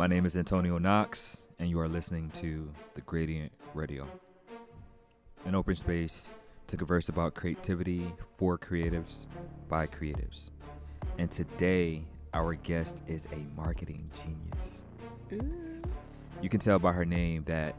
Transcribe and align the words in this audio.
My 0.00 0.06
name 0.06 0.24
is 0.24 0.34
Antonio 0.34 0.78
Knox, 0.78 1.42
and 1.58 1.68
you 1.68 1.78
are 1.78 1.86
listening 1.86 2.30
to 2.30 2.72
The 2.94 3.02
Gradient 3.02 3.52
Radio, 3.74 4.08
an 5.44 5.54
open 5.54 5.74
space 5.74 6.30
to 6.68 6.78
converse 6.78 7.10
about 7.10 7.34
creativity 7.34 8.10
for 8.34 8.56
creatives 8.56 9.26
by 9.68 9.86
creatives. 9.86 10.52
And 11.18 11.30
today, 11.30 12.04
our 12.32 12.54
guest 12.54 13.02
is 13.06 13.26
a 13.26 13.44
marketing 13.54 14.10
genius. 14.24 14.84
You 16.40 16.48
can 16.48 16.60
tell 16.60 16.78
by 16.78 16.92
her 16.92 17.04
name 17.04 17.44
that 17.44 17.74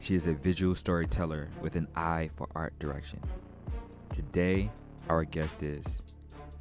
she 0.00 0.16
is 0.16 0.26
a 0.26 0.32
visual 0.32 0.74
storyteller 0.74 1.50
with 1.62 1.76
an 1.76 1.86
eye 1.94 2.30
for 2.34 2.48
art 2.56 2.76
direction. 2.80 3.20
Today, 4.08 4.72
our 5.08 5.22
guest 5.22 5.62
is 5.62 6.02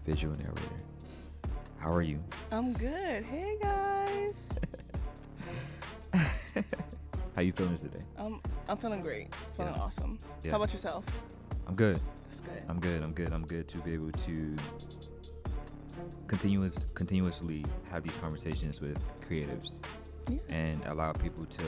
visual 0.05 0.35
narrator. 0.35 0.85
How 1.79 1.91
are 1.91 2.03
you? 2.03 2.21
I'm 2.51 2.73
good. 2.73 3.23
Hey 3.23 3.57
How 7.39 7.43
you 7.43 7.53
feeling 7.53 7.77
today? 7.77 7.99
I'm 8.17 8.41
I'm 8.67 8.75
feeling 8.75 8.99
great. 9.01 9.33
Feeling 9.55 9.73
Yeah. 9.73 9.81
awesome. 9.81 10.17
Yeah. 10.43 10.51
How 10.51 10.57
about 10.57 10.73
yourself? 10.73 11.05
I'm 11.69 11.73
good. 11.73 11.97
That's 12.25 12.41
good. 12.41 12.65
I'm 12.67 12.81
good. 12.81 13.01
I'm 13.01 13.13
good. 13.13 13.31
I'm 13.31 13.43
good 13.45 13.65
to 13.69 13.77
be 13.77 13.93
able 13.93 14.11
to 14.11 14.55
continuous 16.27 16.91
continuously 16.95 17.63
have 17.91 18.03
these 18.03 18.17
conversations 18.17 18.81
with 18.81 18.99
creatives 19.21 19.81
Yeah. 20.27 20.39
and 20.49 20.85
allow 20.87 21.13
people 21.13 21.45
to 21.45 21.63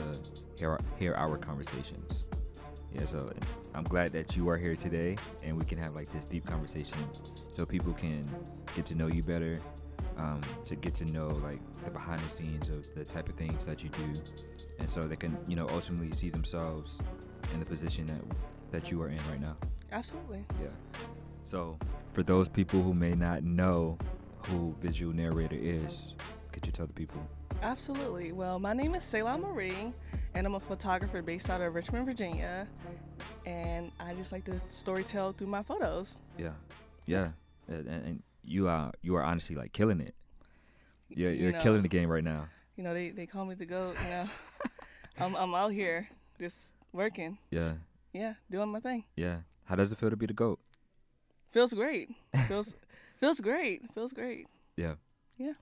hear 0.58 0.78
hear 0.98 1.14
our 1.14 1.38
conversations. 1.38 2.28
Yeah, 2.92 3.06
so 3.06 3.32
I'm 3.74 3.84
glad 3.84 4.10
that 4.12 4.36
you 4.36 4.50
are 4.50 4.58
here 4.58 4.74
today 4.74 5.16
and 5.42 5.56
we 5.56 5.64
can 5.64 5.78
have 5.78 5.94
like 5.94 6.12
this 6.12 6.26
deep 6.26 6.44
conversation 6.44 7.02
so 7.50 7.64
people 7.64 7.94
can 7.94 8.20
get 8.76 8.84
to 8.86 8.94
know 8.94 9.06
you 9.06 9.22
better, 9.22 9.56
um, 10.18 10.42
to 10.66 10.76
get 10.76 10.92
to 10.96 11.06
know 11.06 11.28
like 11.28 11.60
the 11.82 11.90
behind 11.90 12.20
the 12.20 12.28
scenes 12.28 12.68
of 12.68 12.94
the 12.94 13.06
type 13.06 13.30
of 13.30 13.36
things 13.36 13.64
that 13.64 13.82
you 13.82 13.88
do, 13.88 14.12
and 14.82 14.90
so 14.90 15.02
they 15.02 15.16
can 15.16 15.38
you 15.48 15.56
know 15.56 15.66
ultimately 15.70 16.10
see 16.12 16.28
themselves 16.28 16.98
in 17.54 17.60
the 17.60 17.66
position 17.66 18.04
that 18.06 18.22
that 18.72 18.90
you 18.90 19.00
are 19.00 19.08
in 19.08 19.18
right 19.30 19.40
now. 19.40 19.56
Absolutely. 19.92 20.44
Yeah. 20.60 20.68
So, 21.44 21.78
for 22.12 22.22
those 22.22 22.48
people 22.48 22.80
who 22.82 22.94
may 22.94 23.10
not 23.12 23.42
know 23.42 23.98
who 24.48 24.74
visual 24.80 25.12
narrator 25.14 25.56
is, 25.58 26.14
could 26.52 26.64
you 26.66 26.72
tell 26.72 26.86
the 26.86 26.92
people? 26.92 27.20
Absolutely. 27.62 28.32
Well, 28.32 28.58
my 28.58 28.72
name 28.72 28.94
is 28.94 29.04
Selah 29.04 29.36
Marie, 29.38 29.92
and 30.34 30.46
I'm 30.46 30.54
a 30.54 30.60
photographer 30.60 31.20
based 31.22 31.50
out 31.50 31.60
of 31.60 31.74
Richmond, 31.74 32.06
Virginia. 32.06 32.66
And 33.46 33.90
I 34.00 34.14
just 34.14 34.32
like 34.32 34.44
to 34.46 34.52
storytell 34.52 35.36
through 35.36 35.48
my 35.48 35.62
photos. 35.62 36.20
Yeah, 36.38 36.52
yeah, 37.06 37.28
and, 37.68 37.86
and 37.88 38.22
you 38.44 38.68
are 38.68 38.92
you 39.02 39.14
are 39.16 39.22
honestly 39.22 39.54
like 39.56 39.72
killing 39.72 40.00
it. 40.00 40.14
Yeah, 41.10 41.28
You 41.28 41.42
you're 41.42 41.52
know. 41.52 41.60
killing 41.60 41.82
the 41.82 41.88
game 41.88 42.08
right 42.08 42.24
now. 42.24 42.48
You 42.76 42.84
know, 42.84 42.94
they, 42.94 43.10
they 43.10 43.26
call 43.26 43.44
me 43.44 43.54
the 43.54 43.66
goat. 43.66 43.96
You 44.04 44.10
know, 44.10 44.28
I'm 45.18 45.34
I'm 45.36 45.54
out 45.54 45.72
here 45.72 46.08
just 46.38 46.58
working. 46.92 47.38
Yeah, 47.50 47.74
Yeah, 48.12 48.34
doing 48.50 48.68
my 48.70 48.80
thing. 48.80 49.04
yeah. 49.16 49.38
How 49.64 49.76
does 49.76 49.92
it 49.92 49.98
feel 49.98 50.10
to 50.10 50.16
be 50.16 50.26
the 50.26 50.32
goat? 50.34 50.58
Feels 51.50 51.72
great. 51.72 52.10
Feels 52.48 52.74
feels 53.20 53.40
great. 53.40 53.82
Feels 53.94 54.12
great. 54.12 54.46
Yeah. 54.76 54.94
Yeah. 55.38 55.52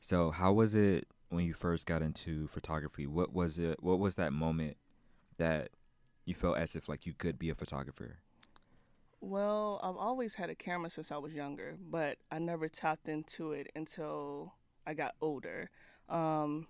So, 0.00 0.30
how 0.30 0.52
was 0.52 0.74
it 0.74 1.08
when 1.30 1.44
you 1.44 1.52
first 1.54 1.86
got 1.86 2.02
into 2.02 2.46
photography? 2.48 3.06
What 3.06 3.32
was 3.32 3.58
it? 3.58 3.82
What 3.82 3.98
was 3.98 4.16
that 4.16 4.32
moment 4.32 4.76
that 5.38 5.70
you 6.24 6.34
felt 6.34 6.58
as 6.58 6.76
if 6.76 6.88
like 6.88 7.06
you 7.06 7.14
could 7.14 7.38
be 7.38 7.50
a 7.50 7.54
photographer? 7.54 8.18
Well, 9.20 9.80
I've 9.82 9.96
always 9.96 10.34
had 10.34 10.48
a 10.48 10.54
camera 10.54 10.88
since 10.88 11.12
I 11.12 11.18
was 11.18 11.34
younger, 11.34 11.76
but 11.90 12.16
I 12.30 12.38
never 12.38 12.68
tapped 12.68 13.08
into 13.08 13.52
it 13.52 13.70
until 13.74 14.54
I 14.86 14.94
got 14.94 15.14
older. 15.20 15.68
Um, 16.10 16.66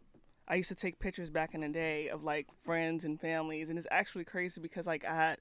I 0.48 0.56
used 0.56 0.68
to 0.68 0.74
take 0.74 0.98
pictures 0.98 1.30
back 1.30 1.54
in 1.54 1.60
the 1.60 1.68
day 1.68 2.08
of 2.08 2.24
like 2.24 2.46
friends 2.60 3.04
and 3.04 3.20
families, 3.20 3.70
and 3.70 3.78
it's 3.78 3.86
actually 3.90 4.24
crazy 4.24 4.60
because 4.60 4.86
like 4.86 5.04
I 5.04 5.36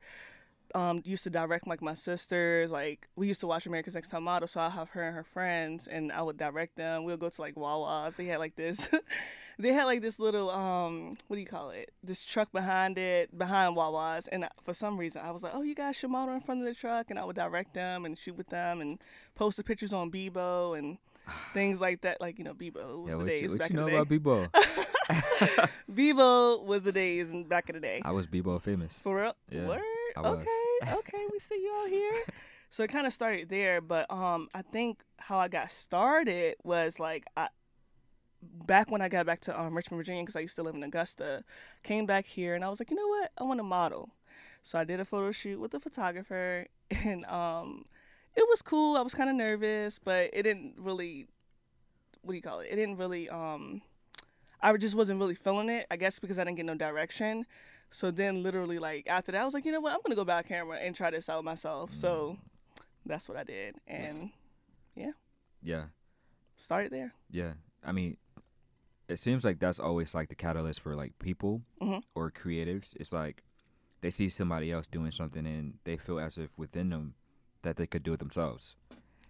um, 0.76 1.02
used 1.04 1.24
to 1.24 1.30
direct 1.30 1.68
like 1.68 1.82
my 1.82 1.96
sisters. 1.96 2.72
Like 2.72 3.08
we 3.16 3.28
used 3.28 3.42
to 3.42 3.48
watch 3.48 3.66
America's 3.66 3.96
Next 3.96 4.10
Top 4.10 4.22
Model, 4.22 4.48
so 4.48 4.62
I 4.62 4.70
have 4.70 4.92
her 4.92 5.04
and 5.04 5.16
her 5.16 5.24
friends, 5.24 5.88
and 5.88 6.12
I 6.12 6.22
would 6.22 6.38
direct 6.38 6.76
them. 6.76 7.04
We'll 7.04 7.18
go 7.18 7.30
to 7.30 7.42
like 7.42 7.56
Wawa's. 7.56 8.18
They 8.18 8.26
had 8.26 8.40
like 8.40 8.56
this. 8.56 8.88
They 9.60 9.74
had 9.74 9.84
like 9.84 10.02
this 10.02 10.20
little 10.22 10.50
um, 10.50 11.18
what 11.28 11.36
do 11.36 11.42
you 11.42 11.46
call 11.46 11.72
it? 11.72 11.92
This 12.02 12.24
truck 12.24 12.50
behind 12.54 12.98
it, 12.98 13.38
behind 13.38 13.76
Wawa's, 13.76 14.26
and 14.28 14.48
for 14.64 14.74
some 14.74 14.98
reason 14.98 15.22
I 15.22 15.32
was 15.32 15.44
like, 15.44 15.52
oh, 15.54 15.64
you 15.64 15.76
guys 15.76 15.98
should 15.98 16.12
model 16.12 16.34
in 16.34 16.40
front 16.40 16.62
of 16.62 16.66
the 16.66 16.74
truck, 16.74 17.08
and 17.10 17.20
I 17.20 17.26
would 17.26 17.36
direct 17.36 17.74
them 17.74 18.06
and 18.06 18.18
shoot 18.18 18.38
with 18.38 18.48
them 18.48 18.80
and 18.80 19.00
post 19.36 19.58
the 19.58 19.64
pictures 19.66 19.92
on 19.92 20.12
Bebo 20.12 20.80
and 20.80 20.98
things 21.54 21.82
like 21.82 22.02
that. 22.02 22.22
Like 22.22 22.38
you 22.38 22.44
know, 22.44 22.54
Bebo 22.54 23.04
was 23.04 23.08
yeah, 23.08 23.12
the 23.12 23.18
what 23.18 23.28
days 23.28 23.42
you, 23.42 23.50
what 23.50 23.58
back 23.60 23.70
you 23.70 23.76
know 23.76 23.88
in 23.88 23.94
the 23.94 24.00
about. 24.02 24.52
Bebo? 24.52 25.70
Bebo 25.92 26.64
was 26.64 26.84
the 26.84 26.92
days 26.92 27.32
and 27.32 27.48
back 27.48 27.70
in 27.70 27.76
the 27.76 27.82
day. 27.82 28.02
I 28.04 28.12
was 28.12 28.28
Bebo 28.28 28.62
famous. 28.62 29.00
For 29.00 29.16
real? 29.16 29.36
Yeah, 29.50 29.68
Word? 29.68 29.82
I 30.16 30.22
was. 30.22 30.40
Okay, 30.82 30.94
okay, 30.94 31.26
we 31.32 31.40
see 31.40 31.56
you 31.56 31.74
all 31.78 31.88
here. 31.88 32.14
So 32.72 32.84
it 32.84 32.92
kind 32.92 33.08
of 33.08 33.14
started 33.14 33.50
there, 33.50 33.82
but 33.82 34.06
um, 34.12 34.48
I 34.54 34.62
think 34.62 35.00
how 35.18 35.40
I 35.40 35.48
got 35.48 35.72
started 35.72 36.56
was 36.64 37.00
like 37.00 37.26
I, 37.36 37.48
back 38.42 38.92
when 38.92 39.02
I 39.02 39.10
got 39.10 39.26
back 39.26 39.42
to 39.42 39.60
um, 39.60 39.76
Richmond, 39.76 40.00
Virginia, 40.00 40.22
because 40.22 40.36
I 40.36 40.42
used 40.42 40.56
to 40.58 40.62
live 40.62 40.76
in 40.76 40.84
Augusta. 40.84 41.44
Came 41.82 42.06
back 42.06 42.28
here, 42.28 42.54
and 42.54 42.64
I 42.64 42.70
was 42.70 42.80
like, 42.80 42.92
you 42.92 42.96
know 42.96 43.08
what? 43.08 43.32
I 43.40 43.44
want 43.44 43.60
to 43.60 43.64
model. 43.64 44.12
So 44.62 44.78
I 44.78 44.84
did 44.84 45.00
a 45.00 45.06
photo 45.06 45.32
shoot 45.32 45.60
with 45.60 45.74
a 45.74 45.80
photographer, 45.80 46.68
and 46.92 47.26
um, 47.26 47.86
it 48.36 48.46
was 48.50 48.62
cool. 48.62 48.96
I 48.98 49.02
was 49.02 49.14
kind 49.14 49.30
of 49.30 49.36
nervous, 49.36 50.00
but 50.00 50.30
it 50.34 50.44
didn't 50.44 50.76
really. 50.78 51.28
What 52.22 52.32
do 52.34 52.36
you 52.36 52.42
call 52.42 52.60
it? 52.60 52.68
It 52.72 52.76
didn't 52.76 52.98
really. 52.98 53.30
Um, 53.30 53.82
I 54.62 54.76
just 54.78 54.96
wasn't 54.96 55.20
really 55.20 55.36
feeling 55.36 55.70
it. 55.70 55.88
I 55.90 55.96
guess 55.96 56.20
because 56.20 56.38
I 56.40 56.44
didn't 56.44 56.58
get 56.58 56.66
no 56.66 56.76
direction. 56.76 57.46
So 57.92 58.12
then, 58.12 58.44
literally, 58.44 58.78
like 58.78 59.08
after 59.08 59.32
that, 59.32 59.42
I 59.42 59.46
was 59.46 59.54
like, 59.54 59.66
you 59.66 59.72
know 59.72 59.80
what? 59.80 59.94
I'm 59.94 60.00
gonna 60.06 60.16
go 60.16 60.26
back 60.26 60.48
camera 60.48 60.78
and 60.78 60.96
try 60.96 61.10
this 61.12 61.28
out 61.30 61.44
myself. 61.44 61.94
So 61.94 62.38
that's 63.06 63.28
what 63.28 63.38
I 63.38 63.44
did, 63.44 63.76
and 63.88 64.30
Yeah, 64.96 65.12
Yeah. 65.64 65.86
started 66.58 66.92
there. 66.92 67.14
yeah. 67.32 67.54
I 67.84 67.92
mean, 67.94 68.18
it 69.08 69.18
seems 69.18 69.44
like 69.46 69.60
that's 69.60 69.80
always 69.80 70.14
like 70.14 70.30
the 70.30 70.36
catalyst 70.36 70.82
for 70.82 70.96
like 70.96 71.18
people 71.18 71.64
Mhm. 71.82 72.04
or 72.14 72.30
creatives. 72.30 72.96
It's 73.00 73.14
like 73.14 73.42
they 74.02 74.12
see 74.12 74.30
somebody 74.30 74.72
else 74.72 74.86
doing 74.86 75.12
something 75.12 75.48
and 75.48 75.80
they 75.86 75.98
feel 75.98 76.20
as 76.20 76.38
if 76.38 76.56
within 76.58 76.90
them 76.90 77.16
that 77.64 77.78
they 77.78 77.88
could 77.88 78.04
do 78.04 78.14
it 78.14 78.20
themselves. 78.20 78.76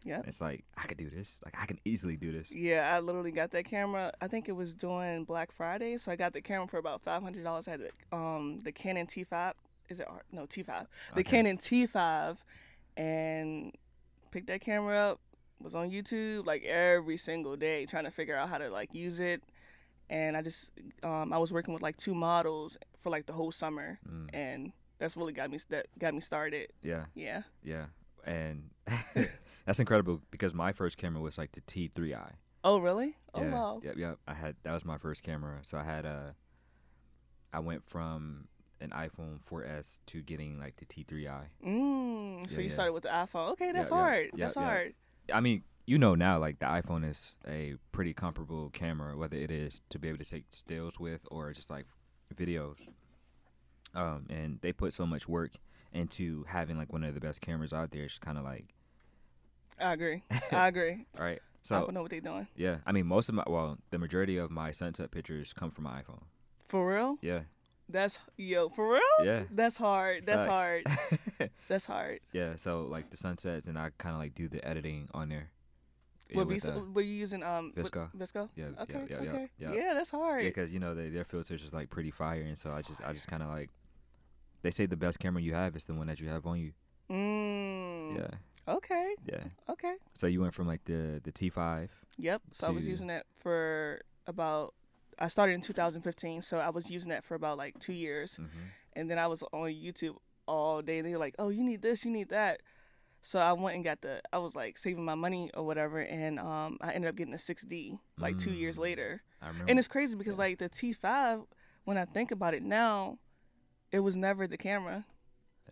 Yeah. 0.05 0.21
It's 0.25 0.39
like 0.41 0.63
I 0.77 0.83
could 0.87 0.97
do 0.97 1.09
this. 1.09 1.41
Like 1.43 1.55
I 1.61 1.65
can 1.65 1.79
easily 1.83 2.15
do 2.15 2.31
this. 2.31 2.51
Yeah, 2.53 2.95
I 2.95 2.99
literally 3.01 3.31
got 3.31 3.51
that 3.51 3.65
camera. 3.65 4.13
I 4.21 4.27
think 4.27 4.47
it 4.47 4.53
was 4.53 4.73
during 4.73 5.25
Black 5.25 5.51
Friday, 5.51 5.97
so 5.97 6.11
I 6.11 6.15
got 6.15 6.31
the 6.33 6.41
camera 6.41 6.67
for 6.67 6.77
about 6.77 7.01
five 7.01 7.21
hundred 7.21 7.43
dollars. 7.43 7.67
I 7.67 7.71
had 7.71 7.81
the, 7.81 8.15
um 8.15 8.59
the 8.63 8.71
Canon 8.71 9.07
T5. 9.07 9.53
Is 9.89 9.99
it 9.99 10.07
R- 10.09 10.23
no 10.31 10.43
T5? 10.45 10.65
The 10.67 11.19
Okay. 11.19 11.23
Canon 11.23 11.57
T5, 11.57 12.37
and 12.97 13.73
picked 14.31 14.47
that 14.47 14.61
camera 14.61 14.97
up. 14.97 15.19
Was 15.61 15.75
on 15.75 15.89
YouTube 15.91 16.45
like 16.45 16.63
every 16.63 17.17
single 17.17 17.57
day 17.57 17.85
trying 17.85 18.05
to 18.05 18.11
figure 18.11 18.33
out 18.37 18.47
how 18.47 18.57
to 18.59 18.69
like 18.69 18.93
use 18.93 19.19
it, 19.19 19.43
and 20.09 20.37
I 20.37 20.41
just 20.41 20.71
um 21.03 21.33
I 21.33 21.37
was 21.37 21.51
working 21.51 21.73
with 21.73 21.83
like 21.83 21.97
two 21.97 22.15
models 22.15 22.77
for 23.01 23.09
like 23.09 23.25
the 23.25 23.33
whole 23.33 23.51
summer, 23.51 23.99
Mm, 24.09 24.29
and 24.33 24.71
that's 24.99 25.17
really 25.17 25.33
got 25.33 25.51
me 25.51 25.59
that 25.69 25.87
got 25.99 26.13
me 26.13 26.21
started. 26.21 26.69
yeah, 26.81 27.05
Yeah. 27.13 27.41
yeah. 27.61 27.87
And 28.25 28.69
that's 29.65 29.79
incredible 29.79 30.21
because 30.31 30.53
my 30.53 30.71
first 30.71 30.97
camera 30.97 31.21
was 31.21 31.37
like 31.37 31.51
the 31.51 31.61
T3i. 31.61 32.31
Oh 32.63 32.79
really? 32.79 33.15
Oh 33.33 33.41
yeah, 33.41 33.53
wow. 33.53 33.81
Yep, 33.83 33.95
yep. 33.97 34.17
I 34.27 34.33
had 34.33 34.55
that 34.63 34.73
was 34.73 34.85
my 34.85 34.97
first 34.97 35.23
camera. 35.23 35.59
So 35.61 35.77
I 35.77 35.83
had 35.83 36.05
a. 36.05 36.35
I 37.53 37.59
went 37.59 37.83
from 37.83 38.47
an 38.81 38.91
iPhone 38.91 39.39
4S 39.43 39.99
to 40.07 40.21
getting 40.21 40.59
like 40.59 40.75
the 40.77 40.85
T3i. 40.85 41.45
Mm, 41.65 42.49
so 42.49 42.61
you 42.61 42.67
yeah. 42.67 42.73
started 42.73 42.93
with 42.93 43.03
the 43.03 43.09
iPhone. 43.09 43.51
Okay, 43.53 43.71
that's 43.71 43.89
Yeah, 43.89 43.95
yeah, 43.95 44.01
hard. 44.01 44.25
yeah, 44.35 44.45
that's 44.45 44.55
yeah. 44.55 44.63
hard. 44.63 44.93
I 45.33 45.39
mean, 45.41 45.63
you 45.85 45.97
know 45.97 46.15
now, 46.15 46.37
like 46.37 46.59
the 46.59 46.65
iPhone 46.65 47.09
is 47.09 47.35
a 47.47 47.75
pretty 47.91 48.13
comparable 48.13 48.69
camera, 48.69 49.17
whether 49.17 49.37
it 49.37 49.51
is 49.51 49.81
to 49.89 49.99
be 49.99 50.07
able 50.07 50.19
to 50.19 50.29
take 50.29 50.45
stills 50.49 50.99
with 50.99 51.25
or 51.31 51.51
just 51.51 51.69
like 51.69 51.85
videos. 52.35 52.87
Um, 53.95 54.27
and 54.29 54.59
they 54.61 54.71
put 54.71 54.93
so 54.93 55.05
much 55.05 55.27
work 55.27 55.53
into 55.93 56.45
having 56.47 56.77
like 56.77 56.91
one 56.91 57.03
of 57.03 57.13
the 57.13 57.19
best 57.19 57.41
cameras 57.41 57.73
out 57.73 57.91
there. 57.91 58.03
It's 58.03 58.19
kind 58.19 58.37
of 58.37 58.43
like, 58.43 58.73
I 59.79 59.93
agree. 59.93 60.23
I 60.51 60.67
agree. 60.67 61.05
all 61.17 61.23
right. 61.23 61.39
So 61.63 61.75
I 61.75 61.79
don't 61.81 61.93
know 61.93 62.01
what 62.01 62.11
they're 62.11 62.21
doing. 62.21 62.47
yeah, 62.55 62.77
I 62.85 62.91
mean, 62.93 63.05
most 63.05 63.29
of 63.29 63.35
my 63.35 63.43
well, 63.45 63.77
the 63.91 63.97
majority 63.99 64.37
of 64.37 64.49
my 64.49 64.71
sunset 64.71 65.11
pictures 65.11 65.53
come 65.53 65.71
from 65.71 65.83
my 65.83 66.01
iPhone. 66.01 66.23
For 66.67 66.87
real? 66.87 67.17
Yeah, 67.21 67.41
That's 67.89 68.17
yo. 68.37 68.69
For 68.69 68.93
real? 68.93 69.01
yeah. 69.23 69.43
That's 69.51 69.75
hard. 69.75 70.25
That's 70.25 70.45
hard. 70.45 70.85
That's 71.67 71.85
hard. 71.85 72.21
yeah, 72.31 72.55
so 72.55 72.87
like 72.89 73.09
the 73.09 73.17
sunsets, 73.17 73.67
and 73.67 73.77
I 73.77 73.89
kind 73.97 74.15
of 74.15 74.21
like 74.21 74.35
do 74.35 74.47
the 74.47 74.65
editing 74.65 75.09
on 75.13 75.29
there. 75.29 75.49
Yeah, 76.29 76.37
what, 76.37 76.47
be, 76.47 76.59
were 76.93 77.01
you 77.01 77.13
using 77.13 77.41
um 77.43 77.73
VSCO. 77.75 78.09
VSCO? 78.15 78.49
Yeah, 78.55 78.65
yeah, 78.75 78.81
Okay. 78.83 79.05
yeah, 79.09 79.21
yeah, 79.21 79.29
okay. 79.31 79.49
yeah. 79.57 79.93
that's 79.95 80.11
hard. 80.11 80.43
Yeah, 80.43 80.49
because 80.49 80.71
you 80.71 80.79
know 80.79 80.93
they, 80.95 81.09
their 81.09 81.25
filters 81.25 81.63
is 81.63 81.73
like 81.73 81.89
pretty 81.89 82.11
fire, 82.11 82.41
and 82.43 82.57
so 82.57 82.71
I 82.71 82.81
just 82.83 83.01
I 83.03 83.13
just 83.13 83.27
kind 83.27 83.43
of 83.43 83.49
like. 83.49 83.69
They 84.61 84.71
say 84.71 84.85
the 84.85 84.97
best 84.97 85.19
camera 85.19 85.41
you 85.41 85.53
have 85.53 85.75
is 85.75 85.85
the 85.85 85.93
one 85.93 86.07
that 86.07 86.19
you 86.19 86.29
have 86.29 86.45
on 86.45 86.59
you. 86.59 86.73
Mm. 87.09 88.15
Yeah, 88.17 88.73
Okay. 88.73 89.15
yeah. 89.25 89.43
Okay. 89.69 89.93
So 90.13 90.27
you 90.27 90.41
went 90.41 90.53
from 90.53 90.67
like 90.67 90.83
the 90.85 91.21
the 91.23 91.31
T5. 91.31 91.89
Yep. 92.17 92.41
So 92.51 92.67
I 92.67 92.69
was 92.71 92.87
using 92.87 93.07
that 93.07 93.25
for 93.39 94.01
about 94.27 94.73
I 95.17 95.27
started 95.27 95.53
in 95.53 95.61
2015, 95.61 96.41
so 96.41 96.59
I 96.59 96.69
was 96.69 96.89
using 96.89 97.09
that 97.09 97.23
for 97.23 97.35
about 97.35 97.57
like 97.57 97.77
two 97.79 97.93
years, 97.93 98.35
hmm 98.35 98.47
and 98.93 99.09
then 99.09 99.19
I 99.19 99.27
was 99.27 99.43
on 99.53 99.69
YouTube 99.69 100.15
all 100.47 100.81
day. 100.81 101.01
They 101.01 101.11
were 101.11 101.19
like, 101.19 101.35
"Oh, 101.39 101.49
you 101.49 101.63
need 101.63 101.81
this, 101.81 102.03
you 102.03 102.11
need 102.11 102.29
that." 102.29 102.61
So 103.21 103.39
I 103.39 103.51
went 103.53 103.75
and 103.75 103.83
got 103.83 104.01
the. 104.01 104.21
I 104.33 104.37
was 104.39 104.55
like 104.55 104.77
saving 104.77 105.03
my 105.05 105.15
money 105.15 105.51
or 105.53 105.63
whatever, 105.65 105.99
and 105.99 106.39
um, 106.39 106.77
I 106.81 106.91
ended 106.93 107.09
up 107.09 107.15
getting 107.15 107.33
a 107.33 107.37
6D 107.37 107.99
like 108.17 108.37
two 108.37 108.51
years 108.51 108.77
Mm. 108.77 108.81
later. 108.81 109.21
I 109.41 109.47
remember. 109.47 109.69
And 109.69 109.79
it's 109.79 109.87
crazy 109.87 110.15
because 110.15 110.37
Yeah. 110.37 110.45
like 110.45 110.57
the 110.59 110.69
T5, 110.69 111.45
when 111.85 111.97
I 111.97 112.05
think 112.05 112.31
about 112.31 112.53
it 112.53 112.63
now, 112.63 113.19
it 113.91 113.99
was 113.99 114.15
never 114.15 114.47
the 114.47 114.57
camera. 114.57 115.05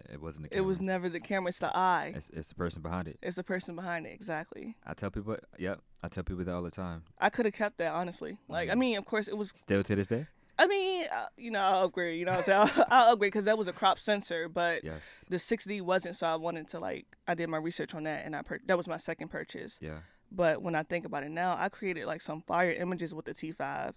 it 0.09 0.21
wasn't 0.21 0.43
the 0.43 0.49
camera. 0.49 0.63
It 0.63 0.67
was 0.67 0.81
never 0.81 1.09
the 1.09 1.19
camera. 1.19 1.49
It's 1.49 1.59
the 1.59 1.75
eye. 1.75 2.13
It's, 2.15 2.29
it's 2.31 2.49
the 2.49 2.55
person 2.55 2.81
behind 2.81 3.07
it. 3.07 3.17
It's 3.21 3.35
the 3.35 3.43
person 3.43 3.75
behind 3.75 4.05
it. 4.05 4.13
Exactly. 4.13 4.75
I 4.85 4.93
tell 4.93 5.09
people, 5.11 5.37
yep, 5.57 5.79
I 6.03 6.07
tell 6.07 6.23
people 6.23 6.43
that 6.45 6.53
all 6.53 6.61
the 6.63 6.71
time. 6.71 7.03
I 7.19 7.29
could 7.29 7.45
have 7.45 7.53
kept 7.53 7.77
that 7.79 7.93
honestly. 7.93 8.37
Like 8.47 8.69
I 8.69 8.73
Mhm. 8.73 8.79
mean, 8.79 8.97
of 8.97 9.05
course, 9.05 9.27
it 9.27 9.37
was. 9.37 9.49
Still 9.55 9.83
to 9.83 9.95
this 9.95 10.07
day. 10.07 10.27
I 10.59 10.65
mean, 10.65 11.05
uh, 11.15 11.27
you 11.37 11.51
know, 11.51 11.59
I'll 11.59 11.83
upgrade. 11.85 12.17
You 12.19 12.25
know, 12.25 12.31
what 12.31 12.39
I'm 12.39 12.43
saying 12.43 12.69
I'll, 12.77 12.85
I'll 13.07 13.13
upgrade 13.13 13.31
because 13.31 13.45
that 13.45 13.57
was 13.59 13.67
a 13.67 13.73
crop 13.73 13.99
sensor, 13.99 14.49
but 14.49 14.83
Yes. 14.83 15.23
the 15.29 15.37
6D 15.37 15.81
wasn't. 15.81 16.15
So 16.15 16.25
I 16.25 16.35
wanted 16.35 16.67
to 16.69 16.79
like 16.79 17.05
I 17.27 17.35
did 17.35 17.47
my 17.49 17.57
research 17.57 17.93
on 17.93 18.03
that, 18.03 18.25
and 18.25 18.35
I 18.35 18.41
pur- 18.41 18.61
that 18.65 18.75
was 18.77 18.87
my 18.87 18.97
second 18.97 19.27
purchase. 19.29 19.77
Yeah. 19.81 19.99
But 20.31 20.61
when 20.61 20.75
I 20.75 20.83
think 20.83 21.05
about 21.05 21.23
it 21.23 21.29
now, 21.31 21.55
I 21.57 21.69
created 21.69 22.05
like 22.05 22.21
some 22.21 22.41
fire 22.41 22.71
images 22.71 23.13
with 23.13 23.25
the 23.25 23.33
T5. 23.33 23.93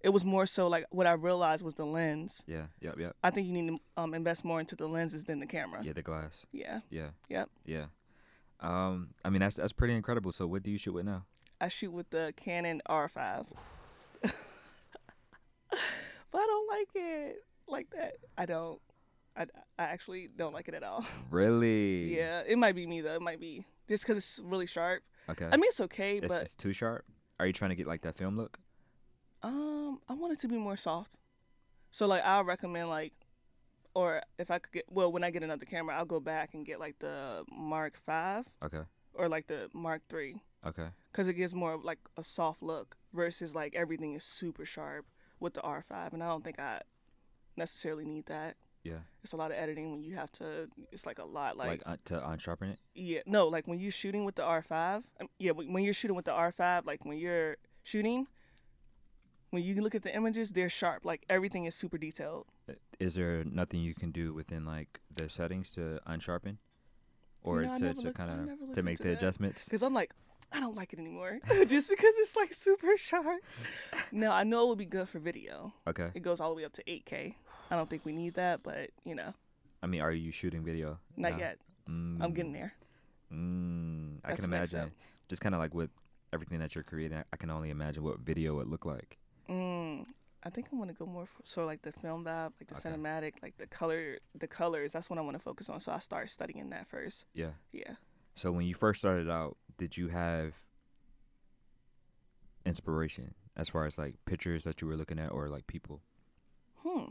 It 0.00 0.10
was 0.10 0.24
more 0.24 0.46
so 0.46 0.68
like 0.68 0.86
what 0.90 1.06
I 1.06 1.12
realized 1.12 1.64
was 1.64 1.74
the 1.74 1.86
lens. 1.86 2.42
Yeah. 2.46 2.66
Yep. 2.80 2.98
Yep. 2.98 3.16
I 3.22 3.30
think 3.30 3.46
you 3.46 3.52
need 3.52 3.68
to 3.68 3.78
um, 3.96 4.14
invest 4.14 4.44
more 4.44 4.60
into 4.60 4.76
the 4.76 4.86
lenses 4.86 5.24
than 5.24 5.40
the 5.40 5.46
camera. 5.46 5.80
Yeah. 5.82 5.92
The 5.92 6.02
glass. 6.02 6.46
Yeah. 6.52 6.80
Yeah. 6.90 7.08
Yep. 7.28 7.50
Yeah. 7.66 7.86
Um. 8.60 9.10
I 9.24 9.30
mean, 9.30 9.40
that's 9.40 9.56
that's 9.56 9.72
pretty 9.72 9.94
incredible. 9.94 10.32
So, 10.32 10.46
what 10.46 10.62
do 10.62 10.70
you 10.70 10.78
shoot 10.78 10.92
with 10.92 11.06
now? 11.06 11.24
I 11.60 11.68
shoot 11.68 11.92
with 11.92 12.10
the 12.10 12.32
Canon 12.36 12.80
R5. 12.88 13.46
but 14.22 14.32
I 15.72 16.46
don't 16.46 16.68
like 16.68 16.88
it 16.94 17.44
like 17.66 17.90
that. 17.90 18.14
I 18.36 18.46
don't. 18.46 18.80
I, 19.36 19.42
I 19.78 19.84
actually 19.84 20.28
don't 20.36 20.52
like 20.52 20.68
it 20.68 20.74
at 20.74 20.82
all. 20.82 21.04
Really? 21.30 22.16
Yeah, 22.16 22.42
it 22.46 22.58
might 22.58 22.74
be 22.74 22.86
me 22.86 23.00
though. 23.00 23.14
It 23.14 23.22
might 23.22 23.40
be 23.40 23.64
just 23.88 24.02
because 24.04 24.16
it's 24.16 24.40
really 24.42 24.66
sharp. 24.66 25.02
Okay. 25.28 25.44
I 25.46 25.56
mean, 25.56 25.66
it's 25.66 25.80
okay, 25.80 26.18
it's, 26.18 26.26
but 26.26 26.42
it's 26.42 26.54
too 26.54 26.72
sharp. 26.72 27.04
Are 27.38 27.46
you 27.46 27.52
trying 27.52 27.68
to 27.70 27.76
get 27.76 27.86
like 27.86 28.00
that 28.00 28.16
film 28.16 28.36
look? 28.36 28.58
Um, 29.42 30.00
I 30.08 30.14
want 30.14 30.32
it 30.32 30.40
to 30.40 30.48
be 30.48 30.56
more 30.58 30.76
soft. 30.76 31.16
So 31.90 32.06
like, 32.06 32.22
I'll 32.24 32.44
recommend 32.44 32.88
like, 32.88 33.12
or 33.94 34.22
if 34.38 34.50
I 34.50 34.58
could 34.58 34.72
get 34.72 34.84
well, 34.90 35.10
when 35.10 35.24
I 35.24 35.30
get 35.30 35.42
another 35.42 35.64
camera, 35.64 35.96
I'll 35.96 36.04
go 36.04 36.20
back 36.20 36.54
and 36.54 36.64
get 36.66 36.78
like 36.80 36.98
the 36.98 37.44
Mark 37.50 37.96
Five 37.96 38.48
Okay. 38.62 38.82
or 39.14 39.28
like 39.28 39.46
the 39.46 39.68
Mark 39.72 40.02
Three. 40.08 40.42
Okay. 40.66 40.88
because 41.12 41.28
it 41.28 41.34
gives 41.34 41.54
more 41.54 41.72
of 41.74 41.84
like 41.84 42.00
a 42.16 42.24
soft 42.24 42.62
look 42.64 42.96
versus 43.14 43.54
like 43.54 43.76
everything 43.76 44.14
is 44.14 44.24
super 44.24 44.64
sharp 44.64 45.06
with 45.38 45.54
the 45.54 45.60
R5, 45.60 46.12
and 46.12 46.22
I 46.22 46.26
don't 46.26 46.42
think 46.42 46.58
I 46.58 46.82
necessarily 47.56 48.04
need 48.04 48.26
that. 48.26 48.56
Yeah. 48.82 48.98
It's 49.22 49.32
a 49.32 49.36
lot 49.36 49.50
of 49.52 49.56
editing 49.56 49.92
when 49.92 50.02
you 50.02 50.16
have 50.16 50.32
to. 50.32 50.68
It's 50.92 51.06
like 51.06 51.18
a 51.20 51.24
lot. 51.24 51.56
Like, 51.56 51.68
Like, 51.68 51.82
uh, 51.86 51.96
to 52.06 52.14
unsharpen 52.28 52.70
it. 52.72 52.78
yeah, 52.94 53.20
no, 53.26 53.46
like 53.48 53.66
when 53.68 53.78
you're 53.78 53.90
shooting 53.92 54.24
with 54.24 54.34
the 54.34 54.42
R5. 54.42 55.02
um, 55.20 55.28
Yeah, 55.38 55.52
when 55.52 55.84
you're 55.84 55.94
shooting 55.94 56.16
with 56.16 56.24
the 56.24 56.32
R5, 56.32 56.84
like 56.86 57.04
when 57.04 57.18
you're 57.18 57.56
shooting, 57.84 58.26
when 59.50 59.62
you 59.62 59.80
look 59.82 59.94
at 59.94 60.02
the 60.02 60.14
images, 60.14 60.52
they're 60.52 60.68
sharp. 60.68 61.04
Like 61.04 61.24
everything 61.28 61.64
is 61.64 61.74
super 61.74 61.98
detailed. 61.98 62.46
Uh, 62.68 62.74
Is 62.98 63.14
there 63.14 63.44
nothing 63.44 63.80
you 63.80 63.94
can 63.94 64.10
do 64.10 64.34
within 64.34 64.64
like 64.64 65.00
the 65.14 65.28
settings 65.28 65.70
to 65.70 66.00
unsharpen, 66.06 66.58
or 67.42 67.62
to, 67.62 67.94
to 67.94 68.12
kind 68.12 68.50
of 68.50 68.72
to 68.74 68.82
make 68.82 68.98
the 68.98 69.04
that. 69.04 69.18
adjustments? 69.18 69.64
Because 69.64 69.82
I'm 69.82 69.94
like, 69.94 70.12
I 70.52 70.60
don't 70.60 70.76
like 70.76 70.92
it 70.92 70.98
anymore, 70.98 71.38
just 71.66 71.88
because 71.88 72.14
it's 72.18 72.36
like 72.36 72.52
super 72.52 72.96
sharp. 72.96 73.42
No, 74.12 74.32
I 74.32 74.44
know 74.44 74.64
it 74.64 74.68
would 74.68 74.78
be 74.78 74.86
good 74.86 75.08
for 75.08 75.18
video. 75.18 75.72
Okay. 75.86 76.10
It 76.14 76.20
goes 76.20 76.40
all 76.40 76.50
the 76.50 76.56
way 76.56 76.64
up 76.64 76.72
to 76.74 76.84
8K. 76.84 77.34
I 77.70 77.76
don't 77.76 77.88
think 77.88 78.04
we 78.04 78.12
need 78.12 78.34
that, 78.34 78.62
but 78.62 78.90
you 79.04 79.14
know, 79.14 79.34
I 79.82 79.86
mean, 79.86 80.00
are 80.00 80.12
you 80.12 80.30
shooting 80.30 80.64
video? 80.64 80.98
not 81.16 81.32
now? 81.32 81.38
yet. 81.38 81.58
Mm, 81.88 82.22
I'm 82.22 82.32
getting 82.32 82.52
there. 82.52 82.74
Mm, 83.32 84.18
I 84.24 84.28
That's 84.28 84.40
can 84.40 84.52
imagine. 84.52 84.90
Just 85.28 85.42
kind 85.42 85.54
of 85.54 85.60
like 85.60 85.74
with 85.74 85.90
everything 86.32 86.58
that 86.58 86.74
you're 86.74 86.84
creating, 86.84 87.22
I 87.32 87.36
can 87.36 87.50
only 87.50 87.70
imagine 87.70 88.02
what 88.02 88.20
video 88.20 88.54
would 88.56 88.68
look 88.68 88.84
like. 88.84 89.18
Mm, 89.48 90.06
I 90.44 90.50
think 90.50 90.68
I 90.72 90.76
want 90.76 90.90
to 90.90 90.94
go 90.94 91.06
more 91.06 91.26
for 91.26 91.42
sort 91.44 91.64
of 91.64 91.68
like 91.68 91.82
the 91.82 91.92
film 91.92 92.24
vibe, 92.24 92.52
like 92.60 92.68
the 92.68 92.76
Okay. 92.76 92.96
cinematic, 92.96 93.34
like 93.42 93.56
the 93.58 93.66
color, 93.66 94.18
the 94.34 94.46
colors. 94.46 94.92
That's 94.92 95.08
what 95.10 95.18
I 95.18 95.22
want 95.22 95.36
to 95.36 95.42
focus 95.42 95.68
on. 95.68 95.80
So 95.80 95.92
I 95.92 95.98
start 95.98 96.30
studying 96.30 96.70
that 96.70 96.86
first. 96.88 97.24
Yeah. 97.34 97.52
Yeah. 97.72 97.94
So 98.34 98.52
when 98.52 98.66
you 98.66 98.74
first 98.74 99.00
started 99.00 99.28
out, 99.30 99.56
did 99.78 99.96
you 99.96 100.08
have 100.08 100.54
inspiration 102.64 103.34
as 103.56 103.68
far 103.68 103.86
as 103.86 103.98
like 103.98 104.14
pictures 104.26 104.64
that 104.64 104.80
you 104.80 104.88
were 104.88 104.96
looking 104.96 105.18
at 105.18 105.32
or 105.32 105.48
like 105.48 105.66
people? 105.66 106.00
Hmm. 106.82 107.10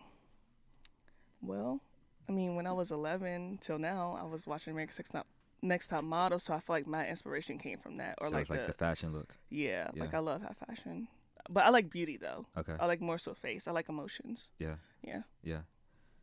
Well, 1.41 1.81
I 2.27 2.31
mean, 2.31 2.55
when 2.55 2.67
I 2.67 2.73
was 2.73 2.91
11 2.91 3.59
till 3.61 3.77
now, 3.77 4.17
I 4.19 4.23
was 4.25 4.47
watching 4.47 4.71
America's 4.73 4.97
Next 4.99 5.11
Top, 5.11 5.27
Next 5.61 5.87
Top 5.89 6.03
Model, 6.03 6.39
so 6.39 6.53
I 6.53 6.59
feel 6.59 6.75
like 6.75 6.87
my 6.87 7.07
inspiration 7.07 7.57
came 7.57 7.77
from 7.77 7.97
that, 7.97 8.15
or 8.19 8.27
so 8.27 8.33
like, 8.33 8.41
it's 8.41 8.49
like 8.49 8.61
the, 8.61 8.67
the 8.67 8.73
fashion 8.73 9.13
look. 9.13 9.35
yeah, 9.49 9.89
like 9.95 10.13
I 10.13 10.19
love 10.19 10.41
high 10.41 10.55
fashion, 10.67 11.07
but 11.49 11.65
I 11.65 11.69
like 11.69 11.89
beauty 11.89 12.17
though. 12.17 12.45
Okay. 12.57 12.73
I 12.79 12.85
like 12.85 13.01
more 13.01 13.17
so 13.17 13.33
face. 13.33 13.67
I 13.67 13.71
like 13.71 13.89
emotions. 13.89 14.51
Yeah. 14.59 14.75
Yeah. 15.03 15.21
Yeah. 15.43 15.61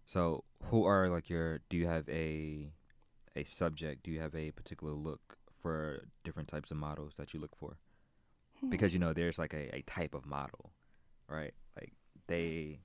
So 0.06 0.44
who 0.64 0.84
are 0.84 1.08
like 1.08 1.28
your 1.30 1.60
do 1.68 1.76
you 1.76 1.86
have 1.86 2.08
a 2.08 2.72
a 3.36 3.44
subject? 3.44 4.02
Do 4.04 4.10
you 4.10 4.20
have 4.20 4.34
a 4.34 4.50
particular 4.52 4.92
look 4.92 5.36
for 5.52 6.04
different 6.24 6.48
types 6.48 6.70
of 6.70 6.76
models 6.76 7.14
that 7.16 7.32
you 7.34 7.40
look 7.40 7.56
for? 7.56 7.78
Hmm. 8.60 8.70
Because 8.70 8.92
you 8.92 9.00
know 9.00 9.12
there's 9.12 9.38
like 9.38 9.54
a, 9.54 9.74
a 9.76 9.82
type 9.82 10.14
of 10.14 10.26
model, 10.26 10.70
right? 11.28 11.54
Like 11.76 11.92
they 12.26 12.80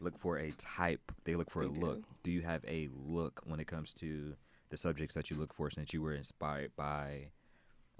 look 0.00 0.18
for 0.18 0.36
a 0.38 0.52
type, 0.52 1.12
they 1.24 1.34
look 1.36 1.50
for 1.50 1.66
They 1.66 1.80
a 1.80 1.84
look. 1.84 1.96
do. 2.02 2.06
Do 2.24 2.30
you 2.30 2.42
have 2.42 2.64
a 2.66 2.88
look 2.94 3.40
when 3.44 3.60
it 3.60 3.66
comes 3.66 3.92
to 3.94 4.34
the 4.70 4.76
subjects 4.76 5.14
that 5.14 5.30
you 5.30 5.36
look 5.36 5.52
for 5.52 5.68
since 5.70 5.92
you 5.92 6.00
were 6.02 6.14
inspired 6.14 6.72
by 6.76 7.28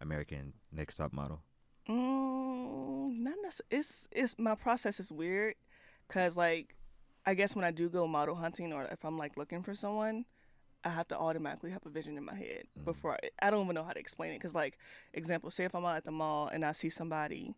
American 0.00 0.54
Next 0.72 0.96
Top 0.96 1.12
Model? 1.12 1.42
Mm, 1.88 2.31
not 3.24 3.34
necessarily. 3.42 3.78
It's 3.80 4.06
it's 4.12 4.38
my 4.38 4.54
process 4.54 5.00
is 5.00 5.10
weird, 5.12 5.54
cause 6.08 6.36
like, 6.36 6.74
I 7.26 7.34
guess 7.34 7.54
when 7.56 7.64
I 7.64 7.70
do 7.70 7.88
go 7.88 8.06
model 8.06 8.34
hunting 8.34 8.72
or 8.72 8.84
if 8.84 9.04
I'm 9.04 9.16
like 9.18 9.36
looking 9.36 9.62
for 9.62 9.74
someone, 9.74 10.24
I 10.84 10.88
have 10.90 11.06
to 11.08 11.16
automatically 11.18 11.70
have 11.70 11.86
a 11.86 11.90
vision 11.90 12.16
in 12.16 12.24
my 12.24 12.34
head 12.34 12.64
Mhm. 12.78 12.84
before 12.84 13.12
I, 13.14 13.30
I 13.46 13.50
don't 13.50 13.64
even 13.64 13.74
know 13.74 13.84
how 13.84 13.92
to 13.92 14.00
explain 14.00 14.32
it. 14.32 14.40
Cause 14.40 14.54
like, 14.54 14.78
example, 15.14 15.50
say 15.50 15.64
if 15.64 15.74
I'm 15.74 15.84
out 15.84 15.96
at 15.96 16.04
the 16.04 16.10
mall 16.10 16.48
and 16.48 16.64
I 16.64 16.72
see 16.72 16.90
somebody, 16.90 17.54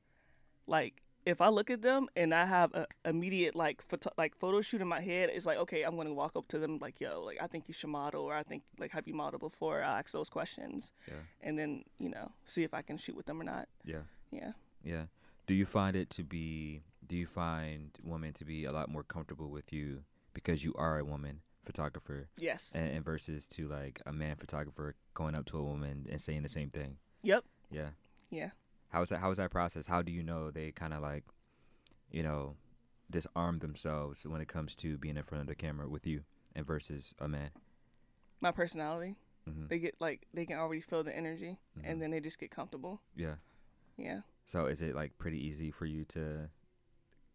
like 0.66 1.00
if 1.25 1.40
I 1.40 1.49
look 1.49 1.71
at 1.71 1.80
them 1.80 2.06
and 2.14 2.35
I 2.35 2.44
have 2.44 2.75
a 2.75 2.87
immediate 3.06 3.54
like 3.56 3.80
photo, 3.80 4.11
like 4.18 4.37
photo 4.37 4.61
shoot 4.61 4.83
in 4.83 4.88
my 4.88 5.00
head, 5.00 5.30
it's 5.33 5.47
like 5.47 5.56
okay, 5.59 5.83
I'm 5.83 5.97
gonna 5.97 6.12
walk 6.12 6.37
up 6.37 6.47
to 6.49 6.59
them 6.59 6.78
like 6.83 7.00
yo, 7.00 7.23
like 7.23 7.38
I 7.40 7.47
think 7.47 7.66
you 7.66 7.73
should 7.73 7.88
model 7.88 8.23
or 8.25 8.35
I 8.35 8.42
think 8.42 8.62
like 8.78 8.90
have 8.90 9.09
you 9.09 9.14
modeled 9.14 9.40
before? 9.40 9.83
I 9.83 10.00
ask 10.00 10.12
those 10.12 10.28
questions 10.28 10.92
Yeah. 11.09 11.14
and 11.40 11.59
then 11.59 11.85
you 11.99 12.11
know 12.11 12.33
see 12.44 12.62
if 12.62 12.75
I 12.75 12.83
can 12.83 12.99
shoot 12.99 13.16
with 13.16 13.25
them 13.25 13.40
or 13.40 13.44
not. 13.44 13.68
Yeah. 13.85 14.02
Yeah. 14.30 14.52
Yeah. 14.83 15.04
Do 15.46 15.54
you 15.54 15.66
find 15.66 15.96
it 15.96 16.10
to 16.10 16.22
be 16.24 16.82
do 17.06 17.16
you 17.16 17.26
find 17.26 17.90
women 18.02 18.32
to 18.32 18.44
be 18.46 18.64
a 18.64 18.72
lot 18.72 18.88
more 18.88 19.02
comfortable 19.02 19.50
with 19.50 19.72
you 19.72 20.04
because 20.32 20.64
you 20.64 20.72
are 20.76 20.98
a 20.98 21.04
woman 21.04 21.40
photographer 21.66 22.28
Yes. 22.38 22.72
and, 22.74 22.90
and 22.90 23.04
versus 23.04 23.46
to 23.48 23.68
like 23.68 24.00
a 24.06 24.12
man 24.12 24.36
photographer 24.36 24.94
going 25.12 25.34
up 25.34 25.44
to 25.46 25.58
a 25.58 25.62
woman 25.62 26.06
and 26.10 26.20
saying 26.20 26.42
the 26.42 26.48
same 26.48 26.70
thing? 26.70 26.96
Yep. 27.22 27.44
Yeah. 27.70 27.90
Yeah. 28.30 28.50
How 28.88 29.02
is 29.02 29.10
that 29.10 29.18
how 29.20 29.30
is 29.30 29.36
that 29.36 29.50
process? 29.50 29.86
How 29.86 30.00
do 30.02 30.12
you 30.12 30.22
know 30.22 30.50
they 30.50 30.70
kind 30.72 30.94
of 30.94 31.02
like 31.02 31.24
you 32.10 32.22
know 32.22 32.56
disarm 33.10 33.58
themselves 33.58 34.26
when 34.26 34.40
it 34.40 34.48
comes 34.48 34.74
to 34.76 34.96
being 34.96 35.16
in 35.18 35.22
front 35.24 35.42
of 35.42 35.48
the 35.48 35.54
camera 35.54 35.88
with 35.88 36.06
you 36.06 36.22
and 36.56 36.64
versus 36.66 37.14
a 37.18 37.28
man? 37.28 37.50
My 38.40 38.50
personality. 38.50 39.16
hmm 39.46 39.66
They 39.68 39.78
get 39.78 39.96
like 40.00 40.26
they 40.32 40.46
can 40.46 40.58
already 40.58 40.80
feel 40.80 41.02
the 41.04 41.14
energy 41.14 41.58
Mhm. 41.78 41.82
and 41.84 42.00
then 42.02 42.10
they 42.12 42.20
just 42.20 42.38
get 42.38 42.50
comfortable. 42.50 43.02
Yeah. 43.14 43.34
Yeah. 43.96 44.20
So 44.46 44.66
is 44.66 44.82
it 44.82 44.94
like 44.94 45.16
pretty 45.18 45.38
easy 45.44 45.70
for 45.70 45.86
you 45.86 46.04
to 46.06 46.48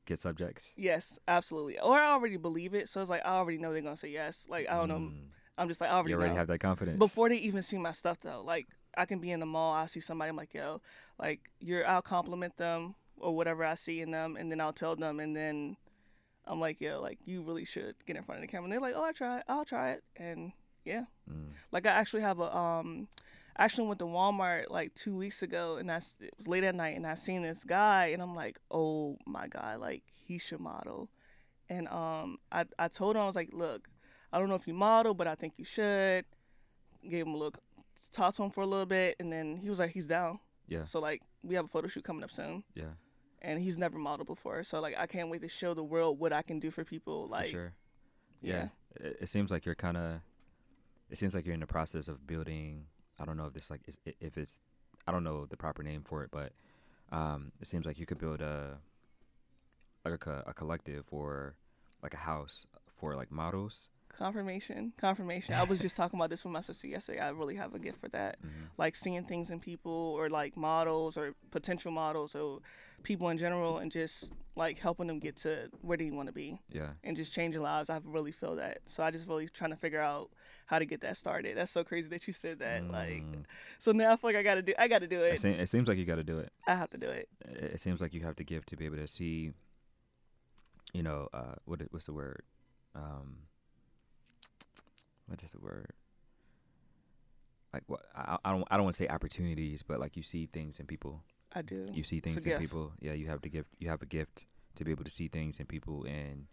get 0.05 0.19
subjects? 0.19 0.73
Yes, 0.77 1.19
absolutely. 1.27 1.79
Or 1.79 1.97
I 1.97 2.11
already 2.11 2.37
believe 2.37 2.73
it, 2.73 2.89
so 2.89 3.01
it's 3.01 3.09
like 3.09 3.21
I 3.25 3.29
already 3.31 3.57
know 3.57 3.71
they're 3.73 3.81
gonna 3.81 3.97
say 3.97 4.09
yes. 4.09 4.45
Like 4.49 4.67
I 4.69 4.75
don't 4.75 4.89
know. 4.89 4.99
Mm. 4.99 5.13
I'm 5.57 5.67
just 5.67 5.81
like 5.81 5.89
I 5.89 5.93
already, 5.93 6.11
You 6.11 6.15
already 6.17 6.31
know. 6.33 6.37
have 6.39 6.47
that 6.47 6.59
confidence. 6.59 6.97
Before 6.97 7.27
they 7.29 7.37
even 7.37 7.61
see 7.61 7.77
my 7.77 7.91
stuff 7.91 8.19
though, 8.21 8.41
like 8.45 8.67
I 8.95 9.05
can 9.05 9.19
be 9.19 9.31
in 9.31 9.39
the 9.39 9.45
mall, 9.45 9.73
I 9.73 9.85
see 9.87 9.99
somebody, 9.99 10.29
I'm 10.29 10.35
like, 10.37 10.53
yo, 10.53 10.81
like 11.19 11.41
you're, 11.59 11.85
I'll 11.87 12.01
compliment 12.01 12.57
them 12.57 12.95
or 13.17 13.35
whatever 13.35 13.65
I 13.65 13.75
see 13.75 14.01
in 14.01 14.11
them, 14.11 14.35
and 14.37 14.49
then 14.51 14.61
I'll 14.61 14.71
tell 14.73 14.95
them, 14.95 15.19
and 15.19 15.35
then 15.35 15.75
I'm 16.47 16.59
like, 16.59 16.79
yo, 16.79 17.01
like 17.01 17.19
you 17.25 17.41
really 17.41 17.65
should 17.65 17.95
get 18.07 18.15
in 18.15 18.23
front 18.23 18.39
of 18.39 18.41
the 18.41 18.47
camera. 18.51 18.63
And 18.65 18.73
they're 18.73 18.79
like, 18.79 18.95
oh, 18.95 19.03
I 19.03 19.11
try, 19.11 19.39
it. 19.39 19.43
I'll 19.47 19.65
try 19.65 19.91
it, 19.91 20.03
and 20.15 20.51
yeah, 20.85 21.03
Mm. 21.29 21.49
like 21.71 21.85
I 21.85 21.89
actually 21.91 22.21
have 22.21 22.39
a 22.39 22.55
um, 22.55 23.07
I 23.59 23.65
actually 23.65 23.87
went 23.87 23.99
to 23.99 24.05
Walmart 24.05 24.69
like 24.71 24.93
two 24.95 25.15
weeks 25.15 25.43
ago, 25.43 25.75
and 25.77 25.91
I 25.91 25.97
it 25.97 26.33
was 26.37 26.47
late 26.47 26.63
at 26.63 26.73
night, 26.75 26.95
and 26.95 27.05
I 27.05 27.15
seen 27.15 27.43
this 27.43 27.63
guy, 27.65 28.07
and 28.07 28.21
I'm 28.21 28.33
like, 28.33 28.57
oh 28.71 29.17
my 29.27 29.47
god, 29.47 29.81
like 29.81 30.03
he 30.25 30.37
should 30.39 30.61
model, 30.61 31.09
and 31.67 31.87
um, 31.89 32.37
I 32.51 32.63
I 32.79 32.87
told 32.87 33.15
him 33.17 33.21
I 33.21 33.25
was 33.25 33.35
like, 33.35 33.49
look, 33.51 33.89
I 34.31 34.39
don't 34.39 34.47
know 34.49 34.55
if 34.55 34.65
you 34.67 34.73
model, 34.73 35.13
but 35.13 35.27
I 35.27 35.35
think 35.35 35.53
you 35.57 35.65
should. 35.65 36.25
Gave 37.03 37.25
him 37.27 37.33
a 37.33 37.37
look, 37.37 37.59
talked 38.11 38.37
to 38.37 38.43
him 38.43 38.49
for 38.49 38.61
a 38.61 38.65
little 38.67 38.85
bit, 38.85 39.15
and 39.19 39.31
then 39.31 39.57
he 39.57 39.69
was 39.69 39.79
like, 39.79 39.91
he's 39.91 40.07
down. 40.07 40.39
Yeah. 40.67 40.85
So 40.85 40.99
like 40.99 41.21
we 41.43 41.55
have 41.55 41.65
a 41.65 41.67
photo 41.69 41.87
shoot 41.87 42.03
coming 42.03 42.23
up 42.23 42.31
soon. 42.31 42.63
Yeah. 42.75 42.93
and 43.41 43.61
he's 43.61 43.77
never 43.77 43.97
modeled 43.97 44.27
before. 44.27 44.63
So 44.63 44.79
like 44.79 44.95
I 44.97 45.05
can't 45.07 45.29
wait 45.29 45.41
to 45.41 45.47
show 45.49 45.73
the 45.73 45.83
world 45.83 46.19
what 46.19 46.31
I 46.33 46.41
can 46.43 46.59
do 46.59 46.71
for 46.71 46.83
people. 46.85 47.27
Like 47.27 47.45
for 47.45 47.51
sure. 47.51 47.73
Yeah, 48.41 48.67
yeah. 48.99 49.05
It, 49.07 49.17
it 49.23 49.29
seems 49.29 49.51
like 49.51 49.65
you're 49.65 49.75
kind 49.75 49.97
of. 49.97 50.21
It 51.09 51.17
seems 51.17 51.33
like 51.33 51.45
you're 51.45 51.55
in 51.55 51.59
the 51.59 51.67
process 51.67 52.07
of 52.07 52.25
building. 52.27 52.85
I 53.19 53.25
don't 53.25 53.37
know 53.37 53.45
if 53.45 53.53
this 53.53 53.69
like 53.69 53.81
is 53.87 53.99
if 54.05 54.37
it's. 54.37 54.59
I 55.07 55.11
don't 55.11 55.23
know 55.23 55.45
the 55.45 55.57
proper 55.57 55.81
name 55.81 56.03
for 56.05 56.23
it, 56.23 56.29
but 56.31 56.51
um, 57.11 57.51
it 57.59 57.67
seems 57.67 57.85
like 57.85 57.99
you 57.99 58.05
could 58.05 58.19
build 58.19 58.41
a 58.41 58.77
like 60.05 60.25
a, 60.25 60.43
a 60.47 60.53
collective 60.53 61.05
or 61.11 61.55
like 62.01 62.13
a 62.13 62.17
house 62.17 62.65
for 62.95 63.15
like 63.15 63.31
models. 63.31 63.89
Confirmation 64.17 64.91
confirmation 64.97 65.53
i 65.55 65.63
was 65.63 65.79
just 65.79 65.95
talking 65.95 66.19
about 66.19 66.29
this 66.29 66.43
with 66.43 66.51
my 66.51 66.61
sister 66.61 66.87
yesterday 66.87 67.19
i 67.19 67.29
really 67.29 67.55
have 67.55 67.73
a 67.73 67.79
gift 67.79 67.99
for 67.99 68.09
that 68.09 68.37
Mm-hmm. 68.45 68.65
like 68.77 68.95
seeing 68.95 69.23
things 69.23 69.49
in 69.51 69.59
people 69.59 69.91
or 70.17 70.29
like 70.29 70.57
models 70.57 71.15
or 71.17 71.33
potential 71.51 71.91
models 71.91 72.35
or 72.35 72.59
people 73.03 73.29
in 73.29 73.37
general 73.37 73.77
and 73.77 73.91
just 73.91 74.33
like 74.55 74.77
helping 74.77 75.07
them 75.07 75.19
get 75.19 75.37
to 75.37 75.69
where 75.81 75.95
they 75.97 76.09
want 76.11 76.27
to 76.27 76.33
be 76.33 76.59
Yeah, 76.69 76.89
and 77.03 77.15
just 77.15 77.31
changing 77.33 77.61
lives 77.61 77.89
i 77.89 77.99
really 78.03 78.31
feel 78.33 78.55
that 78.57 78.79
so 78.85 79.03
i 79.03 79.09
just 79.11 79.27
really 79.27 79.47
trying 79.47 79.71
to 79.71 79.77
figure 79.77 80.01
out 80.01 80.29
how 80.65 80.79
to 80.79 80.85
get 80.85 81.01
that 81.01 81.15
started 81.15 81.55
that's 81.57 81.71
so 81.71 81.83
crazy 81.83 82.09
that 82.09 82.27
you 82.27 82.33
said 82.33 82.59
that 82.59 82.89
like 82.91 83.23
Mm. 83.23 83.45
so 83.79 83.91
now 83.91 84.11
i 84.11 84.15
feel 84.17 84.29
like 84.29 84.35
i 84.35 84.43
gotta 84.43 84.61
do 84.61 84.73
i 84.77 84.87
gotta 84.87 85.07
do 85.07 85.21
it, 85.23 85.33
it 85.33 85.39
se- 85.39 85.59
it 85.59 85.67
seems 85.69 85.87
like 85.87 85.97
you 85.97 86.05
got 86.05 86.15
to 86.15 86.23
do 86.23 86.39
it. 86.39 86.51
i 86.67 86.75
have 86.75 86.89
to 86.89 86.97
do 86.97 87.09
it 87.09 87.29
It 87.47 87.79
seems 87.79 88.01
like 88.01 88.13
you 88.13 88.21
have 88.21 88.35
to 88.35 88.43
give 88.43 88.65
to 88.67 88.75
be 88.75 88.85
able 88.85 88.97
to 88.97 89.07
see. 89.07 89.53
You 90.93 91.03
know, 91.03 91.27
uh, 91.33 91.55
what 91.65 91.81
what's 91.91 92.05
the 92.05 92.13
word? 92.13 92.41
Um, 92.95 93.43
what 95.29 95.41
is 95.43 95.51
the 95.51 95.59
word? 95.59 95.93
Like 97.73 97.83
what? 97.87 98.01
I, 98.15 98.37
I 98.43 98.51
don't 98.51 98.63
I 98.71 98.75
don't 98.77 98.83
want 98.85 98.95
to 98.95 99.03
say 99.03 99.07
opportunities, 99.07 99.83
but 99.83 99.99
like 99.99 100.17
you 100.17 100.23
see 100.23 100.47
things 100.47 100.79
in 100.79 100.85
people. 100.87 101.21
i 101.53 101.61
do 101.61 101.85
You 101.93 102.03
see 102.03 102.19
things 102.19 102.37
in 102.37 102.43
gift. 102.51 102.61
people. 102.61 102.93
Yeah, 102.99 103.13
you 103.13 103.27
have 103.27 103.41
to 103.43 103.49
give. 103.49 103.65
You 103.79 103.89
have 103.89 104.01
a 104.01 104.05
gift 104.07 104.45
to 104.75 104.83
be 104.83 104.91
able 104.91 105.03
to 105.03 105.09
see 105.11 105.27
things 105.27 105.59
in 105.59 105.65
people, 105.67 106.03
and 106.05 106.47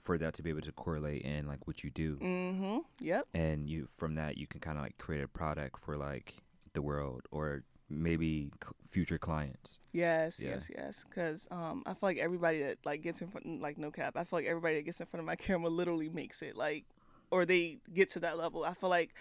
for 0.00 0.16
that 0.18 0.34
to 0.34 0.42
be 0.42 0.50
able 0.50 0.60
to 0.62 0.72
correlate 0.72 1.22
in 1.22 1.46
like 1.46 1.66
what 1.66 1.82
you 1.84 1.90
do, 1.90 2.16
mm-hmm 2.16 2.78
yep 3.00 3.26
and 3.34 3.68
you 3.68 3.88
from 3.96 4.14
that 4.14 4.38
you 4.38 4.46
can 4.46 4.60
kind 4.60 4.78
of 4.78 4.84
like 4.84 4.96
create 4.98 5.20
a 5.20 5.26
product 5.26 5.80
for 5.80 5.96
like 5.96 6.34
the 6.74 6.80
world 6.80 7.22
or 7.32 7.64
maybe 7.90 8.52
c- 8.64 8.70
future 8.88 9.18
clients. 9.18 9.78
Yes, 9.92 10.38
Yeah. 10.40 10.50
yes, 10.50 10.70
yes. 10.74 11.04
Because 11.08 11.48
um, 11.50 11.82
I 11.86 11.90
feel 11.90 12.08
like 12.10 12.18
everybody 12.18 12.62
that 12.62 12.78
like 12.84 13.02
gets 13.02 13.20
in 13.20 13.28
front, 13.28 13.60
like 13.60 13.78
no 13.78 13.90
cap, 13.90 14.16
I 14.16 14.22
feel 14.24 14.38
like 14.38 14.46
everybody 14.46 14.76
that 14.76 14.82
gets 14.84 15.00
in 15.00 15.06
front 15.06 15.20
of 15.22 15.26
my 15.26 15.36
camera 15.46 15.70
literally 15.70 16.08
makes 16.08 16.40
it, 16.42 16.56
like, 16.56 16.84
or 17.30 17.44
they 17.46 17.78
get 17.92 18.10
to 18.10 18.20
that 18.20 18.38
level. 18.38 18.64
I 18.64 18.74
feel 18.74 18.90
like 18.90 19.14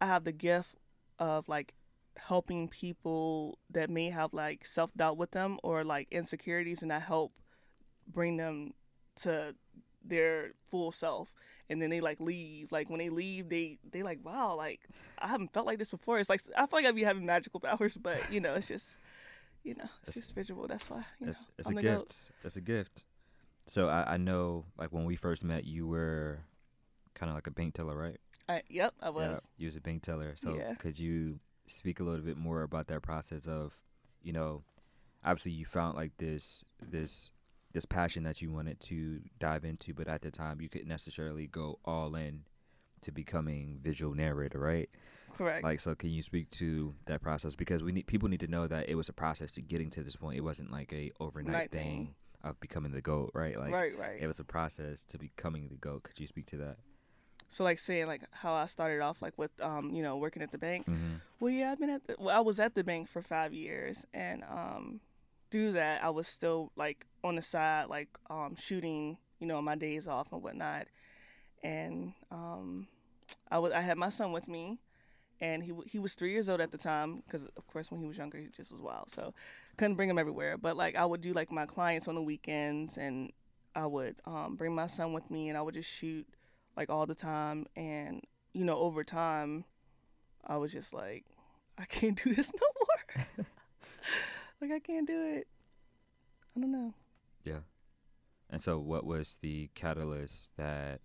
I 0.00 0.06
have 0.06 0.24
the 0.24 0.32
gift 0.32 0.70
of 1.18 1.48
like 1.48 1.74
helping 2.16 2.68
people 2.68 3.58
that 3.70 3.88
may 3.90 4.10
have 4.10 4.32
like 4.34 4.66
self 4.66 4.92
doubt 4.94 5.16
with 5.16 5.30
them 5.32 5.58
or 5.62 5.84
like 5.84 6.08
insecurities, 6.10 6.82
and 6.82 6.92
I 6.92 6.98
help 6.98 7.32
bring 8.06 8.36
them 8.36 8.72
to 9.22 9.54
their 10.04 10.52
full 10.70 10.92
self. 10.92 11.32
And 11.68 11.80
then 11.80 11.88
they 11.90 12.00
like 12.00 12.18
leave. 12.18 12.72
Like 12.72 12.90
when 12.90 12.98
they 12.98 13.10
leave, 13.10 13.48
they 13.48 13.78
they 13.92 14.02
like 14.02 14.18
wow, 14.24 14.56
like 14.56 14.80
I 15.18 15.28
haven't 15.28 15.52
felt 15.52 15.66
like 15.66 15.78
this 15.78 15.90
before. 15.90 16.18
It's 16.18 16.28
like 16.28 16.40
I 16.56 16.66
feel 16.66 16.78
like 16.80 16.86
I 16.86 16.90
be 16.90 17.04
having 17.04 17.24
magical 17.26 17.60
powers, 17.60 17.96
but 17.96 18.32
you 18.32 18.40
know, 18.40 18.54
it's 18.54 18.66
just 18.66 18.96
you 19.62 19.74
know, 19.74 19.84
it's 20.02 20.16
It's- 20.16 20.26
just 20.26 20.34
visual. 20.34 20.66
That's 20.66 20.90
why. 20.90 21.04
You 21.20 21.26
know, 21.26 21.32
it's 21.58 21.68
I'm 21.68 21.76
a 21.78 21.80
the 21.80 21.86
goat. 21.86 22.08
gift. 22.08 22.30
It's 22.42 22.56
a 22.56 22.60
gift. 22.60 23.04
So 23.66 23.88
I, 23.88 24.14
I 24.14 24.16
know 24.16 24.64
like 24.78 24.90
when 24.90 25.04
we 25.04 25.14
first 25.14 25.44
met, 25.44 25.64
you 25.64 25.86
were 25.86 26.40
kind 27.20 27.30
of 27.30 27.36
like 27.36 27.46
a 27.46 27.50
bank 27.50 27.74
teller, 27.74 27.94
right? 27.96 28.16
I, 28.48 28.62
yep, 28.68 28.94
I 29.00 29.10
was. 29.10 29.48
Yeah, 29.56 29.62
you 29.62 29.66
was 29.66 29.76
a 29.76 29.80
bank 29.80 30.02
teller. 30.02 30.32
So 30.36 30.56
Yeah. 30.56 30.74
could 30.74 30.98
you 30.98 31.38
speak 31.66 32.00
a 32.00 32.02
little 32.02 32.24
bit 32.24 32.36
more 32.38 32.62
about 32.62 32.88
that 32.88 33.02
process 33.02 33.46
of, 33.46 33.78
you 34.22 34.32
know, 34.32 34.64
obviously 35.22 35.52
you 35.52 35.66
found 35.66 35.96
like 35.96 36.16
this 36.16 36.64
this 36.80 37.30
this 37.72 37.84
passion 37.84 38.24
that 38.24 38.42
you 38.42 38.50
wanted 38.50 38.80
to 38.80 39.20
dive 39.38 39.64
into, 39.64 39.94
but 39.94 40.08
at 40.08 40.22
the 40.22 40.30
time 40.30 40.60
you 40.60 40.68
couldn't 40.68 40.88
necessarily 40.88 41.46
go 41.46 41.78
all 41.84 42.16
in 42.16 42.42
to 43.02 43.12
becoming 43.12 43.78
visual 43.80 44.14
narrator, 44.14 44.58
right? 44.58 44.90
Correct. 45.36 45.62
Like, 45.62 45.78
so 45.78 45.94
can 45.94 46.10
you 46.10 46.22
speak 46.22 46.50
to 46.52 46.94
that 47.06 47.22
process? 47.22 47.54
Because 47.54 47.84
we 47.84 47.92
need 47.92 48.06
people 48.08 48.28
need 48.28 48.40
to 48.40 48.48
know 48.48 48.66
that 48.66 48.88
it 48.88 48.96
was 48.96 49.08
a 49.08 49.12
process 49.12 49.52
to 49.52 49.60
getting 49.62 49.90
to 49.90 50.02
this 50.02 50.16
point. 50.16 50.38
It 50.38 50.40
wasn't 50.42 50.72
like 50.72 50.92
a 50.92 51.12
overnight 51.20 51.52
Night 51.52 51.70
thing 51.70 51.82
thing. 51.82 52.14
of 52.42 52.58
becoming 52.60 52.90
the 52.92 53.00
goat, 53.00 53.30
right? 53.34 53.56
Like, 53.56 53.72
right, 53.72 53.96
right. 53.96 54.18
it 54.20 54.26
was 54.26 54.40
a 54.40 54.44
process 54.44 55.04
to 55.04 55.18
becoming 55.18 55.68
the 55.68 55.76
goat. 55.76 56.02
Could 56.02 56.18
you 56.18 56.26
speak 56.26 56.46
to 56.46 56.56
that? 56.56 56.78
So 57.50 57.64
like 57.64 57.80
saying 57.80 58.06
like 58.06 58.22
how 58.30 58.54
I 58.54 58.66
started 58.66 59.00
off 59.00 59.20
like 59.20 59.36
with 59.36 59.50
um 59.60 59.90
you 59.92 60.02
know 60.02 60.16
working 60.16 60.40
at 60.40 60.52
the 60.52 60.58
bank. 60.58 60.86
Mm-hmm. 60.86 61.16
Well, 61.40 61.50
yeah, 61.50 61.72
I've 61.72 61.80
been 61.80 61.90
at 61.90 62.06
the. 62.06 62.16
Well, 62.18 62.34
I 62.34 62.40
was 62.40 62.60
at 62.60 62.74
the 62.74 62.84
bank 62.84 63.08
for 63.08 63.22
five 63.22 63.52
years, 63.52 64.06
and 64.14 64.44
um, 64.44 65.00
through 65.50 65.72
that, 65.72 66.02
I 66.02 66.10
was 66.10 66.28
still 66.28 66.70
like 66.76 67.06
on 67.24 67.34
the 67.34 67.42
side, 67.42 67.88
like 67.88 68.08
um, 68.30 68.54
shooting, 68.56 69.18
you 69.40 69.46
know, 69.46 69.60
my 69.60 69.74
days 69.74 70.06
off 70.06 70.32
and 70.32 70.42
whatnot. 70.42 70.86
And 71.62 72.12
um, 72.30 72.86
I 73.50 73.58
was 73.58 73.72
I 73.72 73.80
had 73.80 73.98
my 73.98 74.10
son 74.10 74.32
with 74.32 74.46
me, 74.46 74.78
and 75.40 75.64
he 75.64 75.72
he 75.86 75.98
was 75.98 76.14
three 76.14 76.30
years 76.30 76.48
old 76.48 76.60
at 76.60 76.70
the 76.70 76.78
time 76.78 77.22
because 77.26 77.44
of 77.56 77.66
course 77.66 77.90
when 77.90 78.00
he 78.00 78.06
was 78.06 78.16
younger 78.16 78.38
he 78.38 78.46
just 78.56 78.70
was 78.70 78.80
wild, 78.80 79.10
so 79.10 79.34
couldn't 79.76 79.96
bring 79.96 80.08
him 80.08 80.18
everywhere. 80.18 80.56
But 80.56 80.76
like 80.76 80.94
I 80.94 81.04
would 81.04 81.20
do 81.20 81.32
like 81.32 81.50
my 81.50 81.66
clients 81.66 82.06
on 82.06 82.14
the 82.14 82.22
weekends, 82.22 82.96
and 82.96 83.32
I 83.74 83.86
would 83.86 84.16
um, 84.24 84.54
bring 84.56 84.74
my 84.74 84.86
son 84.86 85.12
with 85.12 85.28
me, 85.30 85.48
and 85.48 85.58
I 85.58 85.62
would 85.62 85.74
just 85.74 85.90
shoot 85.90 86.26
like 86.76 86.90
all 86.90 87.06
the 87.06 87.14
time, 87.14 87.66
and 87.76 88.22
you 88.52 88.64
know 88.64 88.78
over 88.78 89.04
time. 89.04 89.64
I 90.46 90.56
was 90.56 90.72
just 90.72 90.94
like, 90.94 91.26
I 91.78 91.84
can't 91.84 92.20
do 92.22 92.34
this 92.34 92.50
no 92.60 92.66
more. 92.78 93.46
like 94.60 94.70
I 94.72 94.78
can't 94.78 95.06
do 95.06 95.22
it. 95.34 95.46
I 96.56 96.60
don't 96.60 96.72
know. 96.72 96.94
Yeah. 97.44 97.60
And 98.50 98.60
so, 98.60 98.78
what 98.78 99.06
was 99.06 99.38
the 99.40 99.70
catalyst 99.74 100.50
that 100.56 101.00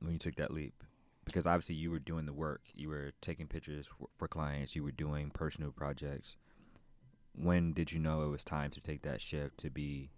when 0.00 0.14
you 0.14 0.18
took 0.18 0.36
that 0.36 0.52
leap? 0.52 0.82
Because 1.24 1.46
obviously, 1.46 1.76
you 1.76 1.90
were 1.90 2.00
doing 2.00 2.26
the 2.26 2.32
work. 2.32 2.62
You 2.74 2.88
were 2.88 3.12
taking 3.20 3.46
pictures 3.46 3.88
for, 4.18 4.26
clients. 4.26 4.74
You 4.74 4.82
were 4.82 4.90
doing 4.90 5.30
personal 5.30 5.70
projects. 5.70 6.36
When 7.34 7.72
did 7.72 7.92
you 7.92 8.00
know 8.00 8.22
it 8.22 8.28
was 8.28 8.42
time 8.42 8.70
to 8.72 8.82
take 8.82 9.02
that 9.02 9.20
shift 9.20 9.58
to 9.58 9.70
be? 9.70 10.10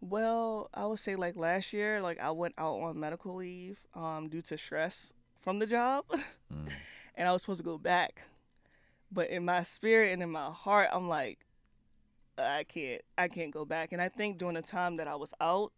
Well, 0.00 0.70
I 0.72 0.86
would 0.86 0.98
say 0.98 1.14
like 1.14 1.36
last 1.36 1.72
year, 1.72 2.00
like 2.00 2.18
I 2.18 2.30
went 2.30 2.54
out 2.56 2.76
on 2.76 2.98
medical 2.98 3.34
leave 3.34 3.78
um, 3.94 4.28
due 4.28 4.42
to 4.42 4.56
stress 4.56 5.12
from 5.38 5.58
the 5.58 5.66
job, 5.66 6.04
Mm, 6.52 6.68
and 7.14 7.28
I 7.28 7.32
was 7.32 7.42
supposed 7.42 7.60
to 7.60 7.64
go 7.64 7.78
back, 7.78 8.22
but 9.12 9.30
in 9.30 9.44
my 9.44 9.62
spirit 9.62 10.12
and 10.12 10.20
in 10.20 10.30
my 10.30 10.50
heart, 10.50 10.88
I'm 10.92 11.08
like, 11.08 11.38
I 12.36 12.64
can't, 12.64 13.02
I 13.16 13.28
can't 13.28 13.52
go 13.52 13.64
back. 13.64 13.92
And 13.92 14.02
I 14.02 14.08
think 14.08 14.38
during 14.38 14.56
the 14.56 14.62
time 14.62 14.96
that 14.96 15.06
I 15.06 15.14
was 15.14 15.32
out, 15.40 15.72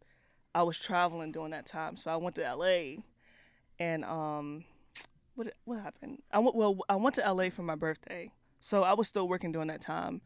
I 0.55 0.63
was 0.63 0.79
traveling 0.79 1.31
during 1.31 1.51
that 1.51 1.67
time, 1.67 1.97
so 1.97 2.11
I 2.11 2.17
went 2.17 2.37
to 2.37 2.55
LA, 2.55 3.03
and 3.79 4.05
um, 4.05 4.65
what 5.35 5.53
what 5.65 5.81
happened? 5.81 6.23
I 6.33 6.39
went 6.39 6.57
well, 6.57 6.79
I 6.89 6.97
went 6.97 7.17
to 7.17 7.33
LA 7.33 7.51
for 7.51 7.63
my 7.63 7.75
birthday, 7.75 8.33
so 8.61 8.83
I 8.83 8.95
was 8.95 9.09
still 9.09 9.29
working 9.29 9.53
during 9.53 9.69
that 9.69 9.81
time. 9.81 10.21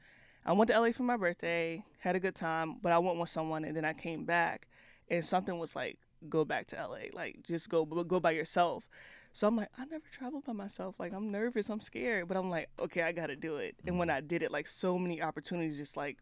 I 0.47 0.53
went 0.53 0.71
to 0.71 0.79
LA 0.79 0.93
for 0.93 1.03
my 1.03 1.17
birthday, 1.17 1.85
had 1.99 2.17
a 2.17 2.21
good 2.21 2.37
time, 2.37 2.77
but 2.81 2.93
I 2.93 2.99
went 2.99 3.19
with 3.19 3.29
someone, 3.29 3.65
and 3.65 3.77
then 3.77 3.85
I 3.85 3.93
came 3.93 4.25
back, 4.25 4.69
and 5.09 5.25
something 5.25 5.59
was 5.59 5.75
like, 5.75 5.99
go 6.29 6.45
back 6.45 6.67
to 6.69 6.77
LA, 6.77 7.11
like 7.13 7.43
just 7.43 7.69
go 7.69 7.85
go 7.85 8.21
by 8.21 8.31
yourself. 8.31 8.89
So 9.33 9.47
I'm 9.47 9.57
like, 9.57 9.69
I 9.79 9.85
never 9.85 10.05
traveled 10.11 10.45
by 10.45 10.53
myself. 10.53 10.99
Like 10.99 11.13
I'm 11.13 11.31
nervous, 11.31 11.69
I'm 11.69 11.81
scared, 11.81 12.29
but 12.29 12.37
I'm 12.37 12.49
like, 12.49 12.69
okay, 12.79 13.03
I 13.03 13.13
got 13.13 13.27
to 13.27 13.37
do 13.37 13.57
it. 13.57 13.77
And 13.87 13.99
when 13.99 14.09
I 14.09 14.21
did 14.21 14.43
it, 14.43 14.51
like 14.51 14.67
so 14.67 14.99
many 14.99 15.21
opportunities 15.21 15.77
just 15.77 15.97
like 15.97 16.17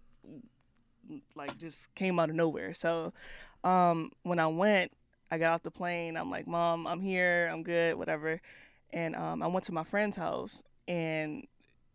like 1.36 1.56
just 1.58 1.94
came 1.94 2.18
out 2.18 2.30
of 2.30 2.36
nowhere. 2.36 2.74
So 2.74 3.12
um 3.62 4.10
when 4.22 4.38
I 4.38 4.48
went, 4.48 4.92
I 5.30 5.38
got 5.38 5.54
off 5.54 5.62
the 5.62 5.70
plane. 5.70 6.16
I'm 6.16 6.30
like, 6.30 6.46
"Mom, 6.46 6.86
I'm 6.86 7.00
here. 7.00 7.48
I'm 7.52 7.62
good, 7.62 7.96
whatever." 7.96 8.40
And 8.92 9.14
um 9.14 9.42
I 9.42 9.46
went 9.46 9.64
to 9.66 9.72
my 9.72 9.84
friend's 9.84 10.16
house 10.16 10.62
and 10.88 11.46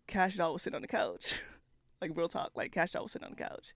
Kash 0.07 0.35
Doll 0.37 0.53
was 0.53 0.61
sitting 0.61 0.75
on 0.75 0.81
the 0.81 0.87
couch. 0.87 1.35
like 2.01 2.11
real 2.15 2.27
talk, 2.27 2.51
like 2.55 2.71
Kash 2.71 2.91
Doll 2.91 3.03
was 3.03 3.11
sitting 3.11 3.27
on 3.27 3.35
the 3.37 3.43
couch. 3.43 3.73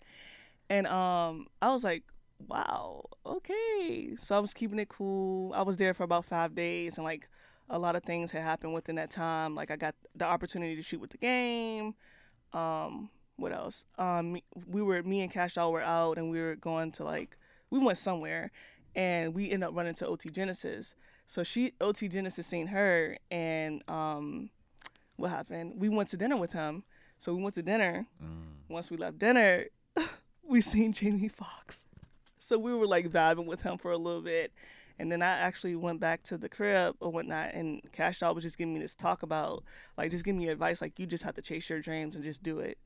And 0.70 0.88
um 0.88 1.48
I 1.62 1.70
was 1.70 1.84
like, 1.84 2.04
wow, 2.48 3.06
okay. 3.26 4.16
So 4.18 4.36
I 4.36 4.40
was 4.40 4.54
keeping 4.54 4.80
it 4.80 4.90
cool. 4.90 5.54
I 5.54 5.62
was 5.62 5.78
there 5.78 5.94
for 5.94 6.04
about 6.04 6.26
five 6.26 6.56
days, 6.56 6.98
and 6.98 7.06
like 7.06 7.28
a 7.70 7.80
lot 7.80 7.96
of 7.96 8.04
things 8.04 8.32
had 8.32 8.44
happened 8.44 8.74
within 8.74 8.96
that 8.96 9.10
time. 9.10 9.56
Like 9.56 9.72
I 9.72 9.76
got 9.76 9.96
the 10.16 10.26
opportunity 10.26 10.76
to 10.76 10.82
shoot 10.82 11.02
with 11.02 11.12
the 11.12 11.18
game. 11.18 11.96
Um, 12.54 13.10
what 13.38 13.52
else? 13.52 13.86
Um, 13.98 14.40
we 14.68 14.82
were 14.82 15.02
me 15.04 15.22
and 15.22 15.32
Kash 15.32 15.56
Doll 15.56 15.72
were 15.72 15.82
out, 15.82 16.18
and 16.18 16.30
we 16.30 16.40
were 16.40 16.56
going 16.56 16.92
to 16.94 17.04
like 17.04 17.38
we 17.70 17.80
went 17.80 17.98
somewhere, 17.98 18.52
and 18.96 19.34
we 19.34 19.46
ended 19.52 19.70
up 19.70 19.76
running 19.76 19.96
to 19.96 20.08
OT 20.08 20.30
Genasis. 20.30 20.96
So 21.26 21.44
she 21.44 21.74
OT 21.82 22.08
Genasis 22.08 22.48
seen 22.48 22.68
her, 22.68 23.18
and 23.32 23.82
um, 23.88 24.50
what 25.16 25.32
happened? 25.32 25.74
We 25.78 25.90
went 25.90 26.10
to 26.10 26.18
dinner 26.18 26.38
with 26.38 26.52
him. 26.52 26.84
So 27.24 27.34
we 27.34 27.42
went 27.42 27.56
to 27.56 27.62
dinner. 27.62 28.06
mm, 28.22 28.68
Once 28.68 28.92
we 28.92 28.98
left 28.98 29.18
dinner, 29.18 29.68
we 30.44 30.60
seen 30.60 30.92
Jamie 30.92 31.30
Foxx. 31.30 31.86
So 32.38 32.60
we 32.60 32.74
were 32.74 32.86
like 32.86 33.08
vibing 33.10 33.46
with 33.46 33.62
him 33.62 33.78
for 33.78 33.92
a 33.92 33.98
little 33.98 34.22
bit. 34.22 34.52
And 35.00 35.10
then 35.10 35.22
I 35.22 35.30
actually 35.30 35.78
went 35.78 36.02
back 36.02 36.22
to 36.24 36.38
the 36.38 36.50
crib 36.50 36.96
or 37.00 37.10
whatnot, 37.12 37.54
and 37.54 37.82
Kash 37.94 38.20
Doll 38.20 38.36
was 38.36 38.44
just 38.44 38.58
giving 38.58 38.74
me 38.74 38.82
this 38.82 38.94
talk 38.94 39.24
about, 39.24 39.64
like, 39.98 40.12
just 40.12 40.24
giving 40.24 40.38
me 40.38 40.50
advice, 40.50 40.82
like, 40.82 41.00
you 41.00 41.08
just 41.08 41.24
have 41.24 41.34
to 41.36 41.42
chase 41.42 41.68
your 41.68 41.80
dreams 41.80 42.16
and 42.16 42.24
just 42.26 42.44
do 42.44 42.60
it. 42.60 42.78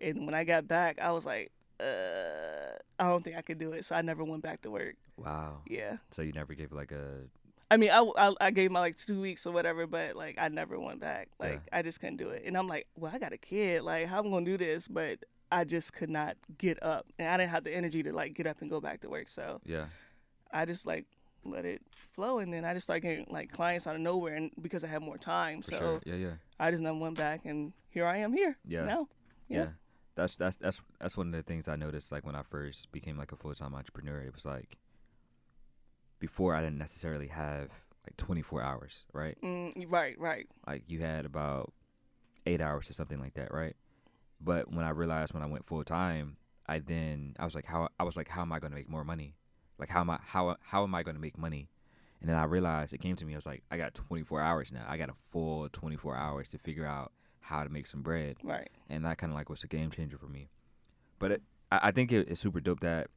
And 0.00 0.24
when 0.24 0.34
I 0.34 0.44
got 0.44 0.68
back, 0.68 1.00
I 1.00 1.10
was 1.10 1.26
like, 1.26 1.50
uh, 1.80 2.76
I 3.00 3.08
don't 3.08 3.24
think 3.24 3.36
I 3.36 3.42
could 3.42 3.58
do 3.58 3.72
it. 3.72 3.84
So 3.86 3.96
I 3.96 4.02
never 4.02 4.22
went 4.22 4.42
back 4.42 4.62
to 4.62 4.70
work. 4.70 4.96
Wow. 5.16 5.62
Yeah. 5.66 5.96
So 6.10 6.22
you 6.22 6.32
never 6.32 6.54
gave 6.54 6.72
like 6.72 6.92
a 6.92 7.22
I 7.70 7.76
mean, 7.76 7.90
I, 7.90 8.00
I, 8.00 8.34
I 8.40 8.50
gave 8.50 8.70
my 8.70 8.80
like 8.80 8.96
two 8.96 9.20
weeks 9.20 9.46
or 9.46 9.52
whatever, 9.52 9.86
but 9.86 10.16
like 10.16 10.36
I 10.38 10.48
never 10.48 10.78
went 10.80 11.00
back. 11.00 11.28
Like 11.38 11.60
Yeah. 11.70 11.78
I 11.78 11.82
just 11.82 12.00
couldn't 12.00 12.16
do 12.16 12.30
it. 12.30 12.44
And 12.46 12.56
I'm 12.56 12.66
like, 12.68 12.86
well, 12.96 13.12
I 13.14 13.18
got 13.18 13.32
a 13.32 13.38
kid. 13.38 13.82
Like 13.82 14.06
how 14.06 14.20
am 14.20 14.28
I 14.28 14.30
gonna 14.30 14.46
do 14.46 14.56
this? 14.58 14.88
But 14.88 15.18
I 15.50 15.64
just 15.64 15.92
could 15.92 16.10
not 16.10 16.36
get 16.58 16.82
up, 16.82 17.06
and 17.18 17.28
I 17.28 17.36
didn't 17.38 17.50
have 17.50 17.64
the 17.64 17.74
energy 17.74 18.02
to 18.02 18.12
like 18.12 18.34
get 18.34 18.46
up 18.46 18.60
and 18.60 18.70
go 18.70 18.80
back 18.80 19.00
to 19.02 19.08
work. 19.08 19.28
So 19.28 19.60
yeah. 19.64 19.86
I 20.52 20.64
just 20.64 20.86
like 20.86 21.06
let 21.44 21.64
it 21.64 21.82
flow, 22.14 22.38
and 22.38 22.52
then 22.52 22.64
I 22.64 22.74
just 22.74 22.84
started 22.84 23.00
getting 23.00 23.26
like 23.30 23.52
clients 23.52 23.86
out 23.86 23.94
of 23.94 24.00
nowhere, 24.00 24.34
and 24.34 24.50
because 24.60 24.84
I 24.84 24.88
had 24.88 25.02
more 25.02 25.18
time, 25.18 25.62
For 25.62 25.70
so 25.72 25.78
sure. 25.78 26.00
Yeah, 26.04 26.14
yeah. 26.14 26.32
I 26.58 26.70
just 26.70 26.82
never 26.82 26.98
went 26.98 27.16
back, 27.16 27.42
and 27.44 27.72
here 27.90 28.06
I 28.06 28.18
am 28.18 28.32
here 28.32 28.56
Yeah. 28.66 28.84
now. 28.84 29.08
Yeah. 29.48 29.58
Yeah. 29.58 29.68
That's 30.16 30.36
that's 30.36 30.56
that's 30.56 30.80
that's 31.00 31.16
one 31.16 31.28
of 31.28 31.32
the 31.32 31.42
things 31.42 31.68
I 31.68 31.76
noticed 31.76 32.10
like 32.12 32.26
when 32.26 32.34
I 32.34 32.42
first 32.42 32.90
became 32.92 33.16
like 33.16 33.30
a 33.32 33.36
full 33.36 33.54
time 33.54 33.74
entrepreneur. 33.74 34.20
It 34.20 34.34
was 34.34 34.44
like 34.44 34.76
before 36.18 36.54
I 36.54 36.60
didn't 36.62 36.78
necessarily 36.78 37.28
have 37.28 37.70
like 38.06 38.16
twenty 38.16 38.42
four 38.42 38.62
hours, 38.62 39.04
right? 39.12 39.36
Mm, 39.42 39.86
right, 39.90 40.18
right. 40.18 40.46
Like 40.66 40.84
you 40.88 41.00
had 41.00 41.24
about 41.24 41.72
eight 42.46 42.60
hours 42.60 42.88
or 42.90 42.94
something 42.94 43.20
like 43.20 43.34
that, 43.34 43.52
right? 43.52 43.76
But 44.40 44.72
when 44.72 44.84
I 44.84 44.90
realized 44.90 45.34
when 45.34 45.42
I 45.42 45.46
went 45.46 45.66
full 45.66 45.84
time, 45.84 46.36
I 46.66 46.78
then 46.78 47.34
I 47.38 47.44
was 47.44 47.54
like 47.54 47.66
how 47.66 47.88
I 47.98 48.04
was 48.04 48.16
like 48.16 48.28
how 48.28 48.42
am 48.42 48.52
I 48.52 48.58
going 48.58 48.70
to 48.72 48.76
make 48.76 48.88
more 48.88 49.04
money? 49.04 49.34
Like 49.78 49.88
how 49.90 50.00
am 50.00 50.10
I 50.10 50.18
how 50.24 50.56
how 50.62 50.82
am 50.84 50.94
I 50.94 51.02
going 51.02 51.16
to 51.16 51.20
make 51.20 51.36
money? 51.38 51.68
And 52.20 52.28
then 52.28 52.36
I 52.36 52.44
realized 52.44 52.92
it 52.94 52.98
came 52.98 53.14
to 53.16 53.24
me. 53.24 53.34
I 53.34 53.36
was 53.36 53.46
like 53.46 53.62
I 53.70 53.76
got 53.76 53.94
24 53.94 54.40
hours 54.40 54.72
now. 54.72 54.84
I 54.88 54.96
got 54.96 55.08
a 55.10 55.14
full 55.30 55.68
24 55.68 56.16
hours 56.16 56.48
to 56.50 56.58
figure 56.58 56.86
out 56.86 57.12
how 57.40 57.62
to 57.64 57.70
make 57.70 57.86
some 57.86 58.02
bread 58.02 58.36
Right. 58.42 58.68
and 58.90 59.04
that 59.06 59.16
kind 59.18 59.32
of 59.32 59.36
like 59.36 59.48
was 59.48 59.62
a 59.64 59.68
game 59.68 59.90
changer 59.90 60.18
for 60.18 60.26
me. 60.26 60.50
But 61.18 61.32
it, 61.32 61.42
I, 61.72 61.78
I 61.84 61.90
think 61.92 62.12
it, 62.12 62.28
it's 62.28 62.40
super 62.40 62.60
dope 62.60 62.80
that 62.80 63.08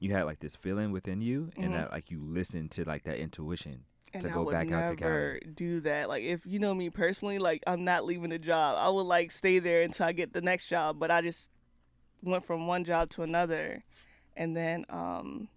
you 0.00 0.12
had 0.12 0.24
like 0.24 0.40
this 0.40 0.56
feeling 0.56 0.90
within 0.90 1.20
you, 1.20 1.50
and 1.56 1.66
Mhm. 1.70 1.72
that 1.74 1.92
like 1.92 2.10
you 2.10 2.20
listened 2.20 2.72
to 2.72 2.84
like 2.84 3.04
that 3.04 3.18
intuition. 3.18 3.84
And 4.12 4.22
to 4.22 4.28
I 4.30 4.32
go 4.34 4.44
would 4.44 4.50
back 4.52 4.72
out 4.72 4.86
to 4.86 4.96
never 4.96 5.38
do 5.54 5.78
that. 5.82 6.08
Like 6.08 6.24
if 6.24 6.44
you 6.44 6.58
know 6.58 6.74
me 6.74 6.90
personally, 6.90 7.38
like 7.38 7.62
I'm 7.66 7.84
not 7.84 8.04
leaving 8.04 8.30
the 8.30 8.38
job. 8.40 8.76
I 8.76 8.88
would 8.88 9.06
like 9.06 9.30
stay 9.30 9.60
there 9.60 9.82
until 9.82 10.06
I 10.06 10.12
get 10.12 10.32
the 10.32 10.40
next 10.40 10.66
job. 10.66 10.98
But 10.98 11.12
I 11.12 11.20
just 11.22 11.48
went 12.22 12.44
from 12.44 12.66
one 12.66 12.82
job 12.84 13.10
to 13.10 13.22
another, 13.22 13.84
and 14.36 14.56
then 14.56 14.84
um, 14.88 15.48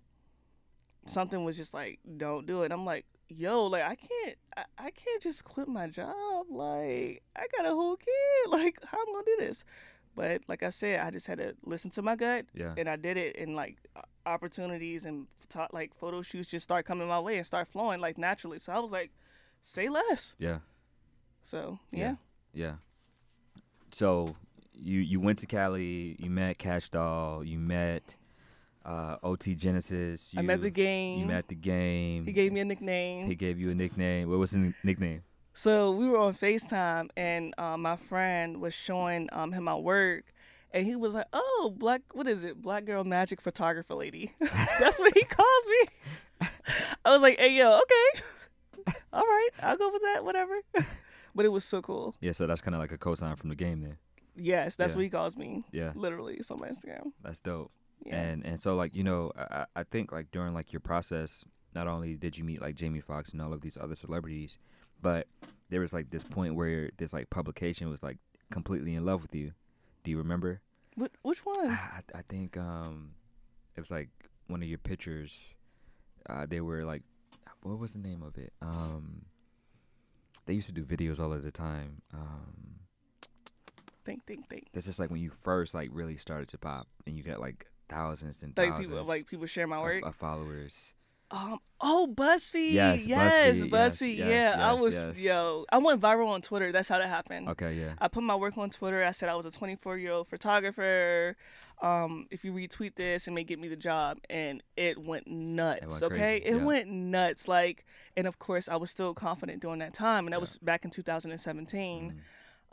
something 1.05 1.43
was 1.43 1.57
just 1.57 1.73
like, 1.73 1.99
"Don't 2.17 2.45
do 2.45 2.63
it." 2.63 2.71
I'm 2.71 2.85
like, 2.85 3.05
"Yo, 3.29 3.65
like 3.65 3.83
I 3.83 3.95
can't, 3.95 4.37
I, 4.57 4.63
I 4.77 4.91
can't 4.91 5.21
just 5.21 5.43
quit 5.45 5.67
my 5.67 5.87
job. 5.87 6.45
Like 6.49 7.23
I 7.35 7.47
got 7.57 7.65
a 7.65 7.69
whole 7.73 7.95
kid. 7.97 8.09
Like 8.49 8.77
how 8.85 8.97
am 8.99 9.05
I 9.09 9.11
gonna 9.13 9.25
do 9.25 9.35
this?" 9.39 9.63
But 10.15 10.41
like 10.47 10.61
I 10.61 10.69
said, 10.69 10.99
I 10.99 11.09
just 11.09 11.25
had 11.25 11.39
to 11.39 11.55
listen 11.65 11.89
to 11.91 12.01
my 12.03 12.15
gut, 12.15 12.45
Yeah, 12.53 12.73
and 12.77 12.87
I 12.87 12.97
did 12.97 13.17
it, 13.17 13.35
and 13.37 13.55
like 13.55 13.77
opportunities 14.25 15.05
and 15.05 15.27
like 15.71 15.93
photo 15.95 16.21
shoots 16.21 16.49
just 16.49 16.63
start 16.63 16.85
coming 16.85 17.07
my 17.07 17.19
way 17.19 17.37
and 17.37 17.45
start 17.45 17.67
flowing 17.67 17.99
like 17.99 18.17
naturally. 18.17 18.59
So 18.59 18.73
I 18.73 18.79
was 18.79 18.91
like, 18.91 19.11
say 19.61 19.89
less. 19.89 20.33
yeah, 20.39 20.59
So 21.43 21.79
Yeah. 21.91 21.99
yeah, 21.99 22.15
yeah. 22.53 22.73
So 23.91 24.35
you 24.73 24.99
you 24.99 25.19
went 25.19 25.39
to 25.39 25.45
Cali, 25.45 26.15
you 26.19 26.29
met 26.29 26.57
Kash 26.57 26.89
Doll, 26.89 27.43
you 27.43 27.59
met 27.59 28.15
uh, 28.85 29.17
OT 29.23 29.55
Genasis. 29.55 30.33
You, 30.33 30.39
I 30.39 30.43
met 30.43 30.61
the 30.61 30.69
game. 30.71 31.19
You 31.19 31.25
met 31.25 31.47
the 31.47 31.55
game. 31.55 32.25
he 32.25 32.31
gave 32.33 32.51
me 32.51 32.59
a 32.59 32.65
nickname. 32.65 33.27
He 33.27 33.35
gave 33.35 33.59
you 33.59 33.69
a 33.71 33.75
nickname. 33.75 34.29
What 34.29 34.39
was 34.39 34.51
the 34.51 34.59
n- 34.59 34.75
nickname? 34.83 35.23
So 35.53 35.91
we 35.91 36.09
were 36.09 36.17
on 36.17 36.33
FaceTime, 36.33 37.09
and 37.15 37.53
um, 37.59 37.83
my 37.83 37.95
friend 37.95 38.59
was 38.59 38.73
showing 38.73 39.29
um, 39.31 39.51
him 39.51 39.65
my 39.65 39.75
work, 39.75 40.32
and 40.73 40.85
he 40.85 40.95
was 40.95 41.13
like, 41.13 41.27
"Oh, 41.33 41.73
black, 41.77 42.01
what 42.13 42.27
is 42.27 42.43
it? 42.43 42.61
Black 42.61 42.85
girl 42.85 43.03
magic 43.03 43.39
photographer 43.41 43.95
lady." 43.95 44.31
That's 44.79 44.99
what 44.99 45.13
he 45.13 45.23
calls 45.25 45.65
me. 45.67 46.47
I 47.05 47.11
was 47.11 47.21
like, 47.21 47.39
"Hey, 47.39 47.53
yo, 47.53 47.79
okay, 47.79 48.93
all 49.13 49.21
right, 49.21 49.49
I'll 49.61 49.77
go 49.77 49.91
with 49.91 50.01
that, 50.13 50.23
whatever." 50.25 50.59
but 51.35 51.45
it 51.45 51.49
was 51.49 51.63
so 51.65 51.81
cool. 51.81 52.15
Yeah, 52.21 52.31
so 52.31 52.47
that's 52.47 52.61
kind 52.61 52.75
of 52.75 52.81
like 52.81 52.91
a 52.91 52.97
cosign 52.97 53.37
from 53.37 53.49
the 53.49 53.55
game 53.55 53.81
then. 53.81 53.97
Yes, 54.35 54.75
that's 54.75 54.93
Yeah. 54.93 54.97
what 54.97 55.03
he 55.03 55.09
calls 55.09 55.37
me. 55.37 55.63
Yeah, 55.71 55.91
Literally, 55.95 56.35
it's 56.35 56.49
on 56.51 56.59
my 56.59 56.67
Instagram. 56.69 57.11
that's 57.23 57.39
dope. 57.39 57.71
Yeah. 58.05 58.19
And 58.21 58.45
and 58.45 58.59
so 58.59 58.75
like 58.75 58.95
you 58.95 59.03
know 59.03 59.31
I, 59.37 59.43
I 59.43 59.65
I 59.77 59.83
think 59.83 60.11
like 60.11 60.31
during 60.31 60.53
like 60.53 60.73
your 60.73 60.79
process, 60.81 61.45
not 61.73 61.87
only 61.87 62.15
did 62.15 62.37
you 62.37 62.43
meet 62.43 62.61
like 62.61 62.75
Jamie 62.75 62.99
Foxx 62.99 63.31
and 63.31 63.41
all 63.41 63.53
of 63.53 63.61
these 63.61 63.77
other 63.79 63.95
celebrities, 63.95 64.57
but 65.01 65.27
there 65.69 65.79
was 65.79 65.93
like 65.93 66.09
this 66.09 66.23
point 66.23 66.55
where 66.55 66.89
this 66.97 67.13
like 67.13 67.29
publication 67.29 67.89
was 67.89 68.03
like 68.03 68.17
completely 68.51 68.95
in 68.95 69.05
love 69.05 69.21
with 69.21 69.33
you. 69.33 69.53
Do 70.03 70.11
you 70.11 70.17
remember? 70.17 70.61
Wh- 70.99 71.25
which 71.25 71.45
one? 71.45 71.69
I, 71.71 72.01
I 72.13 72.21
think 72.27 72.57
um 72.57 73.11
it 73.75 73.79
was 73.81 73.91
like 73.91 74.09
one 74.47 74.61
of 74.61 74.67
your 74.69 74.77
pictures. 74.77 75.55
Uh, 76.29 76.45
they 76.47 76.61
were 76.61 76.85
like, 76.85 77.03
what 77.63 77.79
was 77.79 77.93
the 77.93 77.99
name 77.99 78.21
of 78.23 78.37
it? 78.37 78.53
Um, 78.61 79.25
they 80.45 80.53
used 80.53 80.67
to 80.67 80.73
do 80.73 80.83
videos 80.85 81.19
all 81.19 81.33
of 81.33 81.43
the 81.43 81.51
time. 81.51 82.01
Um, 82.13 82.69
Think, 84.05 84.25
think, 84.25 84.49
think. 84.49 84.67
this 84.73 84.87
is 84.89 84.99
like 84.99 85.09
when 85.09 85.21
you 85.21 85.29
first 85.29 85.73
like 85.73 85.89
really 85.93 86.17
started 86.17 86.49
to 86.49 86.57
pop, 86.57 86.87
and 87.07 87.15
you 87.17 87.23
got 87.23 87.39
like 87.39 87.67
thousands 87.87 88.43
and 88.43 88.51
Like 88.57 88.69
thousands 88.69 88.89
people, 88.89 89.05
like 89.05 89.27
people 89.27 89.45
share 89.45 89.65
my 89.65 89.77
of, 89.77 89.83
work. 89.83 90.05
of 90.05 90.15
followers. 90.15 90.93
Um. 91.31 91.59
Oh, 91.85 92.07
BuzzFeed. 92.15 92.71
Yes, 92.71 93.05
yes, 93.05 93.57
BuzzFeed, 93.57 93.69
BuzzFeed. 93.69 94.17
yes, 94.17 94.55
yeah, 94.57 94.69
I 94.69 94.73
was. 94.73 94.95
yes. 94.95 95.19
Yo, 95.19 95.65
I 95.69 95.79
went 95.79 95.99
viral 95.99 96.27
on 96.27 96.41
Twitter. 96.41 96.71
That's 96.71 96.87
how 96.87 96.97
that 96.99 97.09
happened. 97.09 97.49
Okay, 97.49 97.73
yeah, 97.73 97.93
I 97.99 98.07
put 98.07 98.23
my 98.23 98.35
work 98.35 98.57
on 98.57 98.69
Twitter. 98.69 99.03
I 99.03 99.11
said 99.11 99.27
I 99.29 99.35
was 99.35 99.45
a 99.45 99.51
24 99.51 99.97
year 99.97 100.11
old 100.13 100.27
photographer. 100.29 101.35
Um, 101.81 102.27
if 102.31 102.45
you 102.45 102.53
retweet 102.53 102.95
this, 102.95 103.27
it 103.27 103.31
may 103.31 103.43
get 103.43 103.59
me 103.59 103.67
the 103.67 103.75
job, 103.75 104.19
and 104.29 104.63
it 104.77 104.97
went 104.97 105.27
nuts. 105.27 105.99
went 106.01 106.03
okay, 106.13 106.39
crazy, 106.39 106.45
it 106.45 106.57
yeah. 106.57 106.63
went 106.63 106.87
nuts. 106.89 107.47
Like, 107.49 107.85
and 108.15 108.27
of 108.27 108.39
course, 108.39 108.69
I 108.69 108.77
was 108.77 108.89
still 108.89 109.13
confident 109.13 109.61
during 109.61 109.79
that 109.79 109.93
time, 109.93 110.25
and 110.25 110.31
that 110.33 110.37
Yeah. 110.37 110.41
was 110.41 110.57
back 110.59 110.85
in 110.85 110.91
2017. 110.91 112.21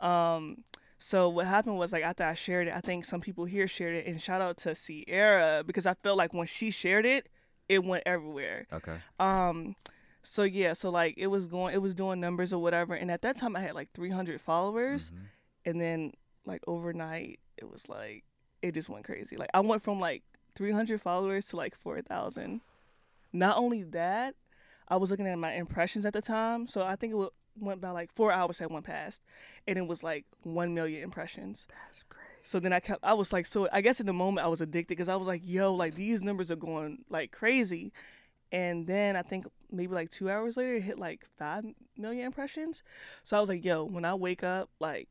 Mm. 0.01 0.05
Um, 0.05 0.63
so 0.99 1.27
what 1.27 1.47
happened 1.47 1.77
was 1.77 1.91
like 1.91 2.03
after 2.03 2.23
I 2.23 2.35
shared 2.35 2.67
it, 2.67 2.73
I 2.75 2.79
think 2.79 3.03
some 3.05 3.19
people 3.21 3.43
here 3.45 3.67
shared 3.67 3.95
it, 3.95 4.05
and 4.05 4.21
shout 4.21 4.41
out 4.41 4.55
to 4.57 4.75
Sierra 4.75 5.63
because 5.65 5.85
I 5.85 5.95
felt 5.95 6.17
like 6.17 6.33
when 6.33 6.47
she 6.47 6.71
shared 6.71 7.05
it, 7.05 7.27
it 7.71 7.83
went 7.85 8.03
everywhere. 8.05 8.67
okay, 8.73 8.97
Um, 9.19 9.75
so 10.23 10.43
yeah, 10.43 10.73
so 10.73 10.89
like 10.89 11.15
it 11.17 11.27
was 11.27 11.47
going, 11.47 11.73
it 11.73 11.81
was 11.81 11.95
doing 11.95 12.19
numbers 12.19 12.51
or 12.53 12.61
whatever, 12.61 12.93
and 12.93 13.09
at 13.09 13.21
that 13.21 13.37
time 13.37 13.55
I 13.55 13.61
had 13.61 13.73
like 13.75 13.91
300 13.93 14.39
followers, 14.41 15.11
Mhm. 15.11 15.25
and 15.65 15.81
then 15.81 16.13
like 16.45 16.61
overnight 16.67 17.39
it 17.57 17.69
was 17.71 17.87
like 17.87 18.23
it 18.61 18.73
just 18.73 18.89
went 18.89 19.05
crazy. 19.05 19.37
Like 19.37 19.49
I 19.53 19.61
went 19.61 19.81
from 19.81 19.99
like 19.99 20.23
300 20.55 21.01
followers 21.01 21.47
to 21.47 21.55
like 21.55 21.73
4,000. 21.75 22.61
Not 23.33 23.57
only 23.57 23.83
that, 23.83 24.35
I 24.89 24.97
was 24.97 25.09
looking 25.11 25.27
at 25.27 25.39
my 25.39 25.53
impressions 25.53 26.05
at 26.05 26.13
the 26.13 26.21
time, 26.21 26.67
so 26.67 26.83
I 26.83 26.95
think 26.97 27.13
it 27.13 27.29
went 27.57 27.79
by 27.81 27.91
like 27.91 28.11
four 28.13 28.31
hours 28.33 28.59
had 28.59 28.69
went 28.69 28.85
past, 28.85 29.21
and 29.67 29.77
it 29.77 29.87
was 29.87 30.03
like 30.03 30.25
one 30.43 30.73
million 30.73 31.01
impressions. 31.03 31.65
that's 31.69 32.03
crazy. 32.09 32.20
So 32.43 32.59
then 32.59 32.73
I 32.73 32.79
kept, 32.79 33.03
I 33.03 33.13
was 33.13 33.31
like, 33.31 33.45
so 33.45 33.67
I 33.71 33.81
guess 33.81 33.99
in 33.99 34.05
the 34.05 34.13
moment 34.13 34.45
I 34.45 34.49
was 34.49 34.61
addicted 34.61 34.89
because 34.89 35.09
I 35.09 35.15
was 35.15 35.27
like, 35.27 35.41
yo, 35.43 35.73
like 35.73 35.95
these 35.95 36.21
numbers 36.21 36.51
are 36.51 36.55
going 36.55 36.99
like 37.09 37.31
crazy. 37.31 37.91
And 38.51 38.85
then 38.85 39.15
I 39.15 39.21
think 39.21 39.45
maybe 39.71 39.93
like 39.93 40.09
two 40.09 40.29
hours 40.29 40.57
later, 40.57 40.75
it 40.75 40.83
hit 40.83 40.99
like 40.99 41.25
five 41.37 41.65
million 41.97 42.25
impressions. 42.25 42.83
So 43.23 43.37
I 43.37 43.39
was 43.39 43.49
like, 43.49 43.63
yo, 43.63 43.83
when 43.83 44.03
I 44.03 44.13
wake 44.15 44.43
up, 44.43 44.69
like 44.79 45.07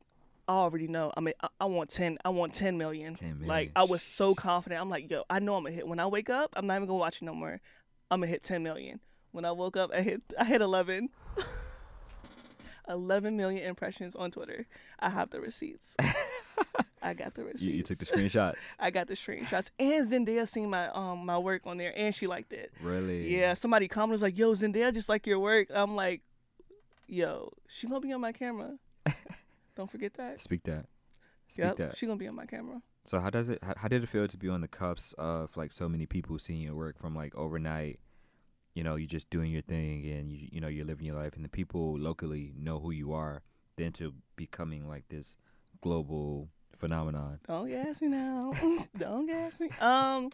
I 0.47 0.53
already 0.53 0.87
know. 0.87 1.11
I 1.15 1.21
mean, 1.21 1.33
I, 1.41 1.47
I 1.61 1.65
want 1.65 1.89
ten. 1.89 2.17
I 2.25 2.29
want 2.29 2.53
ten 2.53 2.77
million. 2.77 3.13
10 3.13 3.29
million. 3.29 3.47
Like 3.47 3.71
I 3.75 3.83
was 3.83 4.03
so 4.03 4.35
confident. 4.35 4.81
I'm 4.81 4.89
like, 4.89 5.09
yo, 5.09 5.23
I 5.29 5.39
know 5.39 5.55
I'm 5.55 5.63
gonna 5.63 5.75
hit. 5.75 5.87
When 5.87 5.99
I 5.99 6.07
wake 6.07 6.29
up, 6.29 6.53
I'm 6.55 6.67
not 6.67 6.75
even 6.75 6.87
gonna 6.87 6.99
watch 6.99 7.21
it 7.21 7.25
no 7.25 7.33
more. 7.33 7.59
I'm 8.11 8.19
gonna 8.19 8.27
hit 8.27 8.43
ten 8.43 8.61
million. 8.61 8.99
When 9.31 9.45
I 9.45 9.51
woke 9.53 9.77
up, 9.77 9.91
I 9.93 10.01
hit. 10.01 10.21
I 10.37 10.45
hit 10.45 10.61
eleven. 10.61 11.09
11 12.89 13.37
million 13.37 13.63
impressions 13.63 14.15
on 14.15 14.31
Twitter. 14.31 14.65
I 14.99 15.09
have 15.09 15.29
the 15.29 15.39
receipts. 15.39 15.95
I 17.01 17.13
got 17.13 17.33
the 17.33 17.43
receipts. 17.43 17.63
You, 17.63 17.73
you 17.73 17.83
took 17.83 17.97
the 17.97 18.05
screenshots. 18.05 18.75
I 18.79 18.91
got 18.91 19.07
the 19.07 19.15
screenshots, 19.15 19.71
and 19.79 20.07
Zendaya 20.07 20.47
seen 20.47 20.69
my 20.69 20.87
um 20.89 21.25
my 21.25 21.37
work 21.37 21.63
on 21.65 21.77
there, 21.77 21.93
and 21.95 22.13
she 22.13 22.27
liked 22.27 22.53
it. 22.53 22.71
Really? 22.81 23.35
Yeah, 23.35 23.53
somebody 23.55 23.87
commented 23.87 24.13
was 24.13 24.21
like, 24.21 24.37
"Yo, 24.37 24.51
Zendaya 24.53 24.93
just 24.93 25.09
like 25.09 25.25
your 25.25 25.39
work." 25.39 25.67
I'm 25.73 25.95
like, 25.95 26.21
"Yo, 27.07 27.51
she 27.67 27.87
gonna 27.87 27.99
be 28.01 28.11
on 28.13 28.21
my 28.21 28.31
camera." 28.31 28.77
Don't 29.75 29.89
forget 29.89 30.13
that. 30.15 30.39
Speak 30.41 30.63
that. 30.63 30.85
Speak 31.47 31.65
Yep, 31.65 31.77
that. 31.77 31.97
she 31.97 32.05
gonna 32.05 32.17
be 32.17 32.27
on 32.27 32.35
my 32.35 32.45
camera. 32.45 32.81
So 33.03 33.19
how 33.19 33.29
does 33.31 33.49
it? 33.49 33.59
How, 33.63 33.73
how 33.77 33.87
did 33.87 34.03
it 34.03 34.07
feel 34.07 34.27
to 34.27 34.37
be 34.37 34.47
on 34.49 34.61
the 34.61 34.67
cups 34.67 35.13
of 35.17 35.55
like 35.57 35.71
so 35.71 35.89
many 35.89 36.05
people 36.05 36.37
seeing 36.37 36.61
your 36.61 36.75
work 36.75 36.99
from 36.99 37.15
like 37.15 37.33
overnight? 37.35 37.99
You 38.75 38.83
know, 38.83 38.95
you're 38.95 39.07
just 39.07 39.29
doing 39.29 39.51
your 39.51 39.63
thing 39.63 40.05
and 40.05 40.31
you 40.31 40.47
you 40.51 40.61
know 40.61 40.67
you're 40.67 40.85
living 40.85 41.05
your 41.07 41.15
life, 41.15 41.35
and 41.35 41.43
the 41.43 41.49
people 41.49 41.97
locally 41.97 42.53
know 42.55 42.79
who 42.79 42.91
you 42.91 43.11
are. 43.11 43.41
Then 43.77 43.91
to 43.93 44.13
becoming 44.35 44.87
like 44.87 45.05
this 45.09 45.37
global 45.81 46.49
phenomenon. 46.81 47.39
Don't 47.47 47.69
gas 47.69 48.01
me 48.01 48.09
now. 48.09 48.51
don't 48.97 49.25
gas 49.27 49.59
me. 49.59 49.69
Um, 49.79 50.29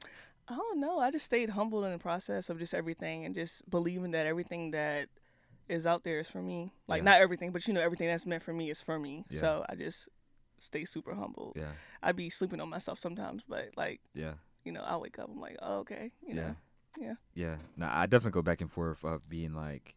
I 0.47 0.55
don't 0.55 0.79
know. 0.79 0.97
I 0.99 1.11
just 1.11 1.25
stayed 1.25 1.49
humbled 1.49 1.85
in 1.85 1.91
the 1.91 1.99
process 1.99 2.49
of 2.49 2.57
just 2.57 2.73
everything 2.73 3.25
and 3.25 3.35
just 3.35 3.69
believing 3.69 4.11
that 4.11 4.25
everything 4.25 4.71
that 4.71 5.09
is 5.67 5.85
out 5.85 6.03
there 6.03 6.19
is 6.19 6.29
for 6.29 6.41
me. 6.41 6.71
Like 6.87 6.99
Yeah. 6.99 7.11
not 7.11 7.21
everything, 7.21 7.51
but 7.51 7.67
you 7.67 7.73
know 7.73 7.81
everything 7.81 8.07
that's 8.07 8.25
meant 8.25 8.41
for 8.43 8.53
me 8.53 8.69
is 8.69 8.81
for 8.81 8.97
me. 8.97 9.25
Yeah. 9.29 9.39
So 9.39 9.65
I 9.69 9.75
just 9.75 10.07
stay 10.61 10.85
super 10.85 11.13
humble. 11.13 11.53
Yeah. 11.55 11.73
I'd 12.01 12.15
be 12.15 12.29
sleeping 12.29 12.61
on 12.61 12.69
myself 12.69 12.97
sometimes, 12.99 13.43
but 13.47 13.69
like 13.75 13.99
Yeah. 14.13 14.35
you 14.63 14.71
know, 14.71 14.81
I 14.81 14.95
wake 14.97 15.19
up, 15.19 15.29
I'm 15.29 15.39
like, 15.41 15.57
oh, 15.61 15.79
okay, 15.79 16.11
you 16.25 16.33
yeah. 16.35 16.41
know, 16.41 16.55
yeah. 16.99 17.13
Yeah. 17.35 17.55
Now 17.75 17.91
I 17.93 18.05
definitely 18.05 18.31
go 18.39 18.41
back 18.41 18.61
and 18.61 18.71
forth 18.71 19.03
of 19.03 19.29
being 19.29 19.53
like 19.53 19.95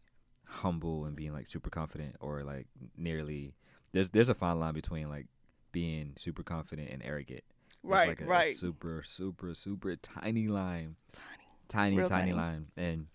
humble 0.49 1.05
and 1.05 1.15
being 1.15 1.31
like 1.31 1.47
super 1.47 1.69
confident 1.69 2.17
or 2.19 2.43
like 2.43 2.67
nearly 2.97 3.55
there's 3.93 4.09
there's 4.09 4.27
a 4.27 4.35
fine 4.35 4.59
line 4.59 4.73
between 4.73 5.07
like 5.07 5.27
being 5.71 6.13
super 6.17 6.43
confident 6.43 6.89
and 6.89 7.01
arrogant. 7.03 7.43
Right, 7.83 8.09
like 8.09 8.21
a, 8.21 8.25
a 8.25 8.27
right. 8.27 8.55
super, 8.55 9.01
super, 9.03 9.55
super 9.55 9.95
tiny 9.95 10.47
line. 10.47 10.95
Tiny. 11.13 11.27
Tiny, 11.67 11.97
Real 11.97 12.07
tiny 12.07 12.31
tiny. 12.31 12.33
line. 12.33 12.67
And 12.77 13.07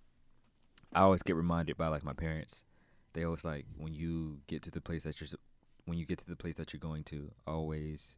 I 0.93 1.03
always 1.03 1.23
get 1.23 1.37
reminded 1.37 1.77
by 1.77 1.89
like 1.89 2.05
my 2.05 2.15
parents. 2.15 2.65
They 3.13 3.25
always 3.25 3.45
like 3.45 3.67
when 3.77 3.95
you 3.95 4.41
get 4.47 4.63
to 4.63 4.71
the 4.71 4.81
place 4.81 5.05
that 5.05 5.21
you're 5.21 5.29
when 5.85 5.99
you 5.99 6.05
get 6.05 6.19
to 6.19 6.27
the 6.27 6.37
place 6.37 6.57
that 6.57 6.73
you're 6.73 6.81
going 6.81 7.05
to, 7.05 7.31
always 7.47 8.17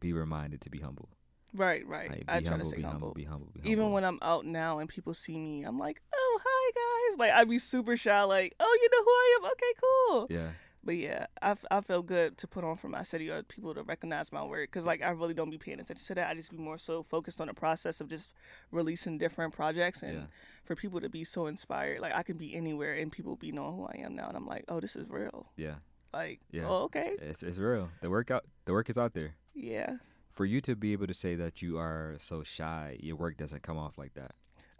be 0.00 0.12
reminded 0.12 0.60
to 0.62 0.70
be 0.70 0.78
humble. 0.78 1.08
Right, 1.54 1.86
right. 1.86 2.10
Like, 2.10 2.24
I 2.28 2.40
try 2.40 2.50
humble, 2.50 2.64
to 2.64 2.64
stay 2.70 2.76
be 2.76 2.82
humble. 2.82 2.98
humble, 3.00 3.14
be 3.14 3.24
humble, 3.24 3.48
be 3.52 3.70
Even 3.70 3.90
when 3.90 4.04
I'm 4.04 4.18
out 4.22 4.46
now 4.46 4.78
and 4.78 4.88
people 4.88 5.12
see 5.12 5.36
me, 5.36 5.64
I'm 5.64 5.78
like, 5.78 6.00
oh, 6.14 6.40
hi 6.42 6.72
guys. 7.10 7.18
Like 7.18 7.32
I'd 7.32 7.48
be 7.48 7.58
super 7.58 7.96
shy, 7.96 8.22
like, 8.22 8.54
oh, 8.58 8.78
you 8.80 8.88
know 8.90 9.04
who 9.04 9.10
I 9.10 9.38
am? 9.38 9.44
Okay, 9.52 9.72
cool. 9.80 10.26
yeah, 10.30 10.50
But 10.84 10.96
yeah, 10.96 11.26
I, 11.40 11.50
f- 11.52 11.64
I 11.70 11.80
feel 11.80 12.02
good 12.02 12.36
to 12.38 12.48
put 12.48 12.64
on 12.64 12.74
for 12.76 12.88
my 12.88 13.02
city 13.02 13.30
or 13.30 13.42
people 13.44 13.72
to 13.74 13.82
recognize 13.84 14.32
my 14.32 14.42
work 14.42 14.70
because 14.70 14.84
like 14.84 15.00
I 15.00 15.10
really 15.10 15.32
don't 15.34 15.48
be 15.50 15.58
paying 15.58 15.78
attention 15.78 16.04
to 16.08 16.14
that. 16.16 16.28
I 16.28 16.34
just 16.34 16.50
be 16.50 16.56
more 16.56 16.76
so 16.78 17.04
focused 17.04 17.40
on 17.40 17.46
the 17.46 17.54
process 17.54 18.00
of 18.00 18.08
just 18.08 18.32
releasing 18.72 19.16
different 19.16 19.52
projects 19.54 20.02
and 20.02 20.14
yeah, 20.14 20.24
for 20.64 20.74
people 20.74 21.00
to 21.00 21.08
be 21.08 21.22
so 21.22 21.46
inspired. 21.46 22.00
Like 22.00 22.14
I 22.14 22.24
can 22.24 22.36
be 22.36 22.54
anywhere 22.56 22.94
and 22.94 23.12
people 23.12 23.36
be 23.36 23.52
knowing 23.52 23.76
who 23.76 23.84
I 23.86 23.98
am 24.04 24.16
now, 24.16 24.26
and 24.28 24.36
I'm 24.36 24.46
like, 24.46 24.64
oh, 24.68 24.80
this 24.80 24.96
is 24.96 25.08
real. 25.08 25.46
yeah. 25.56 25.76
Like, 26.12 26.40
Yeah. 26.50 26.64
oh, 26.68 26.82
okay, 26.84 27.12
It's 27.20 27.42
it's 27.42 27.58
real. 27.58 27.88
The 28.02 28.10
work 28.10 28.30
out 28.30 28.44
the 28.66 28.72
work 28.72 28.90
is 28.90 28.98
out 28.98 29.14
there. 29.14 29.34
yeah. 29.54 29.96
For 30.32 30.44
you 30.46 30.60
to 30.62 30.74
be 30.74 30.92
able 30.92 31.06
to 31.06 31.14
say 31.14 31.34
that 31.36 31.60
you 31.62 31.78
are 31.78 32.16
so 32.18 32.42
shy, 32.42 32.96
your 33.00 33.16
work 33.16 33.36
doesn't 33.36 33.62
come 33.62 33.76
off 33.78 33.96
like 33.98 34.14
that. 34.14 34.32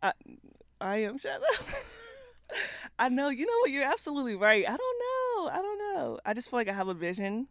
I 0.03 0.13
I 0.81 0.97
am 1.05 1.19
shy. 1.19 1.37
I 2.99 3.09
know. 3.09 3.29
You 3.31 3.47
know 3.47 3.59
what? 3.61 3.71
You're 3.71 3.85
absolutely 3.85 4.35
right. 4.35 4.65
I 4.67 4.77
don't 4.77 4.79
know. 4.79 5.49
I 5.51 5.57
don't 5.63 5.72
know. 5.95 6.19
I 6.25 6.35
just 6.35 6.49
feel 6.51 6.59
like 6.59 6.69
I 6.69 6.73
have 6.73 6.89
a 6.89 6.95
vision. 6.95 7.49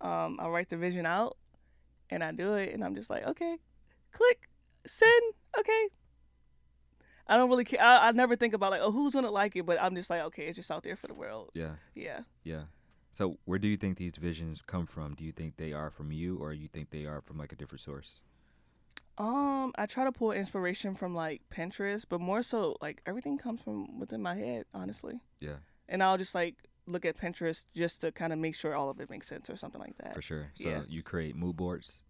Um, 0.00 0.38
I 0.40 0.48
write 0.48 0.68
the 0.68 0.76
vision 0.76 1.06
out, 1.06 1.36
and 2.10 2.22
I 2.22 2.32
do 2.32 2.54
it, 2.54 2.72
and 2.72 2.84
I'm 2.84 2.94
just 2.94 3.10
like, 3.10 3.26
okay, 3.26 3.56
click, 4.12 4.48
send, 4.86 5.34
okay. 5.58 5.88
I 7.26 7.36
don't 7.36 7.50
really 7.50 7.64
care. 7.64 7.82
I, 7.82 8.08
I 8.08 8.12
never 8.12 8.36
think 8.36 8.54
about 8.54 8.70
like, 8.70 8.80
oh, 8.82 8.90
who's 8.92 9.12
gonna 9.14 9.30
like 9.30 9.54
it, 9.56 9.66
but 9.66 9.80
I'm 9.82 9.94
just 9.94 10.08
like, 10.08 10.22
okay, 10.22 10.44
it's 10.46 10.56
just 10.56 10.70
out 10.70 10.82
there 10.82 10.96
for 10.96 11.08
the 11.08 11.14
world. 11.14 11.50
Yeah, 11.54 11.72
Yeah. 11.94 12.20
yeah. 12.44 12.62
So 13.10 13.38
where 13.46 13.58
do 13.58 13.66
you 13.66 13.76
think 13.76 13.98
these 13.98 14.16
visions 14.16 14.62
come 14.62 14.86
from? 14.86 15.14
Do 15.14 15.24
you 15.24 15.32
think 15.32 15.56
they 15.56 15.72
are 15.72 15.90
from 15.90 16.12
you, 16.12 16.38
or 16.38 16.52
you 16.52 16.68
think 16.68 16.90
they 16.90 17.04
are 17.06 17.20
from 17.20 17.36
like 17.38 17.52
a 17.52 17.56
different 17.56 17.80
source? 17.80 18.20
Um, 19.18 19.72
I 19.76 19.86
try 19.86 20.04
to 20.04 20.12
pull 20.12 20.30
inspiration 20.30 20.94
from 20.94 21.14
like 21.14 21.42
Pinterest, 21.52 22.04
but 22.08 22.20
more 22.20 22.42
so 22.42 22.76
like 22.80 23.02
everything 23.04 23.36
comes 23.36 23.60
from 23.60 23.98
within 23.98 24.22
my 24.22 24.36
head, 24.36 24.66
honestly. 24.72 25.20
Yeah, 25.40 25.56
and 25.88 26.02
I'll 26.02 26.16
just 26.18 26.34
like 26.36 26.54
look 26.88 27.04
at 27.04 27.16
Pinterest 27.16 27.66
just 27.74 28.00
to 28.00 28.10
kind 28.12 28.32
of 28.32 28.38
make 28.38 28.54
sure 28.54 28.74
all 28.74 28.90
of 28.90 28.98
it 29.00 29.10
makes 29.10 29.26
sense 29.28 29.48
or 29.50 29.56
something 29.56 29.80
like 29.80 29.96
that. 29.98 30.14
for 30.14 30.22
sure. 30.22 30.50
So 30.54 30.68
Yeah. 30.68 30.82
you 30.88 31.02
create 31.02 31.36
mood 31.36 31.56
boards 31.56 32.02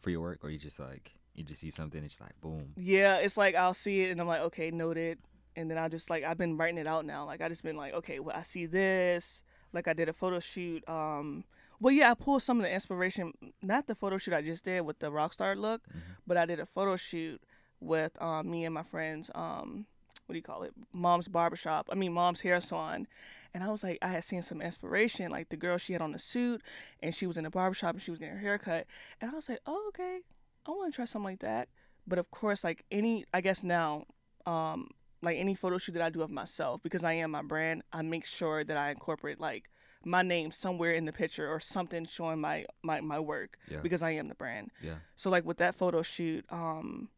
for 0.00 0.10
your 0.10 0.20
work, 0.20 0.40
or 0.42 0.50
you 0.50 0.58
just 0.58 0.78
like 0.78 1.16
you 1.34 1.42
just 1.44 1.60
see 1.60 1.70
something, 1.70 1.98
and 1.98 2.06
it's 2.10 2.20
like 2.20 2.38
boom. 2.40 2.72
Yeah, 2.76 3.16
it's 3.16 3.36
like 3.36 3.54
I'll 3.54 3.74
see 3.74 4.02
it 4.02 4.10
and 4.10 4.20
I'm 4.20 4.26
like, 4.26 4.40
okay, 4.42 4.70
noted, 4.70 5.18
and 5.56 5.70
then 5.70 5.78
I 5.78 5.88
just 5.88 6.10
like 6.10 6.24
I've 6.24 6.38
been 6.38 6.56
writing 6.56 6.78
it 6.78 6.86
out 6.86 7.04
now. 7.04 7.24
Like 7.24 7.40
I 7.40 7.48
just 7.48 7.62
been 7.62 7.76
like, 7.76 7.94
okay, 7.94 8.18
well 8.20 8.36
I 8.36 8.42
see 8.42 8.66
this. 8.66 9.42
Like 9.72 9.88
I 9.88 9.92
did 9.92 10.08
a 10.08 10.12
photo 10.12 10.38
shoot. 10.40 10.86
Um, 10.88 11.44
well 11.80 11.92
yeah, 11.92 12.10
I 12.10 12.14
pulled 12.14 12.42
some 12.42 12.58
of 12.58 12.62
the 12.64 12.72
inspiration, 12.72 13.32
not 13.62 13.86
the 13.86 13.94
photo 13.94 14.16
shoot 14.18 14.34
I 14.34 14.42
just 14.42 14.64
did 14.64 14.82
with 14.82 14.98
the 15.00 15.10
rockstar 15.10 15.56
look, 15.56 15.82
Mhm. 15.88 16.00
but 16.26 16.36
I 16.36 16.46
did 16.46 16.60
a 16.60 16.66
photo 16.66 16.96
shoot 16.96 17.40
with 17.80 18.20
um, 18.22 18.50
me 18.50 18.64
and 18.64 18.72
my 18.74 18.82
friends. 18.84 19.30
Um, 19.34 19.86
what 20.26 20.32
do 20.34 20.36
you 20.38 20.42
call 20.42 20.62
it? 20.62 20.72
Mom's 20.92 21.28
barbershop. 21.28 21.88
I 21.92 21.96
mean, 21.96 22.12
mom's 22.12 22.40
hair 22.40 22.58
salon. 22.60 23.06
And 23.54 23.62
I 23.62 23.70
was 23.70 23.84
like, 23.84 23.98
I 24.02 24.08
had 24.08 24.24
seen 24.24 24.42
some 24.42 24.60
inspiration. 24.60 25.30
Like 25.30 25.48
the 25.48 25.56
girl, 25.56 25.78
she 25.78 25.92
had 25.92 26.02
on 26.02 26.10
the 26.12 26.18
suit 26.18 26.60
and 27.02 27.14
she 27.14 27.26
was 27.26 27.36
in 27.38 27.44
the 27.44 27.50
barbershop 27.50 27.94
and 27.94 28.02
she 28.02 28.10
was 28.10 28.18
getting 28.18 28.34
her 28.34 28.40
hair 28.40 28.58
cut. 28.58 28.86
And 29.20 29.30
I 29.30 29.34
was 29.34 29.48
like, 29.48 29.60
oh, 29.66 29.84
okay. 29.88 30.18
I 30.66 30.70
want 30.72 30.92
to 30.92 30.96
try 30.96 31.04
something 31.04 31.24
like 31.30 31.40
that. 31.40 31.68
But 32.06 32.18
of 32.18 32.30
course, 32.32 32.64
like 32.64 32.84
any, 32.90 33.24
I 33.32 33.40
guess 33.40 33.62
now, 33.62 34.06
um, 34.44 34.90
like 35.22 35.36
any 35.38 35.54
photo 35.54 35.78
shoot 35.78 35.92
that 35.92 36.02
I 36.02 36.10
do 36.10 36.22
of 36.22 36.30
myself, 36.30 36.82
because 36.82 37.04
I 37.04 37.12
am 37.14 37.30
my 37.30 37.42
brand, 37.42 37.82
I 37.92 38.02
make 38.02 38.24
sure 38.24 38.64
that 38.64 38.76
I 38.76 38.90
incorporate 38.90 39.40
like 39.40 39.70
my 40.04 40.20
name 40.22 40.50
somewhere 40.50 40.92
in 40.92 41.04
the 41.06 41.12
picture 41.12 41.48
or 41.48 41.60
something 41.60 42.04
showing 42.04 42.40
my, 42.40 42.66
my, 42.82 43.00
my 43.00 43.18
work 43.20 43.56
Yeah, 43.70 43.78
because 43.80 44.02
I 44.02 44.10
am 44.10 44.28
the 44.28 44.34
brand. 44.34 44.70
yeah, 44.82 44.96
So 45.16 45.30
like 45.30 45.44
with 45.46 45.58
that 45.58 45.74
photo 45.76 46.02
shoot, 46.02 46.44
um, 46.50 47.08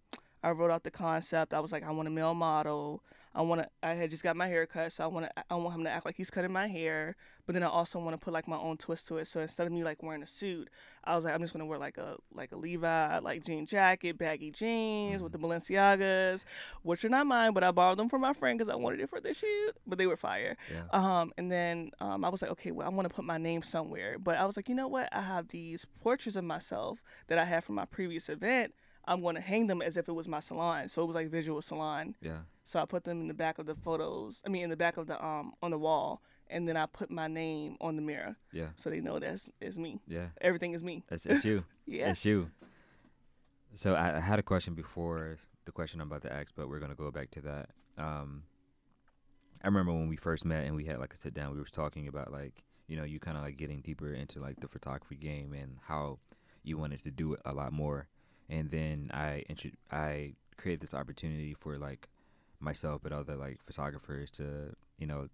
I 0.44 0.50
wrote 0.50 0.70
out 0.70 0.84
the 0.84 0.90
concept. 0.92 1.52
I 1.54 1.58
was 1.60 1.72
like, 1.72 1.82
I 1.82 1.90
want 1.90 2.06
a 2.06 2.10
male 2.12 2.34
model. 2.34 3.02
I 3.36 3.42
want 3.42 3.60
to. 3.60 3.68
I 3.82 3.92
had 3.92 4.10
just 4.10 4.22
got 4.22 4.34
my 4.34 4.48
hair 4.48 4.64
cut, 4.66 4.90
so 4.92 5.04
I 5.04 5.06
want 5.08 5.26
to. 5.26 5.44
I 5.50 5.54
want 5.56 5.74
him 5.74 5.84
to 5.84 5.90
act 5.90 6.06
like 6.06 6.16
he's 6.16 6.30
cutting 6.30 6.52
my 6.52 6.68
hair. 6.68 7.16
But 7.44 7.52
then 7.52 7.62
I 7.62 7.68
also 7.68 8.00
want 8.00 8.18
to 8.18 8.24
put 8.24 8.32
like 8.32 8.48
my 8.48 8.56
own 8.56 8.76
twist 8.76 9.06
to 9.08 9.18
it. 9.18 9.26
So 9.26 9.40
instead 9.40 9.66
of 9.66 9.72
me 9.72 9.84
like 9.84 10.02
wearing 10.02 10.22
a 10.22 10.26
suit, 10.26 10.68
I 11.04 11.14
was 11.14 11.24
like, 11.24 11.34
I'm 11.34 11.40
just 11.40 11.52
gonna 11.52 11.66
wear 11.66 11.78
like 11.78 11.98
a 11.98 12.16
like 12.34 12.50
a 12.52 12.56
Levi 12.56 13.18
like 13.18 13.44
jean 13.44 13.66
jacket, 13.66 14.18
baggy 14.18 14.50
jeans 14.50 15.22
with 15.22 15.32
the 15.32 15.38
Balenciagas, 15.38 16.44
which 16.82 17.04
are 17.04 17.08
not 17.08 17.26
mine, 17.26 17.52
but 17.52 17.62
I 17.62 17.70
borrowed 17.70 17.98
them 17.98 18.08
from 18.08 18.22
my 18.22 18.32
friend 18.32 18.58
because 18.58 18.70
I 18.70 18.74
wanted 18.74 19.00
it 19.00 19.10
for 19.10 19.20
the 19.20 19.32
shoot. 19.34 19.76
But 19.86 19.98
they 19.98 20.06
were 20.06 20.16
fire. 20.16 20.56
yeah, 20.72 20.82
Um, 20.90 21.32
and 21.36 21.52
then 21.52 21.90
um, 22.00 22.24
I 22.24 22.30
was 22.30 22.42
like, 22.42 22.50
okay, 22.52 22.70
well, 22.70 22.86
I 22.86 22.90
want 22.90 23.06
to 23.08 23.14
put 23.14 23.24
my 23.24 23.38
name 23.38 23.62
somewhere. 23.62 24.18
But 24.18 24.36
I 24.36 24.46
was 24.46 24.56
like, 24.56 24.68
you 24.68 24.74
know 24.74 24.88
what? 24.88 25.08
I 25.12 25.20
have 25.20 25.48
these 25.48 25.84
portraits 26.02 26.36
of 26.36 26.44
myself 26.44 27.02
that 27.28 27.38
I 27.38 27.44
had 27.44 27.64
from 27.64 27.74
my 27.76 27.84
previous 27.84 28.28
event. 28.28 28.72
I'm 29.06 29.20
going 29.22 29.34
to 29.36 29.40
hang 29.40 29.66
them 29.68 29.82
as 29.82 29.96
if 29.96 30.08
it 30.08 30.12
was 30.12 30.26
my 30.28 30.40
salon. 30.40 30.88
So 30.88 31.02
it 31.02 31.06
was 31.06 31.14
like 31.14 31.28
visual 31.30 31.62
salon. 31.62 32.16
yeah, 32.20 32.38
So 32.64 32.80
I 32.80 32.84
put 32.86 33.04
them 33.04 33.20
in 33.20 33.28
the 33.28 33.34
back 33.34 33.58
of 33.58 33.66
the 33.66 33.74
photos. 33.76 34.42
I 34.44 34.48
mean, 34.48 34.64
in 34.64 34.70
the 34.70 34.76
back 34.76 34.96
of 34.96 35.06
the 35.06 35.22
um 35.24 35.52
on 35.62 35.70
the 35.70 35.78
wall, 35.78 36.22
and 36.48 36.68
then 36.68 36.76
I 36.76 36.86
put 36.86 37.10
my 37.10 37.28
name 37.28 37.76
on 37.80 37.96
the 37.96 38.02
mirror 38.02 38.36
yeah, 38.52 38.68
so 38.76 38.90
they 38.90 39.00
know 39.00 39.18
that's 39.18 39.48
it's 39.60 39.76
me. 39.78 40.00
yeah. 40.08 40.26
Everything 40.40 40.72
is 40.74 40.82
me. 40.82 41.04
It's, 41.10 41.26
it's 41.26 41.44
you. 41.44 41.64
Yeah. 41.86 42.10
It's 42.10 42.24
you. 42.24 42.50
So 43.74 43.94
I, 43.94 44.16
I 44.16 44.20
had 44.20 44.38
a 44.38 44.42
question 44.42 44.74
before 44.74 45.36
the 45.66 45.72
question 45.72 46.00
I'm 46.00 46.08
about 46.08 46.22
to 46.22 46.32
ask, 46.32 46.52
but 46.56 46.68
we're 46.68 46.80
gonna 46.80 46.94
go 46.94 47.10
back 47.10 47.30
to 47.32 47.40
that. 47.42 47.70
Um, 47.98 48.42
I 49.62 49.68
remember 49.68 49.92
when 49.92 50.08
we 50.08 50.16
first 50.16 50.44
met 50.44 50.64
and 50.66 50.74
we 50.74 50.84
had 50.84 50.98
like 50.98 51.12
a 51.12 51.16
sit 51.16 51.32
down. 51.34 51.52
We 51.52 51.58
were 51.60 51.64
talking 51.66 52.08
about 52.08 52.32
like 52.32 52.64
you 52.88 52.96
know 52.96 53.04
you 53.04 53.18
kind 53.20 53.36
of 53.36 53.42
like 53.42 53.56
getting 53.56 53.80
deeper 53.82 54.12
into 54.12 54.40
like 54.40 54.60
the 54.60 54.68
photography 54.68 55.16
game 55.16 55.52
and 55.52 55.78
how 55.86 56.18
you 56.62 56.76
wanted 56.78 57.02
to 57.04 57.10
do 57.10 57.34
it 57.34 57.40
a 57.44 57.52
lot 57.52 57.72
more. 57.72 58.08
And 58.48 58.70
then 58.70 59.10
I 59.12 59.44
intro- 59.48 59.70
I 59.90 60.34
created 60.56 60.80
this 60.80 60.94
opportunity 60.94 61.54
for 61.54 61.76
like 61.78 62.08
myself 62.60 63.02
but 63.02 63.12
other 63.12 63.36
like 63.36 63.60
photographers 63.64 64.30
to 64.30 64.74
you 64.98 65.06
know 65.06 65.28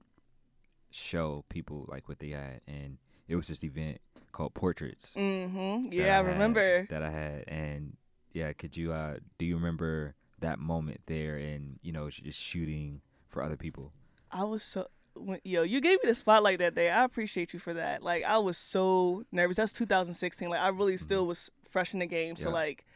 show 0.90 1.44
people 1.48 1.87
like 1.88 2.09
what 2.09 2.18
they 2.18 2.31
had 2.31 2.61
and 2.66 2.98
it 3.29 3.37
was 3.37 3.48
this 3.48 3.64
event 3.64 4.01
called 4.33 4.53
portraits 4.55 5.14
Mm-hmm. 5.16 5.92
Yeah, 5.92 6.14
I 6.14 6.16
had- 6.16 6.27
remember. 6.27 6.87
that 6.90 7.03
I 7.03 7.11
had, 7.11 7.44
and 7.48 7.96
yeah, 8.33 8.53
could 8.55 8.77
you 8.77 8.92
uh 8.92 9.16
do 9.38 9.44
you 9.44 9.57
remember 9.57 10.14
that 10.40 10.59
moment 10.59 11.01
there 11.07 11.37
and 11.37 11.79
you 11.83 11.92
know 11.92 12.09
just 12.11 12.40
shooting 12.40 13.01
for 13.29 13.42
other 13.42 13.57
people? 13.57 13.92
I 14.31 14.44
was 14.44 14.62
so 14.62 14.88
when, 15.14 15.38
yo, 15.44 15.62
you 15.62 15.81
gave 15.83 16.03
me 16.03 16.09
the 16.09 16.14
spotlight 16.14 16.59
that 16.61 16.75
day. 16.75 16.88
I 16.90 17.05
appreciate 17.05 17.53
you 17.53 17.59
for 17.59 17.75
that. 17.75 18.03
Like 18.03 18.25
I 18.25 18.38
was 18.38 18.57
so 18.57 19.25
nervous. 19.31 19.59
That's 19.59 19.72
2016. 19.75 20.48
Like 20.48 20.61
I 20.61 20.68
really 20.68 20.96
still 20.96 21.27
was 21.27 21.51
fresh 21.70 21.92
in 21.92 22.01
the 22.01 22.07
game. 22.07 22.37
So 22.37 22.46
Mm-hmm. 22.46 22.55
Yeah. 22.55 22.61
like 22.62 22.87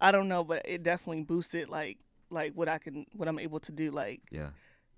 I 0.00 0.10
don't 0.12 0.28
know, 0.28 0.44
but 0.44 0.62
it 0.64 0.82
definitely 0.82 1.22
boosted 1.22 1.68
like 1.68 1.98
like 2.30 2.52
what 2.54 2.68
I 2.68 2.78
can 2.78 3.06
what 3.14 3.28
I'm 3.28 3.38
able 3.38 3.60
to 3.60 3.72
do. 3.72 3.90
Like 3.90 4.20
Yeah, 4.30 4.50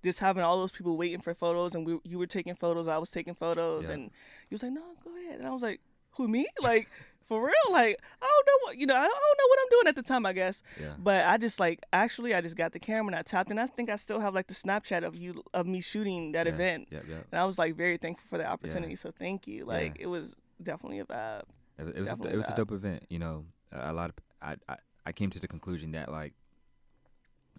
just 0.03 0.19
having 0.19 0.43
all 0.43 0.57
those 0.57 0.71
people 0.71 0.97
waiting 0.97 1.21
for 1.21 1.33
photos 1.33 1.75
and 1.75 1.85
we 1.85 1.99
you 2.03 2.17
were 2.19 2.27
taking 2.27 2.55
photos, 2.55 2.87
I 2.87 2.97
was 2.97 3.11
taking 3.11 3.33
photos 3.35 3.87
Yeah. 3.87 3.95
and 3.95 4.03
you 4.03 4.55
was 4.55 4.63
like, 4.63 4.71
No, 4.71 4.81
go 5.03 5.15
ahead 5.17 5.39
and 5.39 5.47
I 5.47 5.51
was 5.51 5.61
like, 5.63 5.81
Who 6.17 6.27
me? 6.27 6.45
Like 6.61 6.87
for 7.25 7.41
real? 7.45 7.71
Like 7.71 7.97
I 8.21 8.25
don't 8.25 8.45
know 8.47 8.57
what 8.67 8.77
you 8.77 8.85
know, 8.85 8.95
I 8.95 9.01
don't 9.03 9.09
know 9.09 9.47
what 9.47 9.59
I'm 9.61 9.69
doing 9.71 9.87
at 9.87 9.95
the 9.95 10.03
time, 10.03 10.25
I 10.25 10.33
guess. 10.33 10.61
yeah, 10.79 10.93
But 10.99 11.25
I 11.25 11.37
just 11.37 11.59
like 11.59 11.79
actually 11.91 12.33
I 12.35 12.41
just 12.41 12.55
got 12.57 12.71
the 12.73 12.79
camera 12.79 13.07
and 13.07 13.15
I 13.15 13.21
tapped 13.23 13.49
and 13.49 13.59
I 13.59 13.65
think 13.65 13.89
I 13.89 13.95
still 13.95 14.19
have 14.19 14.33
like 14.33 14.47
the 14.47 14.53
Snapchat 14.53 15.03
of 15.03 15.15
you 15.15 15.41
of 15.53 15.65
me 15.65 15.81
shooting 15.81 16.33
that 16.33 16.45
yeah, 16.47 16.53
event. 16.53 16.87
Yeah, 16.91 16.99
yeah. 17.07 17.15
And 17.31 17.39
I 17.41 17.45
was 17.45 17.57
like 17.57 17.75
very 17.75 17.97
thankful 17.97 18.27
for 18.29 18.37
the 18.37 18.45
opportunity. 18.45 18.95
So 18.95 19.11
thank 19.11 19.47
you. 19.47 19.65
Like 19.65 19.95
Yeah. 19.97 20.03
it 20.03 20.07
was 20.07 20.35
definitely 20.61 20.99
a 20.99 21.05
vibe. 21.05 21.43
It, 21.79 21.83
was- 21.85 21.95
it 21.95 21.99
was 22.01 22.09
a, 22.09 22.29
it 22.33 22.37
was 22.37 22.49
a 22.49 22.55
dope 22.55 22.71
event. 22.71 23.03
You 23.09 23.19
know, 23.19 23.45
a 23.71 23.93
lot 23.93 24.09
of 24.11 24.15
I, 24.41 24.55
I 24.67 24.75
I 25.05 25.11
came 25.11 25.29
to 25.31 25.39
the 25.39 25.47
conclusion 25.47 25.91
that 25.91 26.11
like, 26.11 26.33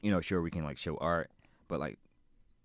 you 0.03 0.11
know, 0.11 0.21
sure 0.21 0.43
we 0.43 0.51
can 0.51 0.65
like 0.65 0.79
show 0.79 0.97
art, 0.99 1.31
but 1.69 1.81
like 1.81 1.99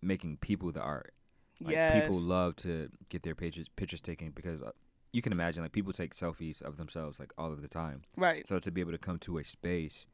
making 0.01 0.37
people 0.37 0.71
the 0.71 0.81
art. 0.81 1.13
Like 1.61 1.73
yes. 1.73 1.93
people 1.93 2.17
love 2.19 2.55
to 2.57 2.89
get 3.09 3.23
their 3.23 3.35
pictures 3.35 3.67
pictures 3.69 3.99
taken 4.01 4.31
because 4.31 4.61
uh, 4.61 4.71
you 5.11 5.21
can 5.21 5.33
imagine 5.33 5.61
like 5.63 5.73
people 5.73 5.91
take 5.91 6.13
selfies 6.13 6.61
of 6.61 6.77
themselves 6.77 7.19
like 7.19 7.33
all 7.37 7.51
of 7.51 7.61
the 7.61 7.67
time. 7.67 8.01
right. 8.15 8.47
So 8.47 8.59
to 8.59 8.71
be 8.71 8.79
able 8.81 8.91
to 8.93 8.97
come 8.97 9.19
to 9.19 9.37
a 9.39 9.43
space 9.43 10.05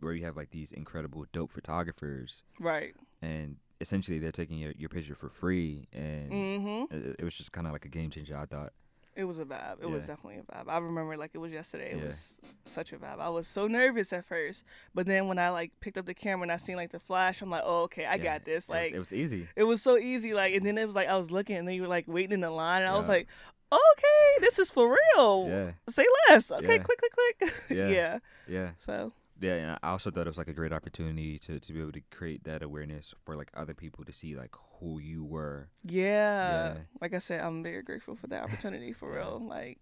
where 0.00 0.12
you 0.12 0.24
have 0.24 0.36
like 0.36 0.50
these 0.50 0.72
incredible 0.72 1.26
dope 1.32 1.52
photographers 1.52 2.42
Right. 2.58 2.94
and 3.22 3.56
essentially 3.80 4.18
they're 4.18 4.32
taking 4.32 4.58
your, 4.58 4.72
your 4.76 4.88
picture 4.88 5.14
for 5.14 5.28
free 5.28 5.86
and 5.92 6.32
Mm-hmm. 6.32 6.96
it, 6.96 7.16
it 7.20 7.24
was 7.24 7.34
just 7.34 7.52
kind 7.52 7.66
of 7.66 7.72
like 7.72 7.84
a 7.84 7.88
game 7.88 8.10
changer 8.10 8.36
i 8.36 8.44
thought 8.46 8.72
It 9.18 9.24
was 9.24 9.40
a 9.40 9.44
vibe. 9.44 9.82
It 9.82 9.90
was 9.90 10.06
definitely 10.06 10.38
a 10.38 10.42
vibe. 10.52 10.68
I 10.68 10.78
remember 10.78 11.16
like 11.16 11.32
it 11.34 11.38
was 11.38 11.50
yesterday. 11.50 11.90
It 11.90 11.98
Yeah. 11.98 12.04
was 12.04 12.38
such 12.66 12.92
a 12.92 12.96
vibe. 12.98 13.18
I 13.18 13.28
was 13.28 13.48
so 13.48 13.66
nervous 13.66 14.12
at 14.12 14.24
first, 14.24 14.64
but 14.94 15.06
then 15.06 15.26
when 15.26 15.40
I 15.40 15.50
like 15.50 15.72
picked 15.80 15.98
up 15.98 16.06
the 16.06 16.14
camera 16.14 16.44
and 16.44 16.52
I 16.52 16.56
seen 16.56 16.76
like 16.76 16.92
the 16.92 17.00
flash, 17.00 17.42
I'm 17.42 17.50
like, 17.50 17.64
oh 17.64 17.82
okay, 17.82 18.04
I 18.06 18.14
Yeah, 18.14 18.22
got 18.38 18.44
this. 18.44 18.68
it 18.68 18.70
was- 18.72 18.84
Like 18.84 18.92
it 18.92 18.98
was, 19.00 19.12
easy. 19.12 19.48
it 19.56 19.64
was 19.64 19.82
so 19.82 19.98
easy. 19.98 20.34
Like 20.34 20.54
and 20.54 20.64
then 20.64 20.78
it 20.78 20.86
was 20.86 20.94
like 20.94 21.08
I 21.08 21.16
was 21.16 21.32
looking 21.32 21.56
and 21.56 21.66
then 21.66 21.74
you 21.74 21.82
were 21.82 21.88
like 21.88 22.04
waiting 22.06 22.30
in 22.32 22.40
the 22.42 22.50
line 22.50 22.82
and 22.82 22.90
I 22.90 22.96
was 22.96 23.08
like, 23.08 23.26
okay, 23.72 24.40
this 24.40 24.60
is 24.60 24.70
for 24.70 24.86
real. 25.16 25.46
Yeah, 25.48 25.72
Say 25.88 26.06
less. 26.28 26.52
Okay, 26.52 26.76
Yeah. 26.76 26.82
click, 26.82 26.98
click, 26.98 27.12
click. 27.40 27.54
Yeah. 27.70 27.88
yeah. 27.88 28.18
yeah, 28.46 28.70
So 28.78 29.12
yeah. 29.40 29.54
And 29.54 29.78
I 29.82 29.90
also 29.90 30.10
thought 30.10 30.26
it 30.26 30.30
was 30.30 30.38
like 30.38 30.48
a 30.48 30.52
great 30.52 30.72
opportunity 30.72 31.38
to 31.40 31.58
to 31.60 31.72
be 31.72 31.80
able 31.80 31.92
to 31.92 32.00
create 32.10 32.44
that 32.44 32.62
awareness 32.62 33.14
for 33.24 33.36
like 33.36 33.50
other 33.54 33.74
people 33.74 34.04
to 34.04 34.12
see 34.12 34.34
like 34.36 34.54
who 34.80 34.98
you 34.98 35.24
were. 35.24 35.68
yeah. 35.84 36.74
Yeah. 36.74 36.74
Like 37.00 37.14
I 37.14 37.18
said, 37.18 37.40
I'm 37.40 37.62
very 37.62 37.82
grateful 37.82 38.14
for 38.16 38.26
that 38.28 38.42
opportunity 38.44 38.92
for 39.00 39.12
Yeah. 39.12 39.18
real. 39.18 39.46
Like 39.48 39.78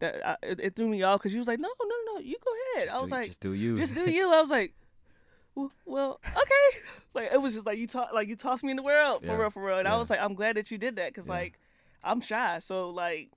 that, 0.00 0.26
I, 0.26 0.36
it, 0.42 0.60
it 0.60 0.76
threw 0.76 0.88
me 0.88 1.02
off 1.02 1.20
because 1.20 1.32
you 1.32 1.38
was 1.38 1.46
like, 1.48 1.60
no, 1.60 1.68
no, 1.80 2.14
no, 2.14 2.20
you 2.20 2.36
go 2.44 2.50
ahead. 2.76 2.88
Just 2.88 2.96
I 2.96 3.00
was 3.00 3.10
do, 3.10 3.16
like, 3.16 3.26
just 3.26 3.40
do 3.40 3.52
you. 3.54 3.76
just 3.76 3.94
do 3.94 4.10
you. 4.18 4.32
I 4.32 4.40
was 4.40 4.50
like, 4.50 4.74
well, 5.54 5.70
well, 5.86 6.20
okay. 6.26 6.78
Like 7.14 7.30
it 7.30 7.42
was 7.42 7.52
just 7.52 7.66
like 7.66 7.76
you 7.76 7.86
talk, 7.86 8.10
like 8.14 8.26
you 8.28 8.36
tossed 8.36 8.64
me 8.64 8.70
in 8.70 8.76
the 8.78 8.82
world 8.82 9.20
for 9.20 9.26
Yeah. 9.32 9.36
real, 9.36 9.50
for 9.50 9.62
real. 9.62 9.78
And. 9.78 9.86
I 9.86 9.96
was 9.98 10.08
like, 10.08 10.18
I'm 10.20 10.32
glad 10.34 10.56
that 10.56 10.70
you 10.70 10.78
did 10.78 10.96
that 10.96 11.10
because 11.10 11.28
like 11.28 11.58
I'm 12.02 12.22
shy, 12.22 12.58
so 12.58 12.88
like 12.88 13.28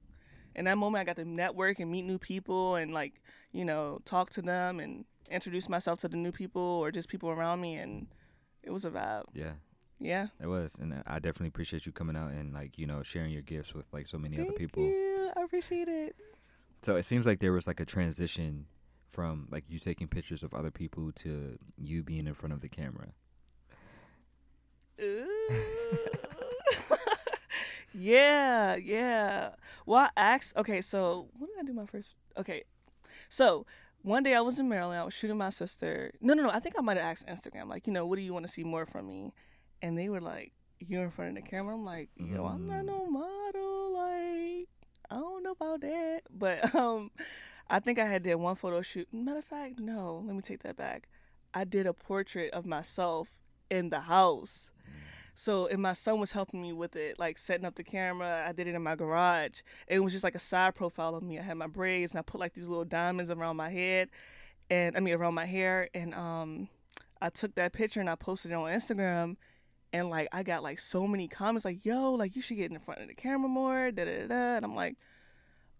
in 0.55 0.63
that 0.63 0.77
moment 0.77 1.01
I 1.01 1.03
got 1.03 1.17
to 1.17 1.25
network 1.25 1.79
and 1.81 1.91
meet 1.91 2.03
new 2.03 2.17
people 2.17 2.75
and 2.75 2.93
like 2.93 3.21
you 3.51 3.65
know 3.65 3.99
talk 4.05 4.29
to 4.31 4.41
them 4.41 4.79
and 4.79 5.03
introduce 5.29 5.67
myself 5.69 5.99
to 6.01 6.07
the 6.07 6.17
new 6.17 6.31
people 6.31 6.61
or 6.61 6.91
just 6.91 7.09
people 7.09 7.29
around 7.29 7.61
me 7.61 7.75
and 7.75 8.07
it 8.63 8.71
was 8.71 8.85
a 8.85 8.89
vibe. 8.91 9.25
yeah, 9.33 9.53
Yeah. 9.99 10.27
it 10.41 10.47
was, 10.47 10.75
and 10.79 11.03
I 11.07 11.19
definitely 11.19 11.47
appreciate 11.49 11.85
you 11.85 11.91
coming 11.91 12.15
out 12.15 12.31
and 12.31 12.53
like 12.53 12.77
you 12.77 12.85
know 12.87 13.03
sharing 13.03 13.31
your 13.31 13.41
gifts 13.43 13.73
with 13.73 13.85
like 13.91 14.07
so 14.07 14.17
many 14.17 14.37
Thank 14.37 14.49
other 14.49 14.57
people. 14.57 14.83
you. 14.83 15.31
I 15.37 15.41
appreciate 15.43 15.87
it. 15.87 16.15
So 16.81 16.95
it 16.95 17.03
seems 17.03 17.25
like 17.25 17.39
there 17.39 17.51
was 17.53 17.67
like 17.67 17.79
a 17.79 17.85
transition 17.85 18.65
from 19.09 19.47
like 19.51 19.63
you 19.69 19.79
taking 19.79 20.07
pictures 20.07 20.43
of 20.43 20.53
other 20.53 20.71
people 20.71 21.11
to 21.13 21.57
you 21.77 22.03
being 22.03 22.27
in 22.27 22.33
front 22.33 22.53
of 22.53 22.61
the 22.61 22.69
camera. 22.69 23.09
Ooh. 25.01 25.27
yeah, 27.93 28.75
yeah. 28.75 29.49
Well, 29.85 29.99
I 29.99 30.09
asked. 30.17 30.55
Okay, 30.57 30.81
so 30.81 31.27
when 31.37 31.49
did 31.49 31.59
I 31.59 31.63
do 31.63 31.73
my 31.73 31.85
first? 31.85 32.15
Okay, 32.37 32.63
so 33.29 33.65
one 34.05 34.21
day 34.23 34.35
I 34.35 34.41
was 34.41 34.59
in 34.59 34.69
Maryland. 34.69 34.99
I 34.99 35.03
was 35.03 35.13
shooting 35.13 35.37
my 35.37 35.49
sister. 35.49 36.11
No, 36.21 36.33
no, 36.35 36.43
no. 36.43 36.49
I 36.51 36.59
think 36.59 36.75
I 36.77 36.81
might 36.81 36.97
have 36.97 37.05
asked 37.05 37.27
Instagram, 37.27 37.67
like, 37.67 37.87
you 37.87 37.93
know, 37.93 38.05
what 38.05 38.17
do 38.17 38.21
you 38.21 38.33
want 38.33 38.45
to 38.45 38.51
see 38.51 38.63
more 38.63 38.85
from 38.85 39.07
me? 39.07 39.33
And 39.81 39.97
they 39.97 40.09
were 40.09 40.21
like, 40.21 40.53
"You're 40.79 41.03
in 41.03 41.11
front 41.11 41.37
of 41.37 41.43
the 41.43 41.49
camera." 41.49 41.73
I'm 41.73 41.83
like, 41.83 42.09
"Yo, 42.15 42.45
I'm 42.45 42.67
not 42.67 42.83
Mm. 42.83 42.85
no 42.85 43.05
model. 43.09 43.93
Like, 43.93 44.67
I 45.09 45.15
don't 45.15 45.43
know 45.43 45.51
about 45.51 45.81
that." 45.81 46.21
But 46.29 46.57
um, 46.75 47.11
I 47.69 47.79
think 47.79 47.97
I 47.99 48.05
had 48.05 48.23
did 48.23 48.35
one 48.35 48.55
photo 48.55 48.81
shoot. 48.81 49.07
Matter 49.11 49.39
of 49.39 49.45
fact, 49.45 49.79
no. 49.79 50.23
Let 50.25 50.35
me 50.35 50.41
take 50.41 50.61
that 50.63 50.77
back. 50.77 51.07
I 51.53 51.63
did 51.63 51.87
a 51.87 51.93
portrait 51.93 52.53
of 52.53 52.65
myself 52.65 53.29
in 53.71 53.89
the 53.89 54.01
house. 54.01 54.71
So, 55.37 55.67
and 55.67 55.81
my 55.81 55.91
son 55.91 56.21
was 56.21 56.31
helping 56.31 56.61
me 56.61 56.71
with 56.71 56.95
it, 56.95 57.19
like 57.19 57.37
setting 57.37 57.65
up 57.65 57.75
the 57.75 57.83
camera. 57.83 58.45
I 58.47 58.53
did 58.53 58.67
it 58.67 58.73
in 58.73 58.81
my 58.81 58.95
garage. 58.95 59.59
It 59.85 59.99
was 59.99 60.13
just 60.13 60.23
like 60.23 60.33
a 60.33 60.39
side 60.39 60.75
profile 60.75 61.13
of 61.13 61.23
me. 61.23 61.37
I 61.37 61.43
had 61.43 61.57
my 61.57 61.67
braids 61.67 62.13
and 62.13 62.19
I 62.19 62.21
put 62.21 62.39
like 62.39 62.53
these 62.53 62.69
little 62.69 62.85
diamonds 62.85 63.29
around 63.29 63.57
my 63.57 63.69
head, 63.69 64.09
and 64.69 64.95
I 64.95 65.01
mean 65.01 65.13
around 65.13 65.33
my 65.33 65.45
hair. 65.45 65.89
And 65.93 66.15
um, 66.15 66.69
I 67.21 67.29
took 67.29 67.53
that 67.55 67.73
picture 67.73 67.99
and 67.99 68.09
I 68.09 68.15
posted 68.15 68.51
it 68.51 68.55
on 68.55 68.71
Instagram, 68.71 69.35
and 69.91 70.09
like 70.09 70.29
I 70.31 70.41
got 70.41 70.63
like 70.63 70.79
so 70.79 71.05
many 71.05 71.27
comments 71.27 71.65
like, 71.65 71.83
"Yo, 71.83 72.13
like 72.13 72.37
you 72.37 72.41
should 72.41 72.57
get 72.57 72.71
in 72.71 72.79
front 72.79 73.01
of 73.01 73.09
the 73.09 73.13
camera 73.13 73.49
more." 73.49 73.91
Da 73.91 74.05
da 74.05 74.27
da. 74.27 74.55
And 74.55 74.65
I'm 74.65 74.75
like, 74.75 74.95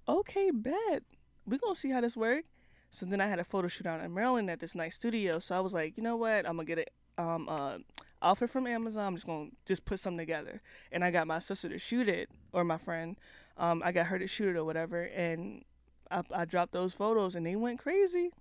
"Okay, 0.08 0.52
bet. 0.52 1.04
We 1.46 1.58
gonna 1.58 1.76
see 1.76 1.92
how 1.92 2.02
this 2.02 2.18
work." 2.18 2.44
So 2.92 3.06
then 3.06 3.22
I 3.22 3.28
had 3.28 3.40
a 3.40 3.46
photo 3.46 3.70
shoot 3.70 3.88
out 3.88 4.02
in 4.02 4.14
Maryland 4.14 4.50
at 4.50 4.60
this 4.60 4.76
nice 4.76 4.96
studio. 4.96 5.40
So 5.40 5.56
I 5.56 5.62
was 5.62 5.74
like, 5.74 5.98
you 5.98 6.04
know 6.04 6.18
what? 6.18 6.46
I'm 6.46 6.58
gonna 6.58 6.66
get 6.66 6.80
it. 6.80 6.94
Um, 7.18 7.48
uh, 7.50 7.78
outfit 8.26 8.50
from 8.50 8.68
Amazon. 8.68 9.06
I'm 9.06 9.16
just 9.16 9.26
gonna 9.26 9.50
just 9.66 9.86
put 9.86 10.00
something 10.00 10.18
together. 10.18 10.62
And 10.92 11.04
I 11.04 11.12
got 11.12 11.28
my 11.28 11.40
sister 11.40 11.70
to 11.70 11.78
shoot 11.78 12.08
it, 12.10 12.30
or 12.52 12.64
my 12.64 12.78
friend. 12.78 13.16
Um, 13.58 13.82
I 13.86 13.92
got 13.92 14.08
her 14.08 14.20
to 14.20 14.28
shoot 14.28 14.50
it 14.50 14.58
or 14.58 14.66
whatever. 14.66 15.04
And 15.04 15.64
I, 16.12 16.24
I 16.34 16.46
dropped 16.46 16.74
those 16.74 16.94
photos, 16.94 17.36
and 17.36 17.46
they 17.46 17.56
went 17.56 17.80
crazy. 17.80 18.32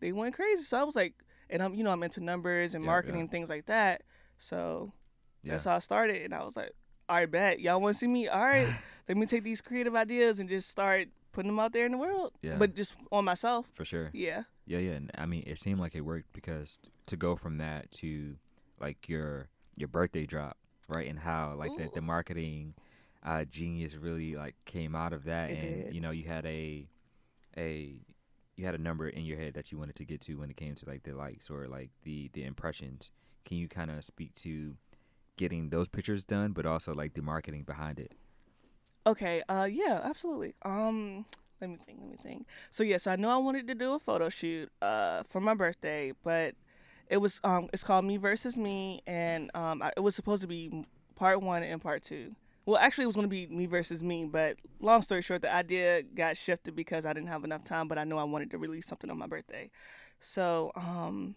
They 0.00 0.12
went 0.12 0.34
crazy. 0.34 0.62
So 0.62 0.78
I 0.80 0.84
was 0.84 0.96
like, 0.96 1.14
and 1.50 1.62
I'm 1.62 1.74
you 1.74 1.84
know 1.84 1.90
I'm 1.90 2.02
into 2.02 2.22
numbers 2.22 2.74
and 2.74 2.84
Yeah, 2.84 2.90
marketing 2.90 3.20
yeah. 3.22 3.26
things 3.30 3.48
like 3.50 3.66
that. 3.66 4.02
So 4.38 4.92
Yeah, 5.42 5.52
that's 5.52 5.64
how 5.64 5.76
I 5.76 5.78
started. 5.80 6.22
And 6.22 6.34
I 6.34 6.42
was 6.44 6.56
like, 6.56 6.72
all 7.08 7.16
right, 7.16 7.30
bet 7.30 7.60
y'all 7.60 7.80
want 7.80 7.94
to 7.94 7.98
see 7.98 8.08
me? 8.08 8.28
All 8.28 8.42
right, 8.44 8.68
let 9.08 9.16
me 9.16 9.26
take 9.26 9.44
these 9.44 9.60
creative 9.60 9.94
ideas 9.94 10.38
and 10.38 10.48
just 10.48 10.68
start 10.70 11.08
putting 11.32 11.50
them 11.50 11.58
out 11.60 11.72
there 11.72 11.84
in 11.86 11.92
the 11.92 11.98
world. 11.98 12.32
Yeah. 12.42 12.56
But 12.56 12.74
just 12.74 12.94
on 13.12 13.24
myself. 13.24 13.66
for 13.74 13.84
sure. 13.84 14.10
Yeah. 14.12 14.44
Yeah, 14.66 14.78
yeah. 14.78 14.92
And 14.92 15.10
I 15.16 15.26
mean, 15.26 15.44
it 15.46 15.58
seemed 15.58 15.78
like 15.80 15.94
it 15.94 16.00
worked 16.00 16.32
because 16.32 16.78
to 17.06 17.16
go 17.16 17.36
from 17.36 17.58
that 17.58 17.90
to 17.92 18.36
like 18.80 19.08
your 19.08 19.48
your 19.76 19.88
birthday 19.88 20.26
drop, 20.26 20.56
right? 20.88 21.08
And 21.08 21.18
how 21.18 21.54
like 21.56 21.76
the, 21.76 21.84
Ooh. 21.84 21.90
the 21.94 22.00
marketing 22.00 22.74
uh, 23.24 23.44
genius 23.44 23.96
really 23.96 24.36
like 24.36 24.54
came 24.64 24.94
out 24.94 25.12
of 25.12 25.24
that, 25.24 25.50
It 25.50 25.58
and 25.58 25.84
did. 25.84 25.94
you 25.94 26.00
know, 26.00 26.10
you 26.10 26.24
had 26.24 26.46
a 26.46 26.86
a 27.56 27.94
you 28.56 28.64
had 28.64 28.74
a 28.74 28.78
number 28.78 29.08
in 29.08 29.24
your 29.24 29.36
head 29.38 29.54
that 29.54 29.70
you 29.70 29.78
wanted 29.78 29.96
to 29.96 30.04
get 30.04 30.20
to 30.22 30.34
when 30.36 30.50
it 30.50 30.56
came 30.56 30.74
to 30.74 30.88
like 30.88 31.02
the 31.02 31.12
likes 31.12 31.50
or 31.50 31.66
like 31.66 31.90
the 32.04 32.30
the 32.32 32.44
impressions. 32.44 33.10
Can 33.44 33.58
you 33.58 33.68
kind 33.68 33.90
of 33.90 34.02
speak 34.04 34.34
to 34.36 34.76
getting 35.36 35.68
those 35.70 35.88
pictures 35.88 36.24
done, 36.24 36.52
but 36.52 36.66
also 36.66 36.94
like 36.94 37.14
the 37.14 37.22
marketing 37.22 37.62
behind 37.64 37.98
it? 37.98 38.12
Okay. 39.06 39.42
Uh. 39.48 39.68
Yeah. 39.70 40.00
Absolutely. 40.02 40.54
Um. 40.64 41.26
Let 41.60 41.70
me 41.70 41.78
think. 41.86 41.98
Let 42.00 42.10
me 42.10 42.16
think. 42.22 42.46
So 42.70 42.82
yes, 42.82 43.06
I 43.06 43.16
know 43.16 43.30
I 43.30 43.36
wanted 43.38 43.66
to 43.68 43.74
do 43.74 43.94
a 43.94 43.98
photo 43.98 44.28
shoot. 44.28 44.70
Uh. 44.82 45.22
For 45.28 45.40
my 45.40 45.54
birthday, 45.54 46.12
but 46.24 46.54
it 47.08 47.18
was 47.18 47.40
um. 47.44 47.68
It's 47.72 47.84
called 47.84 48.04
Me 48.04 48.16
versus 48.16 48.56
Me, 48.56 49.02
and 49.06 49.50
um. 49.54 49.82
I, 49.82 49.92
it 49.96 50.00
was 50.00 50.14
supposed 50.14 50.42
to 50.42 50.48
be 50.48 50.84
part 51.14 51.42
one 51.42 51.62
and 51.62 51.80
part 51.80 52.02
two. 52.02 52.34
Well, 52.64 52.78
actually, 52.78 53.04
it 53.04 53.06
was 53.08 53.16
going 53.16 53.28
to 53.28 53.30
be 53.30 53.46
me 53.46 53.66
versus 53.66 54.02
me, 54.02 54.24
but 54.24 54.56
long 54.80 55.00
story 55.00 55.22
short, 55.22 55.42
the 55.42 55.54
idea 55.54 56.02
got 56.02 56.36
shifted 56.36 56.74
because 56.74 57.06
I 57.06 57.12
didn't 57.12 57.28
have 57.28 57.44
enough 57.44 57.62
time. 57.62 57.86
But 57.88 57.98
I 57.98 58.04
know 58.04 58.18
I 58.18 58.24
wanted 58.24 58.50
to 58.50 58.58
release 58.58 58.86
something 58.86 59.08
on 59.10 59.18
my 59.18 59.26
birthday, 59.26 59.70
so 60.20 60.72
um, 60.74 61.36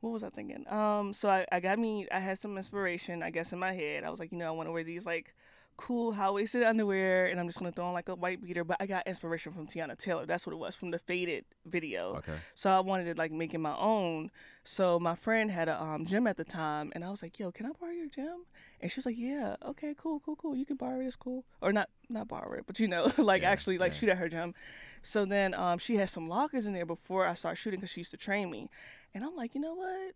what 0.00 0.12
was 0.12 0.22
I 0.22 0.28
thinking? 0.28 0.66
Um, 0.68 1.14
so 1.14 1.30
I, 1.30 1.46
I 1.50 1.60
got 1.60 1.78
me, 1.78 2.06
I 2.12 2.20
had 2.20 2.38
some 2.38 2.56
inspiration, 2.58 3.22
I 3.22 3.30
guess, 3.30 3.52
in 3.52 3.58
my 3.58 3.72
head. 3.72 4.04
I 4.04 4.10
was 4.10 4.20
like, 4.20 4.32
you 4.32 4.38
know, 4.38 4.48
I 4.48 4.50
want 4.50 4.68
to 4.68 4.72
wear 4.72 4.84
these 4.84 5.06
like 5.06 5.34
cool 5.76 6.12
high 6.12 6.30
waisted 6.30 6.62
underwear, 6.62 7.26
and 7.26 7.38
I'm 7.40 7.46
just 7.46 7.58
gonna 7.58 7.72
throw 7.72 7.86
on 7.86 7.94
like 7.94 8.08
a 8.08 8.14
white 8.14 8.42
beater. 8.42 8.64
But 8.64 8.76
I 8.80 8.86
got 8.86 9.06
inspiration 9.06 9.52
from 9.52 9.66
Teyana 9.66 9.96
Taylor. 9.98 10.26
That's 10.26 10.46
what 10.46 10.52
it 10.52 10.58
was 10.58 10.76
from 10.76 10.90
the 10.90 10.98
Faded 10.98 11.44
video. 11.66 12.16
Okay. 12.16 12.34
So 12.54 12.70
I 12.70 12.80
wanted 12.80 13.14
to 13.14 13.20
like 13.20 13.32
make 13.32 13.54
it 13.54 13.58
my 13.58 13.76
own. 13.76 14.30
So 14.64 14.98
my 14.98 15.14
friend 15.14 15.50
had 15.50 15.68
a 15.68 15.82
um, 15.82 16.06
gym 16.06 16.26
at 16.26 16.36
the 16.36 16.44
time, 16.44 16.92
and 16.94 17.04
I 17.04 17.10
was 17.10 17.22
like, 17.22 17.38
"Yo, 17.38 17.50
can 17.52 17.66
I 17.66 17.70
borrow 17.78 17.92
your 17.92 18.08
gym?" 18.08 18.44
And 18.80 18.90
she 18.90 18.98
was 18.98 19.06
like, 19.06 19.18
"Yeah, 19.18 19.56
okay, 19.64 19.94
cool, 19.96 20.20
cool, 20.24 20.36
cool. 20.36 20.56
You 20.56 20.64
can 20.66 20.76
borrow 20.76 21.00
it. 21.00 21.06
It's 21.06 21.16
cool, 21.16 21.44
or 21.60 21.72
not, 21.72 21.88
not 22.08 22.28
borrow 22.28 22.52
it, 22.58 22.64
but 22.66 22.78
you 22.80 22.88
know, 22.88 23.10
like 23.18 23.42
Yeah, 23.42 23.50
actually 23.50 23.78
like 23.78 23.92
yeah. 23.92 23.98
shoot 23.98 24.08
at 24.10 24.18
her 24.18 24.28
gym." 24.28 24.54
So 25.02 25.26
then 25.26 25.52
um, 25.54 25.78
she 25.78 25.96
had 25.96 26.08
some 26.08 26.28
lockers 26.28 26.66
in 26.66 26.72
there 26.72 26.86
before 26.86 27.26
I 27.26 27.34
started 27.34 27.56
shooting 27.56 27.80
because 27.80 27.90
she 27.90 28.00
used 28.00 28.12
to 28.12 28.16
train 28.16 28.50
me, 28.50 28.70
and 29.14 29.22
I'm 29.22 29.36
like, 29.36 29.54
you 29.54 29.60
know 29.60 29.74
what? 29.74 30.14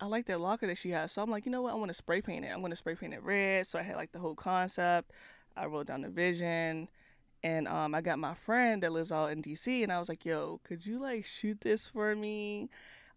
I 0.00 0.06
like 0.06 0.26
that 0.26 0.40
locker 0.40 0.66
that 0.66 0.78
she 0.78 0.90
has. 0.90 1.12
So 1.12 1.22
I'm 1.22 1.30
like, 1.30 1.44
you 1.44 1.52
know 1.52 1.62
what? 1.62 1.72
I 1.72 1.76
want 1.76 1.88
to 1.88 1.94
spray 1.94 2.22
paint 2.22 2.44
it. 2.44 2.48
I'm 2.48 2.60
going 2.60 2.70
to 2.70 2.76
spray 2.76 2.94
paint 2.94 3.14
it 3.14 3.22
red. 3.22 3.66
So 3.66 3.78
I 3.78 3.82
had 3.82 3.96
like 3.96 4.12
the 4.12 4.18
whole 4.18 4.34
concept. 4.34 5.10
I 5.56 5.66
wrote 5.66 5.86
down 5.86 6.02
the 6.02 6.08
vision. 6.08 6.88
And 7.42 7.68
um, 7.68 7.94
I 7.94 8.00
got 8.00 8.18
my 8.18 8.34
friend 8.34 8.82
that 8.82 8.90
lives 8.90 9.12
out 9.12 9.30
in 9.30 9.42
DC, 9.42 9.84
and 9.84 9.92
I 9.92 10.00
was 10.00 10.08
like, 10.08 10.24
"Yo, 10.24 10.60
could 10.64 10.84
you 10.84 11.00
like 11.00 11.24
shoot 11.24 11.60
this 11.60 11.86
for 11.86 12.16
me?" 12.16 12.68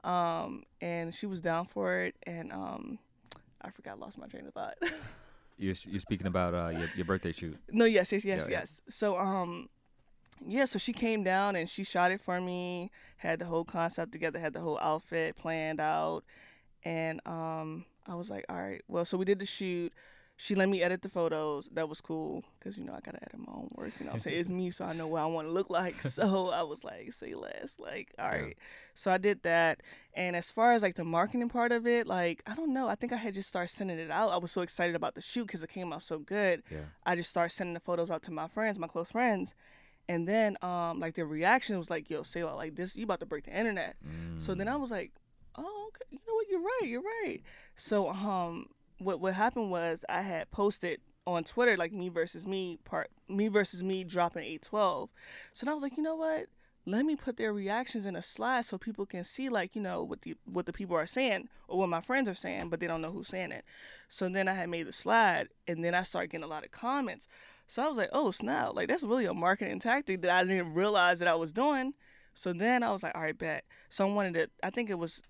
Um, 0.03 0.63
and 0.79 1.11
she 1.13 1.25
was 1.25 1.41
down 1.41 1.65
for 1.65 2.01
it. 2.01 2.15
And 2.23 2.51
um, 2.51 2.99
I 3.61 3.71
forgot, 3.71 3.97
I 3.97 3.99
lost 3.99 4.19
my 4.19 4.27
train 4.27 4.45
of 4.45 4.53
thought. 4.53 4.75
You're 5.57 5.75
you're 5.87 5.99
speaking 5.99 6.25
about 6.25 6.55
uh 6.55 6.69
your, 6.69 6.89
your 6.95 7.05
birthday 7.05 7.31
shoot. 7.31 7.55
No, 7.71 7.85
yes, 7.85 8.11
yes, 8.11 8.25
yes, 8.25 8.45
Yeah, 8.45 8.51
yeah. 8.51 8.59
yes. 8.61 8.81
So, 8.89 9.19
um, 9.19 9.69
yeah, 10.43 10.65
so 10.65 10.79
she 10.79 10.91
came 10.91 11.23
down 11.23 11.55
and 11.55 11.69
she 11.69 11.83
shot 11.83 12.11
it 12.11 12.19
for 12.19 12.41
me. 12.41 12.89
Had 13.17 13.37
the 13.37 13.45
whole 13.45 13.63
concept 13.63 14.11
together, 14.11 14.39
had 14.39 14.53
the 14.53 14.59
whole 14.59 14.79
outfit 14.79 15.35
planned 15.37 15.79
out, 15.79 16.23
and 16.83 17.21
um, 17.25 17.85
I 18.07 18.15
was 18.15 18.29
like, 18.29 18.45
all 18.49 18.55
right, 18.57 18.81
well, 18.87 19.05
so 19.05 19.17
we 19.17 19.25
did 19.25 19.39
the 19.39 19.45
shoot. 19.45 19.93
She 20.37 20.55
let 20.55 20.69
me 20.69 20.81
edit 20.81 21.03
the 21.03 21.09
photos. 21.09 21.69
That 21.71 21.87
was 21.87 22.01
cool 22.01 22.43
because 22.57 22.75
you 22.75 22.83
know 22.83 22.93
I 22.93 22.99
gotta 23.01 23.21
edit 23.21 23.37
my 23.37 23.53
own 23.53 23.69
work. 23.75 23.93
You 23.99 24.05
know, 24.05 24.11
what 24.11 24.15
I'm 24.15 24.19
saying 24.21 24.39
it's 24.39 24.49
me, 24.49 24.71
so 24.71 24.85
I 24.85 24.93
know 24.93 25.07
what 25.07 25.21
I 25.21 25.25
want 25.27 25.47
to 25.47 25.51
look 25.51 25.69
like. 25.69 26.01
So 26.01 26.49
I 26.49 26.63
was 26.63 26.83
like, 26.83 27.13
say 27.13 27.35
less. 27.35 27.77
Like, 27.77 28.11
all 28.17 28.27
right. 28.27 28.47
Yeah. 28.57 28.63
So 28.95 29.11
I 29.11 29.19
did 29.19 29.43
that. 29.43 29.81
And 30.15 30.35
as 30.35 30.49
far 30.49 30.71
as 30.73 30.81
like 30.81 30.95
the 30.95 31.03
marketing 31.03 31.47
part 31.49 31.71
of 31.71 31.85
it, 31.85 32.07
like 32.07 32.41
I 32.47 32.55
don't 32.55 32.73
know. 32.73 32.87
I 32.87 32.95
think 32.95 33.13
I 33.13 33.17
had 33.17 33.35
just 33.35 33.49
started 33.49 33.67
sending 33.71 33.99
it 33.99 34.09
out. 34.09 34.31
I 34.31 34.37
was 34.37 34.51
so 34.51 34.61
excited 34.63 34.95
about 34.95 35.13
the 35.13 35.21
shoot 35.21 35.45
because 35.45 35.61
it 35.61 35.69
came 35.69 35.93
out 35.93 36.01
so 36.01 36.17
good. 36.17 36.63
Yeah. 36.71 36.85
I 37.05 37.15
just 37.15 37.29
started 37.29 37.53
sending 37.53 37.75
the 37.75 37.79
photos 37.79 38.09
out 38.09 38.23
to 38.23 38.31
my 38.31 38.47
friends, 38.47 38.79
my 38.79 38.87
close 38.87 39.11
friends. 39.11 39.53
And 40.09 40.27
then 40.27 40.57
um 40.63 40.99
like 40.99 41.13
the 41.13 41.25
reaction 41.25 41.77
was 41.77 41.91
like, 41.91 42.09
yo, 42.09 42.23
Selah, 42.23 42.55
like 42.55 42.75
this 42.75 42.95
you 42.95 43.03
about 43.03 43.19
to 43.19 43.27
break 43.27 43.43
the 43.45 43.55
internet. 43.55 43.95
So 44.39 44.55
then 44.55 44.67
I 44.67 44.73
Mm. 44.73 44.81
was 44.81 44.89
like, 44.89 45.11
Oh, 45.55 45.89
okay, 45.89 46.05
you 46.11 46.19
know 46.27 46.33
what, 46.33 46.47
you're 46.49 46.61
right, 46.61 46.81
you're 46.85 47.01
right. 47.01 47.41
So 47.75 48.09
um 48.09 48.67
what 48.99 49.19
what 49.19 49.33
happened 49.33 49.71
was 49.71 50.05
I 50.09 50.21
had 50.21 50.51
posted 50.51 50.99
on 51.27 51.43
Twitter, 51.43 51.77
like 51.77 51.93
me 51.93 52.09
versus 52.09 52.45
me 52.47 52.79
part, 52.83 53.09
me 53.27 53.47
versus 53.47 53.83
me 53.83 54.03
dropping 54.03 54.43
eight 54.43 54.61
twelve. 54.61 55.09
So 55.53 55.69
I 55.69 55.73
was 55.73 55.83
like, 55.83 55.97
you 55.97 56.03
know 56.03 56.15
what? 56.15 56.47
Let 56.85 57.05
me 57.05 57.15
put 57.15 57.37
their 57.37 57.53
reactions 57.53 58.07
in 58.07 58.15
a 58.15 58.23
slide 58.23 58.65
so 58.65 58.77
people 58.79 59.05
can 59.05 59.23
see, 59.23 59.49
like, 59.49 59.75
you 59.75 59.81
know, 59.81 60.03
what 60.03 60.21
the 60.21 60.35
what 60.45 60.65
the 60.65 60.73
people 60.73 60.97
are 60.97 61.05
saying 61.05 61.47
or 61.67 61.77
what 61.77 61.89
my 61.89 62.01
friends 62.01 62.27
are 62.27 62.33
saying, 62.33 62.69
but 62.69 62.79
they 62.79 62.87
don't 62.87 63.01
know 63.01 63.11
who's 63.11 63.27
saying 63.27 63.51
it. 63.51 63.65
So 64.09 64.27
then 64.29 64.47
I 64.47 64.53
had 64.53 64.69
made 64.69 64.87
the 64.87 64.91
slide, 64.91 65.49
and 65.67 65.83
then 65.83 65.93
I 65.93 66.03
started 66.03 66.31
getting 66.31 66.43
a 66.43 66.47
lot 66.47 66.65
of 66.65 66.71
comments. 66.71 67.27
So 67.67 67.83
I 67.83 67.87
was 67.87 67.97
like, 67.97 68.09
oh 68.11 68.31
snap! 68.31 68.73
Like 68.73 68.87
that's 68.87 69.03
really 69.03 69.25
a 69.25 69.33
marketing 69.33 69.79
tactic 69.79 70.21
that 70.23 70.31
I 70.31 70.43
didn't 70.43 70.73
realize 70.73 71.19
that 71.19 71.27
I 71.27 71.35
was 71.35 71.53
doing. 71.53 71.93
So 72.33 72.51
then 72.53 72.81
I 72.81 72.91
was 72.91 73.03
like, 73.03 73.13
all 73.15 73.21
right, 73.21 73.37
bet. 73.37 73.65
So 73.89 74.07
I 74.07 74.11
wanted 74.11 74.33
to. 74.33 74.49
I 74.63 74.71
think 74.71 74.89
it 74.89 74.97
was 74.97 75.21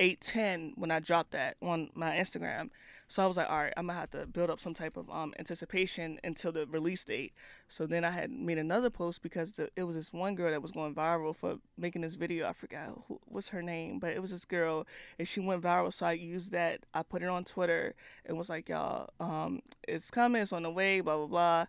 eight 0.00 0.20
ten 0.20 0.72
when 0.74 0.90
I 0.90 0.98
dropped 0.98 1.30
that 1.30 1.56
on 1.62 1.90
my 1.94 2.16
Instagram. 2.16 2.70
So 3.06 3.24
I 3.24 3.26
was 3.26 3.36
like, 3.36 3.50
all 3.50 3.58
right, 3.58 3.72
I'm 3.76 3.88
gonna 3.88 3.98
have 3.98 4.10
to 4.12 4.24
build 4.24 4.50
up 4.50 4.60
some 4.60 4.72
type 4.72 4.96
of 4.96 5.10
um, 5.10 5.34
anticipation 5.36 6.20
until 6.22 6.52
the 6.52 6.64
release 6.66 7.04
date. 7.04 7.32
So 7.66 7.84
then 7.84 8.04
I 8.04 8.10
had 8.10 8.30
made 8.30 8.56
another 8.56 8.88
post 8.88 9.20
because 9.20 9.54
the, 9.54 9.68
it 9.74 9.82
was 9.82 9.96
this 9.96 10.12
one 10.12 10.36
girl 10.36 10.52
that 10.52 10.62
was 10.62 10.70
going 10.70 10.94
viral 10.94 11.34
for 11.34 11.56
making 11.76 12.02
this 12.02 12.14
video. 12.14 12.48
I 12.48 12.52
forgot 12.52 13.02
who, 13.08 13.18
what's 13.24 13.48
her 13.48 13.62
name, 13.62 13.98
but 13.98 14.12
it 14.12 14.22
was 14.22 14.30
this 14.30 14.44
girl, 14.44 14.86
and 15.18 15.26
she 15.26 15.40
went 15.40 15.60
viral. 15.60 15.92
So 15.92 16.06
I 16.06 16.12
used 16.12 16.52
that. 16.52 16.86
I 16.94 17.02
put 17.02 17.22
it 17.22 17.28
on 17.28 17.44
Twitter 17.44 17.94
and 18.24 18.38
was 18.38 18.48
like, 18.48 18.68
y'all, 18.68 19.10
um, 19.18 19.60
it's 19.88 20.10
coming, 20.12 20.40
it's 20.40 20.52
on 20.52 20.62
the 20.62 20.70
way, 20.70 21.00
blah 21.00 21.16
blah 21.16 21.26
blah. 21.26 21.66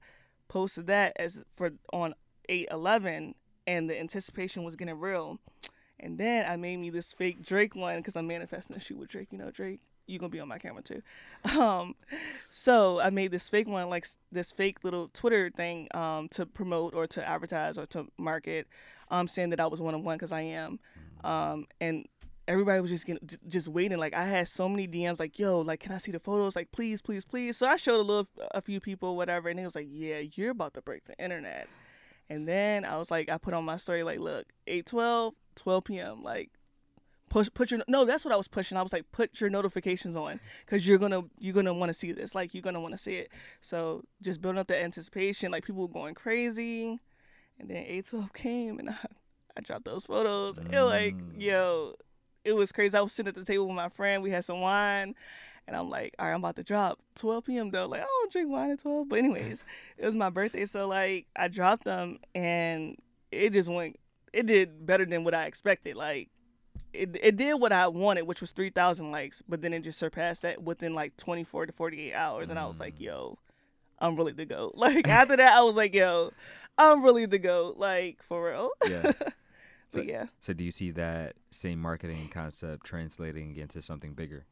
Posted 0.47 0.85
that 0.87 1.13
as 1.15 1.43
for 1.55 1.71
on 1.91 2.13
eight 2.49 2.67
eleven, 2.69 3.33
and 3.65 3.89
the 3.89 3.99
anticipation 3.99 4.63
was 4.63 4.75
getting 4.75 4.99
real. 4.99 5.39
And 6.01 6.17
then 6.17 6.45
I 6.49 6.57
made 6.57 6.77
me 6.77 6.89
this 6.89 7.13
fake 7.13 7.45
Drake 7.45 7.75
one 7.75 7.97
because 7.97 8.15
I'm 8.15 8.27
manifesting 8.27 8.75
a 8.75 8.79
shoot 8.79 8.97
with 8.97 9.09
Drake. 9.09 9.27
You 9.31 9.37
know, 9.37 9.51
Drake 9.51 9.79
you're 10.07 10.19
gonna 10.19 10.29
be 10.29 10.39
on 10.39 10.47
my 10.47 10.59
camera 10.59 10.83
too. 10.83 11.01
Um, 11.57 11.95
so 12.49 12.99
I 12.99 13.09
made 13.09 13.31
this 13.31 13.49
fake 13.49 13.67
one, 13.67 13.89
like 13.89 14.05
this 14.31 14.51
fake 14.51 14.83
little 14.83 15.09
Twitter 15.11 15.49
thing, 15.49 15.87
um, 15.93 16.27
to 16.29 16.45
promote 16.45 16.93
or 16.93 17.07
to 17.07 17.27
advertise 17.27 17.79
or 17.79 17.87
to 17.87 18.07
market, 18.17 18.67
um, 19.09 19.27
saying 19.27 19.49
that 19.49 19.59
I 19.59 19.65
was 19.65 19.81
one 19.81 19.95
of 19.95 20.01
one 20.01 20.17
because 20.17 20.31
I 20.31 20.41
am, 20.41 20.79
um, 21.23 21.65
and 21.79 22.07
everybody 22.47 22.79
was 22.79 22.91
just 22.91 23.07
getting, 23.07 23.27
just 23.47 23.67
waiting. 23.67 23.97
Like 23.97 24.13
I 24.13 24.25
had 24.25 24.47
so 24.47 24.69
many 24.69 24.87
DMs, 24.87 25.19
like, 25.19 25.39
"Yo, 25.39 25.61
like, 25.61 25.79
can 25.79 25.91
I 25.91 25.97
see 25.97 26.11
the 26.11 26.19
photos? 26.19 26.55
Like, 26.55 26.71
please, 26.71 27.01
please, 27.01 27.25
please." 27.25 27.57
So 27.57 27.65
I 27.67 27.75
showed 27.75 27.99
a 27.99 28.03
little, 28.03 28.27
a 28.51 28.61
few 28.61 28.79
people, 28.79 29.15
whatever, 29.17 29.49
and 29.49 29.59
it 29.59 29.65
was 29.65 29.75
like, 29.75 29.87
"Yeah, 29.89 30.21
you're 30.35 30.51
about 30.51 30.75
to 30.75 30.81
break 30.81 31.05
the 31.05 31.17
internet." 31.17 31.67
And 32.29 32.47
then 32.47 32.85
I 32.85 32.97
was 32.97 33.11
like, 33.11 33.29
I 33.29 33.37
put 33.37 33.53
on 33.53 33.65
my 33.65 33.75
story, 33.75 34.03
like, 34.03 34.19
look, 34.19 34.45
8 34.65 34.85
12, 35.55 35.83
12 35.83 35.83
p.m. 35.85 36.23
Like, 36.23 36.49
push 37.31 37.47
put 37.53 37.71
your 37.71 37.79
no 37.87 38.03
that's 38.03 38.25
what 38.25 38.33
i 38.33 38.37
was 38.37 38.49
pushing. 38.49 38.77
I 38.77 38.81
was 38.81 38.91
like 38.91 39.09
put 39.11 39.39
your 39.39 39.49
notifications 39.49 40.15
on 40.17 40.39
because 40.65 40.85
you're 40.87 40.97
gonna 40.97 41.23
you're 41.39 41.53
gonna 41.53 41.73
want 41.73 41.89
to 41.89 41.93
see 41.93 42.11
this 42.11 42.35
like 42.35 42.53
you're 42.53 42.61
gonna 42.61 42.81
want 42.81 42.93
to 42.93 42.97
see 42.97 43.15
it. 43.15 43.31
So 43.61 44.03
just 44.21 44.41
building 44.41 44.59
up 44.59 44.67
the 44.67 44.79
anticipation 44.79 45.49
like 45.51 45.65
people 45.65 45.81
were 45.83 45.93
going 45.93 46.13
crazy. 46.13 46.99
And 47.57 47.69
then 47.69 47.85
a12 47.85 48.33
came 48.33 48.79
and 48.79 48.89
i, 48.89 48.95
I 49.55 49.61
dropped 49.61 49.85
those 49.85 50.05
photos. 50.05 50.59
Mm. 50.59 50.73
it 50.73 50.83
like 50.83 51.15
yo 51.37 51.95
it 52.43 52.53
was 52.53 52.71
crazy. 52.71 52.97
I 52.97 53.01
was 53.01 53.13
sitting 53.13 53.29
at 53.29 53.35
the 53.35 53.45
table 53.45 53.65
with 53.65 53.75
my 53.75 53.89
friend 53.89 54.21
we 54.21 54.31
had 54.31 54.43
some 54.43 54.59
wine 54.59 55.15
and 55.67 55.75
i'm 55.77 55.89
like 55.89 56.13
all 56.19 56.25
right 56.25 56.33
i'm 56.33 56.41
about 56.41 56.57
to 56.57 56.63
drop. 56.63 56.99
12 57.15 57.45
p.m 57.45 57.71
though 57.71 57.85
like 57.85 58.01
i 58.01 58.05
don't 58.05 58.31
drink 58.31 58.49
wine 58.49 58.71
at 58.71 58.81
12 58.81 59.07
but 59.07 59.19
anyways 59.19 59.63
it 59.97 60.05
was 60.05 60.15
my 60.15 60.29
birthday 60.29 60.65
so 60.65 60.87
like 60.87 61.27
i 61.35 61.47
dropped 61.47 61.85
them 61.85 62.17
and 62.33 62.97
it 63.31 63.53
just 63.53 63.69
went 63.69 63.97
it 64.33 64.45
did 64.45 64.85
better 64.85 65.05
than 65.05 65.23
what 65.23 65.33
i 65.33 65.45
expected 65.45 65.95
like 65.95 66.29
it, 66.93 67.17
it 67.21 67.35
did 67.35 67.55
what 67.55 67.71
I 67.71 67.87
wanted, 67.87 68.23
which 68.23 68.41
was 68.41 68.51
3,000 68.51 69.11
likes, 69.11 69.41
but 69.47 69.61
then 69.61 69.73
it 69.73 69.81
just 69.81 69.99
surpassed 69.99 70.41
that 70.41 70.61
within 70.61 70.93
like 70.93 71.15
24 71.17 71.67
to 71.67 71.73
48 71.73 72.13
hours. 72.13 72.49
And 72.49 72.59
I 72.59 72.65
was 72.65 72.79
like, 72.79 72.97
mm. 72.97 73.01
yo, 73.01 73.39
I'm 73.99 74.15
really 74.15 74.33
the 74.33 74.45
GOAT. 74.45 74.73
Like, 74.75 75.07
after 75.07 75.37
that, 75.37 75.53
I 75.53 75.61
was 75.61 75.75
like, 75.75 75.93
yo, 75.93 76.31
I'm 76.77 77.03
really 77.03 77.25
the 77.25 77.39
GOAT. 77.39 77.77
Like, 77.77 78.23
for 78.23 78.49
real. 78.49 78.71
Yeah. 78.87 79.11
so, 79.89 80.01
yeah. 80.01 80.25
So, 80.39 80.53
do 80.53 80.63
you 80.63 80.71
see 80.71 80.91
that 80.91 81.35
same 81.49 81.79
marketing 81.79 82.29
concept 82.29 82.85
translating 82.85 83.55
into 83.55 83.81
something 83.81 84.13
bigger? 84.13 84.45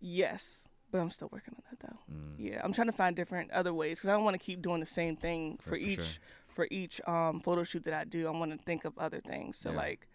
Yes. 0.00 0.68
But 0.90 1.00
I'm 1.00 1.10
still 1.10 1.28
working 1.32 1.54
on 1.56 1.62
that 1.70 1.80
though. 1.80 2.14
Mm. 2.14 2.34
Yeah, 2.38 2.60
I'm 2.62 2.72
trying 2.72 2.86
to 2.86 2.92
find 2.92 3.16
different 3.16 3.50
other 3.50 3.74
ways 3.74 3.98
because 3.98 4.08
I 4.08 4.12
don't 4.12 4.24
want 4.24 4.34
to 4.34 4.44
keep 4.44 4.62
doing 4.62 4.80
the 4.80 4.86
same 4.86 5.16
thing 5.16 5.58
for, 5.60 5.70
for 5.70 5.76
each 5.76 5.96
sure. 5.96 6.22
For 6.56 6.66
each 6.70 7.00
um, 7.06 7.38
photo 7.38 7.62
shoot 7.62 7.84
that 7.84 7.94
I 7.94 8.04
do. 8.04 8.26
I 8.26 8.30
want 8.30 8.50
to 8.50 8.58
think 8.58 8.84
of 8.84 8.98
other 8.98 9.20
things. 9.20 9.58
So 9.58 9.70
yeah. 9.70 9.76
like, 9.76 10.08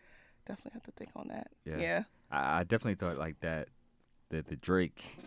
definitely 0.48 0.72
have 0.74 0.84
to 0.84 0.92
think 0.92 1.12
on 1.16 1.30
that. 1.30 1.48
Yeah. 1.64 1.78
yeah. 1.78 2.04
I, 2.30 2.60
I 2.60 2.64
definitely 2.64 2.96
thought 2.96 3.18
like 3.18 3.40
that. 3.40 3.70
The 4.30 4.42
the 4.42 4.56
Drake. 4.56 5.18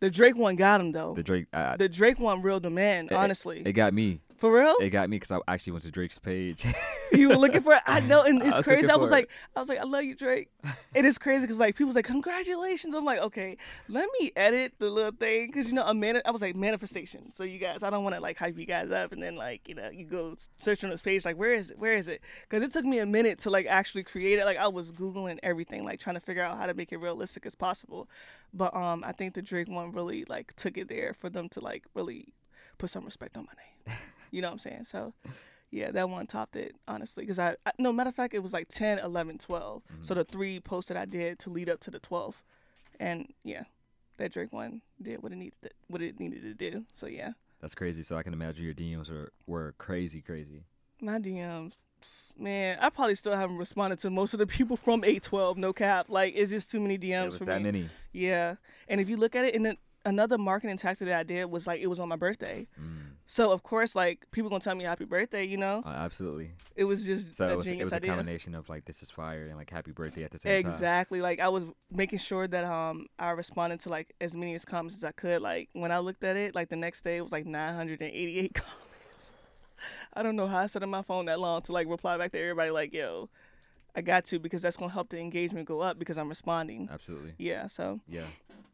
The 0.00 0.10
Drake 0.10 0.36
one 0.36 0.56
got 0.56 0.80
him 0.80 0.92
though. 0.92 1.14
The 1.14 1.22
Drake. 1.22 1.46
Uh, 1.52 1.76
the 1.76 1.88
Drake 1.88 2.18
one 2.18 2.42
real 2.42 2.60
demand. 2.60 3.10
It, 3.10 3.14
honestly. 3.14 3.62
It 3.64 3.72
got 3.72 3.94
me. 3.94 4.20
For 4.38 4.54
real? 4.54 4.76
It 4.80 4.90
got 4.90 5.10
me 5.10 5.16
because 5.16 5.32
I 5.32 5.52
actually 5.52 5.72
went 5.72 5.82
to 5.82 5.90
Drake's 5.90 6.18
page. 6.18 6.64
you 7.12 7.28
were 7.28 7.36
looking 7.36 7.60
for 7.60 7.74
it. 7.74 7.82
I 7.86 7.98
know, 7.98 8.22
and 8.22 8.40
it's 8.44 8.54
I 8.54 8.62
crazy. 8.62 8.88
I 8.88 8.94
was 8.94 9.10
like, 9.10 9.28
I 9.56 9.58
was 9.58 9.68
like, 9.68 9.80
I 9.80 9.82
love 9.82 10.04
you, 10.04 10.14
Drake. 10.14 10.48
it 10.94 11.04
is 11.04 11.18
crazy 11.18 11.44
because 11.44 11.58
like 11.58 11.74
people's 11.74 11.96
like, 11.96 12.04
congratulations. 12.04 12.94
I'm 12.94 13.04
like, 13.04 13.18
okay, 13.18 13.56
let 13.88 14.08
me 14.20 14.30
edit 14.36 14.74
the 14.78 14.90
little 14.90 15.10
thing 15.10 15.48
because 15.48 15.66
you 15.66 15.72
know, 15.72 15.84
a 15.84 15.92
man. 15.92 16.22
I 16.24 16.30
was 16.30 16.40
like 16.40 16.54
manifestation. 16.54 17.32
So 17.32 17.42
you 17.42 17.58
guys, 17.58 17.82
I 17.82 17.90
don't 17.90 18.04
want 18.04 18.14
to 18.14 18.20
like 18.20 18.38
hype 18.38 18.56
you 18.56 18.64
guys 18.64 18.92
up 18.92 19.10
and 19.10 19.20
then 19.20 19.34
like 19.34 19.68
you 19.68 19.74
know 19.74 19.90
you 19.90 20.04
go 20.04 20.36
search 20.60 20.84
on 20.84 20.90
this 20.90 21.02
page 21.02 21.24
like 21.24 21.36
where 21.36 21.54
is 21.54 21.72
it? 21.72 21.78
Where 21.78 21.94
is 21.94 22.06
it? 22.06 22.22
Because 22.48 22.62
it 22.62 22.72
took 22.72 22.84
me 22.84 23.00
a 23.00 23.06
minute 23.06 23.40
to 23.40 23.50
like 23.50 23.66
actually 23.66 24.04
create 24.04 24.38
it. 24.38 24.44
Like 24.44 24.58
I 24.58 24.68
was 24.68 24.92
googling 24.92 25.38
everything, 25.42 25.84
like 25.84 25.98
trying 25.98 26.14
to 26.14 26.20
figure 26.20 26.44
out 26.44 26.58
how 26.58 26.66
to 26.66 26.74
make 26.74 26.92
it 26.92 26.98
realistic 26.98 27.44
as 27.44 27.56
possible. 27.56 28.08
But 28.54 28.74
um, 28.76 29.02
I 29.04 29.10
think 29.10 29.34
the 29.34 29.42
Drake 29.42 29.68
one 29.68 29.90
really 29.90 30.24
like 30.28 30.54
took 30.54 30.78
it 30.78 30.88
there 30.88 31.12
for 31.12 31.28
them 31.28 31.48
to 31.50 31.60
like 31.60 31.86
really 31.94 32.34
put 32.78 32.90
some 32.90 33.04
respect 33.04 33.36
on 33.36 33.46
my 33.46 33.92
name. 33.92 33.98
You 34.30 34.42
know 34.42 34.48
what 34.48 34.52
I'm 34.52 34.58
saying? 34.58 34.84
So, 34.84 35.14
yeah, 35.70 35.90
that 35.90 36.08
one 36.08 36.26
topped 36.26 36.56
it, 36.56 36.74
honestly. 36.86 37.24
Because 37.24 37.38
I, 37.38 37.56
I, 37.66 37.72
no, 37.78 37.92
matter 37.92 38.08
of 38.08 38.14
fact, 38.14 38.34
it 38.34 38.42
was 38.42 38.52
like 38.52 38.68
10, 38.68 38.98
11, 38.98 39.38
12. 39.38 39.82
Mm-hmm. 39.82 40.02
So 40.02 40.14
the 40.14 40.24
three 40.24 40.60
posts 40.60 40.88
that 40.88 40.96
I 40.96 41.04
did 41.04 41.38
to 41.40 41.50
lead 41.50 41.68
up 41.68 41.80
to 41.80 41.90
the 41.90 42.00
12th. 42.00 42.42
And 43.00 43.32
yeah, 43.44 43.64
that 44.16 44.32
Drake 44.32 44.52
one 44.52 44.82
did 45.00 45.22
what 45.22 45.32
it 45.32 45.36
needed, 45.36 45.54
to, 45.62 45.70
what 45.88 46.02
it 46.02 46.18
needed 46.18 46.42
to 46.42 46.54
do. 46.54 46.84
So 46.92 47.06
yeah. 47.06 47.32
That's 47.60 47.74
crazy. 47.74 48.02
So 48.02 48.16
I 48.16 48.22
can 48.22 48.32
imagine 48.32 48.64
your 48.64 48.74
DMs 48.74 49.10
were, 49.10 49.32
were 49.46 49.74
crazy, 49.78 50.20
crazy. 50.20 50.62
My 51.00 51.18
DMs, 51.18 51.74
man, 52.36 52.78
I 52.80 52.90
probably 52.90 53.14
still 53.14 53.34
haven't 53.34 53.56
responded 53.56 54.00
to 54.00 54.10
most 54.10 54.32
of 54.32 54.38
the 54.38 54.46
people 54.46 54.76
from 54.76 55.04
812, 55.04 55.58
no 55.58 55.72
cap. 55.72 56.06
Like, 56.08 56.34
it's 56.36 56.50
just 56.50 56.70
too 56.70 56.80
many 56.80 56.98
DMs 56.98 57.36
for 57.36 57.44
that 57.44 57.58
me. 57.58 57.64
many. 57.64 57.90
Yeah. 58.12 58.56
And 58.88 59.00
if 59.00 59.08
you 59.08 59.16
look 59.16 59.36
at 59.36 59.44
it, 59.44 59.54
and 59.54 59.64
then 59.64 59.76
another 60.04 60.38
marketing 60.38 60.76
tactic 60.76 61.08
that 61.08 61.18
I 61.18 61.22
did 61.22 61.46
was 61.46 61.66
like, 61.66 61.80
it 61.80 61.86
was 61.86 62.00
on 62.00 62.08
my 62.08 62.16
birthday. 62.16 62.66
Mm. 62.80 63.08
So 63.30 63.52
of 63.52 63.62
course, 63.62 63.94
like 63.94 64.26
people 64.30 64.48
gonna 64.48 64.60
tell 64.60 64.74
me 64.74 64.84
happy 64.84 65.04
birthday, 65.04 65.44
you 65.44 65.58
know? 65.58 65.82
Uh, 65.84 65.90
absolutely. 65.90 66.52
It 66.74 66.84
was 66.84 67.04
just 67.04 67.34
so 67.34 67.50
it 67.50 67.56
was, 67.58 67.66
it 67.66 67.78
was 67.78 67.92
a 67.92 68.00
combination 68.00 68.54
of 68.54 68.70
like 68.70 68.86
this 68.86 69.02
is 69.02 69.10
fire 69.10 69.46
and 69.46 69.56
like 69.56 69.68
happy 69.68 69.90
birthday 69.90 70.24
at 70.24 70.30
the 70.30 70.38
same 70.38 70.52
exactly. 70.52 70.70
time. 70.70 70.74
Exactly. 70.74 71.20
Like 71.20 71.40
I 71.40 71.48
was 71.48 71.64
making 71.90 72.20
sure 72.20 72.48
that 72.48 72.64
um 72.64 73.06
I 73.18 73.30
responded 73.32 73.80
to 73.80 73.90
like 73.90 74.14
as 74.20 74.34
many 74.34 74.54
as 74.54 74.64
comments 74.64 74.96
as 74.96 75.04
I 75.04 75.12
could. 75.12 75.42
Like 75.42 75.68
when 75.74 75.92
I 75.92 75.98
looked 75.98 76.24
at 76.24 76.36
it, 76.36 76.54
like 76.54 76.70
the 76.70 76.76
next 76.76 77.02
day 77.02 77.18
it 77.18 77.20
was 77.20 77.30
like 77.30 77.44
988 77.44 78.54
comments. 78.54 79.32
I 80.14 80.22
don't 80.22 80.34
know 80.34 80.46
how 80.46 80.60
I 80.60 80.66
sat 80.66 80.82
on 80.82 80.88
my 80.88 81.02
phone 81.02 81.26
that 81.26 81.38
long 81.38 81.60
to 81.62 81.72
like 81.72 81.86
reply 81.86 82.16
back 82.16 82.32
to 82.32 82.40
everybody 82.40 82.70
like 82.70 82.94
yo. 82.94 83.28
I 83.94 84.00
got 84.00 84.24
to 84.26 84.38
because 84.38 84.62
that's 84.62 84.76
gonna 84.78 84.92
help 84.92 85.10
the 85.10 85.18
engagement 85.18 85.66
go 85.66 85.80
up 85.80 85.98
because 85.98 86.16
I'm 86.16 86.28
responding. 86.30 86.88
Absolutely. 86.90 87.34
Yeah. 87.36 87.66
So. 87.66 88.00
Yeah, 88.08 88.22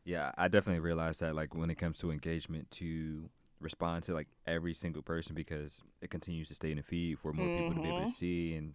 yeah. 0.05 0.33
I 0.37 0.49
definitely 0.49 0.81
realized 0.81 1.21
that 1.21 1.35
like 1.35 1.55
when 1.55 1.71
it 1.71 1.77
comes 1.77 1.99
to 1.99 2.11
engagement, 2.11 2.71
to 2.73 3.29
respond 3.61 4.03
to 4.05 4.15
like 4.15 4.29
every 4.47 4.75
single 4.75 5.03
person 5.03 5.35
because 5.35 5.83
it 6.01 6.11
continues 6.11 6.49
to 6.49 6.55
stay 6.55 6.71
in 6.71 6.77
the 6.77 6.83
feed 6.83 7.19
for 7.19 7.33
more 7.33 7.47
mm-hmm. 7.47 7.69
people 7.69 7.75
to 7.75 7.81
be 7.81 7.89
able 7.89 7.99
to 7.99 8.05
mm-hmm. 8.05 8.11
see 8.11 8.55
and 8.55 8.75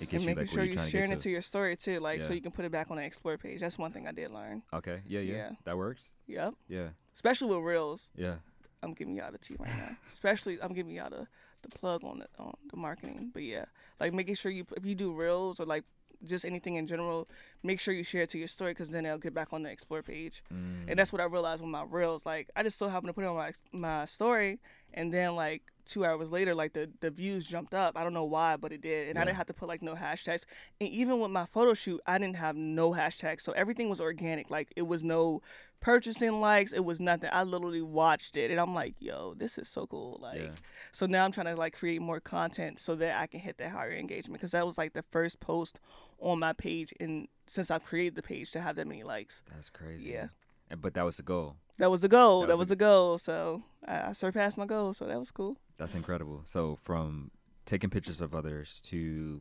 it 0.00 0.08
gets 0.08 0.24
and 0.24 0.36
you 0.36 0.42
like 0.42 0.50
sure 0.50 0.64
you're, 0.64 0.88
sharing 0.88 1.12
it 1.12 1.20
to 1.20 1.30
your 1.30 1.42
story 1.42 1.76
too, 1.76 2.00
like 2.00 2.20
yeah. 2.20 2.26
so 2.26 2.32
you 2.32 2.40
can 2.40 2.52
put 2.52 2.64
it 2.64 2.72
back 2.72 2.90
on 2.90 2.96
the 2.96 3.02
explore 3.02 3.36
page. 3.36 3.60
That's 3.60 3.76
one 3.76 3.92
thing 3.92 4.06
I 4.06 4.12
did 4.12 4.30
learn. 4.30 4.62
Okay. 4.72 5.00
Yeah, 5.06 5.20
yeah. 5.20 5.34
yeah. 5.34 5.50
That 5.64 5.76
works. 5.76 6.14
Yep. 6.26 6.54
Yeah. 6.68 6.88
Especially 7.14 7.48
with 7.48 7.64
reels. 7.64 8.10
Yeah. 8.16 8.36
I'm 8.82 8.94
giving 8.94 9.14
y'all 9.14 9.32
the 9.32 9.38
tea 9.38 9.56
right 9.58 9.76
now. 9.76 9.96
Especially 10.08 10.58
I'm 10.62 10.72
giving 10.72 10.94
y'all 10.94 11.10
the, 11.10 11.26
the 11.62 11.68
plug 11.68 12.04
on 12.04 12.20
the 12.20 12.28
on 12.38 12.54
the 12.70 12.76
marketing. 12.76 13.30
But 13.34 13.42
yeah, 13.42 13.66
like 13.98 14.14
making 14.14 14.36
sure 14.36 14.50
you 14.50 14.64
if 14.76 14.86
you 14.86 14.94
do 14.94 15.12
reels 15.12 15.60
or 15.60 15.66
like 15.66 15.84
just 16.24 16.44
anything 16.44 16.76
in 16.76 16.86
general, 16.86 17.28
make 17.62 17.80
sure 17.80 17.94
you 17.94 18.04
share 18.04 18.22
it 18.22 18.30
to 18.30 18.38
your 18.38 18.48
story 18.48 18.72
because 18.72 18.90
then 18.90 19.06
it'll 19.06 19.18
get 19.18 19.34
back 19.34 19.52
on 19.52 19.62
the 19.62 19.70
explore 19.70 20.02
page. 20.02 20.42
Mm. 20.52 20.88
And 20.88 20.98
that's 20.98 21.12
what 21.12 21.20
I 21.20 21.24
realized 21.24 21.62
with 21.62 21.70
my 21.70 21.84
reels. 21.88 22.26
Like 22.26 22.50
I 22.56 22.62
just 22.62 22.78
so 22.78 22.88
happened 22.88 23.08
to 23.08 23.12
put 23.12 23.24
it 23.24 23.28
on 23.28 23.36
my 23.36 23.52
my 23.72 24.04
story, 24.04 24.58
and 24.94 25.12
then 25.12 25.34
like 25.34 25.62
two 25.90 26.04
hours 26.04 26.30
later, 26.30 26.54
like 26.54 26.72
the 26.72 26.88
the 27.00 27.10
views 27.10 27.44
jumped 27.44 27.74
up. 27.74 27.96
I 27.96 28.02
don't 28.02 28.14
know 28.14 28.24
why, 28.24 28.56
but 28.56 28.72
it 28.72 28.80
did, 28.80 29.08
and 29.08 29.16
yeah. 29.16 29.22
I 29.22 29.24
didn't 29.24 29.36
have 29.36 29.46
to 29.48 29.54
put 29.54 29.68
like 29.68 29.82
no 29.82 29.94
hashtags. 29.94 30.44
And 30.80 30.88
even 30.90 31.20
with 31.20 31.30
my 31.30 31.46
photo 31.46 31.74
shoot, 31.74 32.00
I 32.06 32.18
didn't 32.18 32.36
have 32.36 32.56
no 32.56 32.92
hashtags, 32.92 33.42
so 33.42 33.52
everything 33.52 33.88
was 33.88 34.00
organic. 34.00 34.50
Like 34.50 34.72
it 34.76 34.82
was 34.82 35.04
no 35.04 35.42
purchasing 35.80 36.40
likes. 36.40 36.72
It 36.72 36.84
was 36.84 37.00
nothing. 37.00 37.30
I 37.32 37.42
literally 37.42 37.82
watched 37.82 38.36
it, 38.36 38.50
and 38.50 38.60
I'm 38.60 38.74
like, 38.74 38.94
yo, 38.98 39.34
this 39.34 39.58
is 39.58 39.68
so 39.68 39.86
cool. 39.86 40.18
Like. 40.22 40.40
Yeah. 40.40 40.50
So 40.92 41.06
now 41.06 41.24
I'm 41.24 41.32
trying 41.32 41.46
to 41.46 41.54
like 41.54 41.76
create 41.76 42.00
more 42.00 42.20
content 42.20 42.80
so 42.80 42.96
that 42.96 43.16
I 43.16 43.26
can 43.26 43.40
hit 43.40 43.58
that 43.58 43.70
higher 43.70 43.92
engagement 43.92 44.40
because 44.40 44.52
that 44.52 44.66
was 44.66 44.76
like 44.76 44.92
the 44.92 45.02
first 45.02 45.40
post 45.40 45.78
on 46.18 46.38
my 46.38 46.52
page 46.52 46.92
and 47.00 47.28
since 47.46 47.70
I've 47.70 47.84
created 47.84 48.14
the 48.14 48.22
page 48.22 48.50
to 48.52 48.60
have 48.60 48.76
that 48.76 48.86
many 48.86 49.02
likes. 49.02 49.42
That's 49.52 49.70
crazy. 49.70 50.10
Yeah. 50.10 50.28
And 50.68 50.80
but 50.80 50.94
that 50.94 51.04
was 51.04 51.16
the 51.16 51.22
goal. 51.22 51.56
That 51.80 51.90
was 51.90 52.00
the 52.02 52.08
goal. 52.08 52.42
That 52.42 52.48
That 52.48 52.58
was 52.58 52.68
the 52.68 52.76
goal. 52.76 53.18
So 53.18 53.62
I, 53.86 54.08
I 54.08 54.12
surpassed 54.12 54.56
my 54.56 54.66
goal. 54.66 54.94
So 54.94 55.06
that 55.06 55.18
was 55.18 55.30
cool. 55.30 55.56
That's 55.78 55.94
incredible. 55.94 56.42
So 56.44 56.76
from 56.80 57.30
taking 57.64 57.90
pictures 57.90 58.20
of 58.20 58.34
others 58.34 58.80
to 58.82 59.40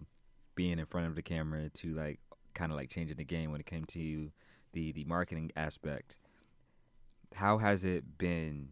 being 0.56 0.80
in 0.80 0.86
front 0.86 1.08
of 1.08 1.16
the 1.16 1.22
camera 1.22 1.70
to 1.70 1.94
like 1.94 2.20
kind 2.54 2.72
of 2.72 2.78
like 2.78 2.90
changing 2.90 3.18
the 3.18 3.24
game 3.24 3.52
when 3.52 3.60
it 3.60 3.66
came 3.66 3.86
to 3.86 4.32
the 4.74 4.92
the 4.92 5.04
marketing 5.06 5.52
aspect. 5.56 6.18
How 7.36 7.60
has 7.60 7.84
it 7.86 8.18
been 8.18 8.70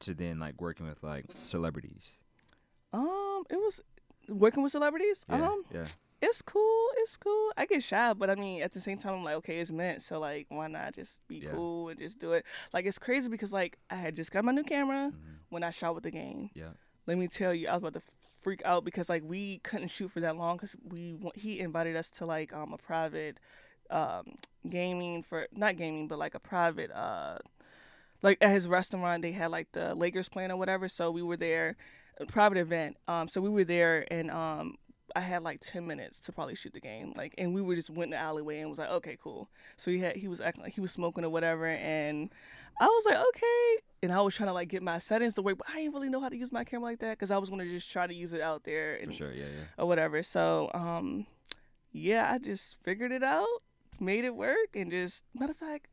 to 0.00 0.14
then 0.14 0.38
like 0.38 0.60
working 0.60 0.86
with 0.86 1.02
like 1.02 1.26
celebrities? 1.42 2.20
Um, 2.92 3.44
it 3.50 3.56
was 3.56 3.80
working 4.28 4.62
with 4.62 4.72
celebrities. 4.72 5.24
Yeah, 5.28 5.48
Um, 5.48 5.64
yeah, 5.72 5.86
it's 6.22 6.42
cool. 6.42 6.88
It's 6.98 7.16
cool. 7.18 7.52
I 7.56 7.66
get 7.66 7.82
shy, 7.84 8.14
but 8.14 8.30
I 8.30 8.36
mean, 8.36 8.62
at 8.62 8.72
the 8.72 8.80
same 8.80 8.98
time, 8.98 9.14
I'm 9.14 9.24
like, 9.24 9.36
okay, 9.36 9.58
it's 9.60 9.72
meant. 9.72 10.02
So 10.02 10.20
like, 10.20 10.46
why 10.48 10.68
not 10.68 10.94
just 10.94 11.26
be 11.28 11.40
Yeah. 11.40 11.50
cool 11.50 11.90
and 11.90 11.98
just 12.00 12.20
do 12.20 12.32
it? 12.32 12.46
Like, 12.72 12.86
it's 12.86 12.98
crazy 12.98 13.28
because 13.30 13.52
like 13.52 13.78
I 13.90 13.96
had 13.96 14.16
just 14.16 14.32
got 14.32 14.44
my 14.44 14.52
new 14.52 14.64
camera 14.64 15.12
mhm, 15.12 15.38
when 15.50 15.64
I 15.64 15.70
shot 15.70 15.94
with 15.94 16.04
the 16.04 16.12
Game. 16.12 16.50
yeah, 16.54 16.72
Let 17.06 17.18
me 17.18 17.28
tell 17.28 17.54
you, 17.54 17.68
I 17.68 17.72
was 17.74 17.80
about 17.82 17.94
to 17.94 18.02
freak 18.42 18.62
out 18.64 18.84
because 18.84 19.08
like 19.10 19.22
we 19.24 19.58
couldn't 19.60 19.88
shoot 19.88 20.10
for 20.12 20.20
that 20.20 20.36
long 20.36 20.56
because 20.56 20.76
we 20.88 21.16
he 21.34 21.60
invited 21.60 21.96
us 21.96 22.10
to 22.10 22.26
like 22.26 22.52
um 22.52 22.72
a 22.72 22.78
private 22.78 23.38
um 23.90 24.34
gaming 24.68 25.22
for 25.22 25.46
not 25.54 25.76
gaming 25.76 26.08
but 26.08 26.18
like 26.18 26.34
a 26.34 26.40
private 26.40 26.90
uh 26.92 27.38
like 28.22 28.38
at 28.40 28.50
his 28.50 28.68
restaurant 28.68 29.22
they 29.22 29.32
had 29.32 29.50
like 29.50 29.68
the 29.72 29.94
Lakers 29.94 30.28
playing 30.28 30.50
or 30.50 30.56
whatever 30.56 30.88
so 30.88 31.10
we 31.10 31.22
were 31.22 31.36
there 31.36 31.76
private 32.28 32.58
event 32.58 32.96
um 33.08 33.26
so 33.26 33.40
we 33.40 33.48
were 33.48 33.64
there 33.64 34.06
and 34.12 34.30
um 34.30 34.76
I 35.14 35.20
had 35.20 35.42
like 35.42 35.60
10 35.60 35.86
minutes 35.86 36.20
to 36.20 36.32
probably 36.32 36.54
shoot 36.54 36.72
the 36.72 36.80
Game 36.80 37.12
like 37.16 37.34
and 37.38 37.54
we 37.54 37.62
were 37.62 37.74
just 37.74 37.90
went 37.90 38.08
in 38.08 38.10
the 38.10 38.16
alleyway 38.16 38.60
and 38.60 38.68
was 38.68 38.78
like 38.78 38.90
okay 38.90 39.18
cool 39.22 39.48
so 39.76 39.90
he 39.90 39.98
had 39.98 40.16
he 40.16 40.28
was 40.28 40.40
acting 40.40 40.62
like 40.62 40.74
he 40.74 40.80
was 40.80 40.92
smoking 40.92 41.24
or 41.24 41.30
whatever 41.30 41.66
and 41.66 42.30
I 42.80 42.86
was 42.86 43.04
like 43.06 43.16
okay 43.16 43.82
and 44.02 44.12
I 44.12 44.20
was 44.20 44.34
trying 44.34 44.48
to 44.48 44.52
like 44.52 44.68
get 44.68 44.82
my 44.82 44.98
settings 44.98 45.34
to 45.34 45.42
work, 45.42 45.58
but 45.58 45.68
I 45.70 45.76
didn't 45.76 45.94
really 45.94 46.08
know 46.08 46.20
how 46.20 46.28
to 46.28 46.36
use 46.36 46.50
my 46.50 46.64
camera 46.64 46.90
like 46.90 46.98
that 47.00 47.18
because 47.18 47.30
I 47.30 47.38
was 47.38 47.50
gonna 47.50 47.66
just 47.66 47.90
try 47.90 48.06
to 48.06 48.14
use 48.14 48.32
it 48.32 48.40
out 48.40 48.64
there 48.64 48.96
for 48.96 49.02
and 49.04 49.14
sure. 49.14 49.32
Yeah, 49.32 49.44
yeah. 49.44 49.64
or 49.78 49.86
whatever. 49.86 50.22
So 50.22 50.70
um, 50.74 51.26
yeah, 51.92 52.30
I 52.32 52.38
just 52.38 52.76
figured 52.82 53.12
it 53.12 53.22
out, 53.22 53.46
made 54.00 54.24
it 54.24 54.34
work, 54.34 54.74
and 54.74 54.90
just 54.90 55.24
matter 55.34 55.52
of 55.52 55.58
fact, 55.58 55.86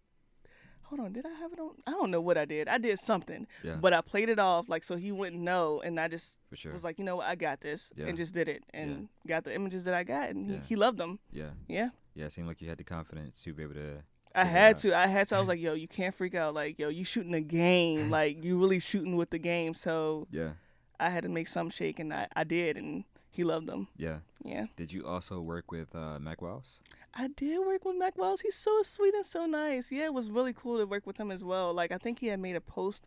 hold 0.90 1.00
on, 1.02 1.14
did 1.14 1.26
I 1.26 1.34
have 1.40 1.54
it 1.54 1.60
on? 1.60 1.72
I 1.88 1.92
don't 1.92 2.12
know 2.12 2.22
what 2.22 2.38
I 2.38 2.46
did. 2.46 2.68
I 2.68 2.78
did 2.78 3.00
something, 3.00 3.48
Yeah, 3.64 3.76
but 3.76 3.94
I 3.94 4.02
played 4.02 4.30
it 4.30 4.40
off 4.40 4.68
like 4.70 4.84
so 4.84 4.96
he 4.98 5.12
wouldn't 5.12 5.42
know, 5.42 5.82
and 5.82 6.00
I 6.00 6.08
just 6.08 6.38
sure. 6.54 6.72
was 6.72 6.84
like, 6.84 6.98
you 7.00 7.06
know 7.06 7.18
what, 7.18 7.28
I 7.28 7.36
got 7.36 7.62
this, 7.62 7.92
Yeah. 7.96 8.08
and 8.08 8.18
just 8.18 8.34
did 8.34 8.48
it, 8.50 8.64
and 8.74 9.08
got 9.28 9.44
the 9.44 9.54
images 9.54 9.86
that 9.86 9.94
I 9.94 10.04
got, 10.04 10.30
and 10.30 10.46
he, 10.48 10.54
Yeah. 10.56 10.60
he 10.68 10.76
loved 10.76 10.98
them. 10.98 11.20
yeah, 11.32 11.52
Yeah. 11.68 11.90
yeah. 12.16 12.26
It 12.26 12.32
seemed 12.32 12.48
like 12.48 12.62
you 12.62 12.70
had 12.70 12.78
the 12.78 12.84
confidence 12.84 13.42
to 13.44 13.54
be 13.54 13.64
able 13.64 13.76
to. 13.76 14.04
I 14.36 14.44
had 14.46 14.78
to. 14.78 14.96
I 14.96 15.08
had 15.08 15.28
to. 15.30 15.38
I 15.38 15.40
was 15.40 15.50
like, 15.54 15.60
yo, 15.60 15.74
you 15.74 15.88
can't 15.88 16.14
freak 16.14 16.36
out. 16.36 16.54
Like, 16.54 16.78
yo, 16.80 16.90
you 16.90 17.04
shooting 17.04 17.34
a 17.34 17.42
game. 17.42 18.10
Like, 18.20 18.44
you 18.44 18.60
really 18.60 18.80
shooting 18.80 19.16
with 19.16 19.30
the 19.32 19.40
Game. 19.40 19.74
So 19.74 20.28
Yeah, 20.32 20.52
I 21.00 21.10
had 21.10 21.24
to 21.24 21.30
make 21.30 21.48
some 21.48 21.70
shake, 21.70 22.00
and 22.00 22.14
I, 22.14 22.28
I 22.36 22.44
did, 22.44 22.78
and 22.78 23.06
he 23.32 23.44
loved 23.44 23.68
them. 23.68 23.88
yeah. 23.98 24.20
Yeah. 24.46 24.68
Did 24.78 24.94
you 24.94 25.06
also 25.06 25.42
work 25.42 25.70
with 25.72 25.94
uh, 25.96 26.18
Mack 26.20 26.42
Wilds? 26.42 26.80
I 27.14 27.28
did 27.30 27.60
work 27.66 27.86
with 27.86 27.96
Mack 27.98 28.18
Wilds. 28.18 28.42
He's 28.42 28.56
so 28.56 28.82
sweet 28.84 29.14
and 29.14 29.26
so 29.26 29.46
nice. 29.46 29.92
Yeah, 29.92 30.06
it 30.06 30.14
was 30.14 30.30
really 30.30 30.54
cool 30.54 30.78
to 30.78 30.86
work 30.86 31.06
with 31.08 31.18
him 31.18 31.32
as 31.32 31.44
well. 31.44 31.74
Like, 31.74 31.92
I 31.92 31.98
think 31.98 32.20
he 32.20 32.28
had 32.28 32.40
made 32.40 32.56
a 32.56 32.62
post 32.62 33.06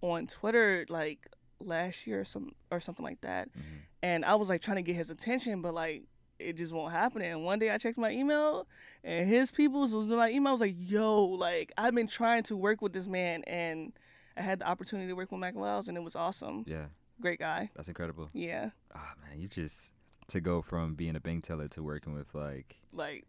on 0.00 0.26
Twitter, 0.26 0.84
like, 0.88 1.28
last 1.60 2.06
year 2.06 2.20
or, 2.20 2.24
some, 2.24 2.52
or 2.70 2.80
something 2.80 3.04
like 3.04 3.20
that. 3.22 3.48
hmm 3.54 3.60
And 4.02 4.24
I 4.24 4.34
was, 4.34 4.48
like, 4.48 4.60
trying 4.60 4.76
to 4.76 4.82
get 4.82 4.96
his 4.96 5.10
attention, 5.10 5.62
but, 5.62 5.72
like, 5.74 6.02
it 6.38 6.54
just 6.54 6.72
won't 6.72 6.92
happen. 6.92 7.22
And 7.22 7.44
one 7.44 7.58
day 7.60 7.70
I 7.70 7.78
checked 7.78 7.96
my 7.96 8.10
email, 8.10 8.66
and 9.04 9.28
his 9.28 9.50
people's 9.52 9.94
was 9.94 10.10
in 10.10 10.16
my 10.16 10.30
email. 10.30 10.48
I 10.48 10.52
was 10.52 10.60
like, 10.60 10.74
yo, 10.76 11.24
like, 11.24 11.72
I've 11.78 11.94
been 11.94 12.08
trying 12.08 12.42
to 12.44 12.56
work 12.56 12.82
with 12.82 12.92
this 12.92 13.06
man, 13.06 13.44
and 13.46 13.92
I 14.36 14.42
had 14.42 14.58
the 14.58 14.66
opportunity 14.68 15.08
to 15.08 15.14
work 15.14 15.30
with 15.30 15.40
Mack 15.40 15.54
Wilds, 15.54 15.86
and 15.88 15.96
it 15.96 16.02
was 16.02 16.16
awesome. 16.16 16.64
Yeah, 16.66 16.86
Great 17.20 17.38
guy. 17.38 17.70
that's 17.76 17.86
incredible. 17.86 18.28
Yeah. 18.32 18.70
Ah 18.92 19.12
man, 19.22 19.38
you 19.40 19.46
just 19.46 19.92
to 20.26 20.40
go 20.40 20.60
from 20.60 20.94
being 20.94 21.14
a 21.14 21.20
bank 21.20 21.44
teller 21.44 21.68
to 21.68 21.82
working 21.84 22.12
with 22.12 22.34
like 22.34 22.80
Like, 22.92 23.24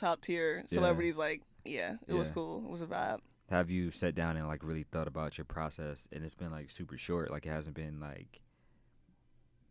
top 0.00 0.20
tier 0.22 0.64
celebrities. 0.68 1.16
Like, 1.18 1.42
yeah, 1.64 1.96
it 2.08 2.14
was 2.14 2.30
cool. 2.30 2.62
It 2.64 2.70
was 2.70 2.82
a 2.82 2.86
vibe. 2.86 3.18
have 3.50 3.68
you 3.70 3.90
sat 3.90 4.14
down 4.14 4.36
and 4.36 4.46
like 4.48 4.62
really 4.64 4.84
thought 4.84 5.08
about 5.08 5.36
your 5.36 5.44
process 5.44 6.08
and 6.12 6.24
it's 6.24 6.34
been 6.36 6.50
like 6.50 6.70
super 6.70 6.96
short 6.96 7.30
like 7.32 7.44
it 7.46 7.50
hasn't 7.50 7.74
been 7.74 7.98
like 8.00 8.40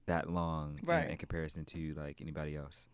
that 0.05 0.29
long 0.29 0.77
in- 0.81 0.85
Right. 0.85 1.09
in, 1.09 1.17
comparison 1.17 1.63
to 1.65 1.93
like 1.95 2.19
anybody 2.21 2.55
else 2.55 2.85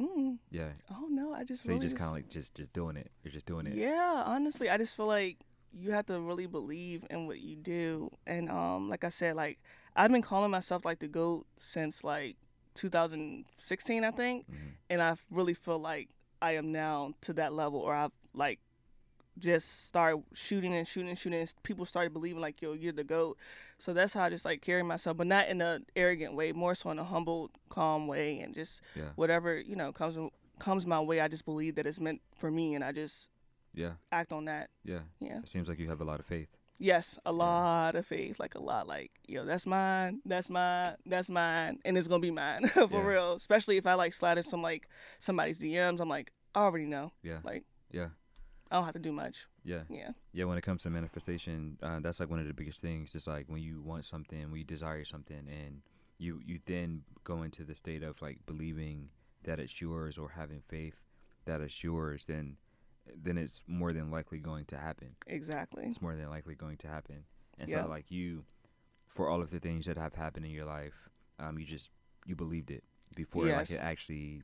Mm. 0.00 0.38
yeah 0.50 0.68
Oh 0.92 1.08
no, 1.10 1.32
I 1.32 1.42
just 1.44 1.64
so 1.64 1.68
really 1.70 1.78
you 1.80 1.82
just 1.88 1.96
kind 1.96 2.08
of 2.10 2.14
like 2.14 2.28
just 2.28 2.54
just 2.54 2.72
doing 2.72 2.96
it 2.96 3.10
you're 3.24 3.32
just 3.32 3.46
doing 3.46 3.66
it 3.66 3.74
Yeah, 3.74 4.22
honestly, 4.26 4.70
I 4.70 4.76
just 4.76 4.94
feel 4.96 5.06
like 5.06 5.38
you 5.72 5.90
have 5.92 6.06
to 6.06 6.20
really 6.20 6.46
believe 6.46 7.04
in 7.10 7.26
what 7.26 7.40
you 7.40 7.56
do. 7.56 8.10
And 8.26 8.48
um 8.48 8.88
like 8.88 9.02
I 9.04 9.08
said, 9.08 9.34
like 9.34 9.58
I've 9.96 10.12
been 10.12 10.22
calling 10.22 10.50
myself 10.52 10.84
like 10.84 11.00
the 11.00 11.08
GOAT 11.08 11.46
since 11.58 12.04
like 12.04 12.36
2016, 12.74 14.04
I 14.04 14.10
think. 14.12 14.46
Mhm. 14.48 14.56
And 14.90 15.02
I 15.02 15.16
really 15.30 15.54
feel 15.54 15.78
like 15.80 16.10
I 16.40 16.52
am 16.52 16.72
now 16.72 17.14
to 17.22 17.32
that 17.34 17.52
level 17.52 17.80
or 17.80 17.94
I've 17.94 18.12
like 18.34 18.60
just 19.38 19.86
started 19.86 20.24
shooting 20.34 20.74
and 20.74 20.86
shooting 20.86 21.08
and 21.08 21.18
shooting. 21.18 21.40
And 21.40 21.52
people 21.62 21.84
started 21.84 22.12
believing 22.12 22.40
like 22.40 22.60
yo 22.62 22.72
you're 22.72 22.92
the 22.92 23.04
goat. 23.04 23.38
So 23.78 23.92
that's 23.92 24.12
how 24.12 24.24
i 24.24 24.28
just 24.28 24.44
like 24.44 24.60
carry 24.60 24.82
myself 24.82 25.16
but 25.16 25.28
not 25.28 25.48
in 25.48 25.60
an 25.60 25.86
arrogant 25.94 26.34
way 26.34 26.50
more 26.50 26.74
so 26.74 26.90
in 26.90 26.98
a 26.98 27.04
humble 27.04 27.52
calm 27.68 28.08
way 28.08 28.40
and 28.40 28.52
just 28.52 28.82
yeah. 28.96 29.10
whatever 29.14 29.56
you 29.56 29.76
know 29.76 29.92
comes 29.92 30.18
comes 30.58 30.84
my 30.84 30.98
way 30.98 31.20
i 31.20 31.28
just 31.28 31.44
believe 31.44 31.76
that 31.76 31.86
it's 31.86 32.00
meant 32.00 32.20
for 32.36 32.50
me 32.50 32.74
and 32.74 32.82
i 32.82 32.90
just 32.90 33.28
yeah. 33.74 33.92
act 34.10 34.32
on 34.32 34.46
that. 34.46 34.70
Yeah. 34.84 35.00
Yeah. 35.20 35.38
It 35.38 35.48
seems 35.48 35.68
like 35.68 35.78
you 35.78 35.88
have 35.88 36.00
a 36.00 36.04
lot 36.04 36.20
of 36.20 36.26
faith 36.26 36.48
yes 36.78 37.18
a 37.26 37.32
lot 37.32 37.96
of 37.96 38.06
faith 38.06 38.38
like 38.38 38.54
a 38.54 38.60
lot 38.60 38.86
like 38.86 39.10
yo 39.26 39.44
that's 39.44 39.66
mine 39.66 40.20
that's 40.24 40.48
mine 40.48 40.94
that's 41.06 41.28
mine 41.28 41.78
and 41.84 41.98
it's 41.98 42.06
gonna 42.08 42.20
be 42.20 42.30
mine 42.30 42.68
for 42.68 42.88
Yeah. 42.92 43.04
real 43.04 43.32
especially 43.34 43.76
if 43.78 43.86
i 43.86 43.94
like 43.94 44.12
slide 44.12 44.36
in 44.38 44.44
some 44.44 44.62
like 44.62 44.88
somebody's 45.18 45.60
dms 45.60 46.00
i'm 46.00 46.08
like 46.08 46.30
i 46.54 46.60
already 46.60 46.86
know 46.86 47.12
yeah. 47.22 47.38
like 47.44 47.64
yeah. 47.90 48.08
I 48.70 48.76
don't 48.76 48.84
have 48.84 48.92
to 48.94 49.00
do 49.00 49.12
much. 49.12 49.46
Yeah. 49.64 49.84
Yeah. 49.88 50.10
Yeah 50.34 50.44
when 50.44 50.58
it 50.58 50.60
comes 50.60 50.82
to 50.82 50.90
manifestation 50.90 51.78
uh, 51.82 52.00
that's 52.00 52.20
like 52.20 52.28
one 52.28 52.38
of 52.38 52.46
the 52.46 52.52
biggest 52.52 52.82
things 52.82 53.12
just 53.12 53.26
like 53.26 53.46
when 53.48 53.62
you 53.62 53.80
want 53.80 54.04
something 54.04 54.50
when 54.50 54.58
you 54.58 54.64
desire 54.64 55.06
something 55.06 55.48
and 55.48 55.80
you 56.18 56.42
you 56.44 56.58
then 56.66 57.02
go 57.24 57.42
into 57.42 57.64
the 57.64 57.74
state 57.74 58.02
of 58.02 58.20
like 58.20 58.44
believing 58.44 59.08
that 59.44 59.58
it's 59.58 59.80
yours 59.80 60.18
or 60.18 60.28
having 60.36 60.60
faith 60.68 61.06
that 61.46 61.62
it's 61.62 61.82
yours 61.82 62.26
then 62.26 62.58
then 63.16 63.38
it's 63.38 63.62
more 63.66 63.92
than 63.92 64.10
likely 64.10 64.38
going 64.38 64.64
to 64.64 64.76
happen 64.76 65.14
exactly 65.26 65.84
it's 65.86 66.02
more 66.02 66.16
than 66.16 66.28
likely 66.30 66.54
going 66.54 66.76
to 66.76 66.88
happen 66.88 67.24
and 67.58 67.68
Yeah. 67.68 67.84
so 67.84 67.88
like 67.88 68.10
you 68.10 68.44
for 69.06 69.28
all 69.28 69.40
of 69.40 69.50
the 69.50 69.58
things 69.60 69.86
that 69.86 69.96
have 69.96 70.14
happened 70.14 70.44
in 70.46 70.52
your 70.52 70.64
life 70.66 71.08
um 71.38 71.58
you 71.58 71.64
just 71.64 71.90
you 72.26 72.34
believed 72.36 72.70
it 72.70 72.84
before 73.14 73.46
Yes. 73.46 73.70
like 73.70 73.78
it 73.78 73.82
actually 73.82 74.42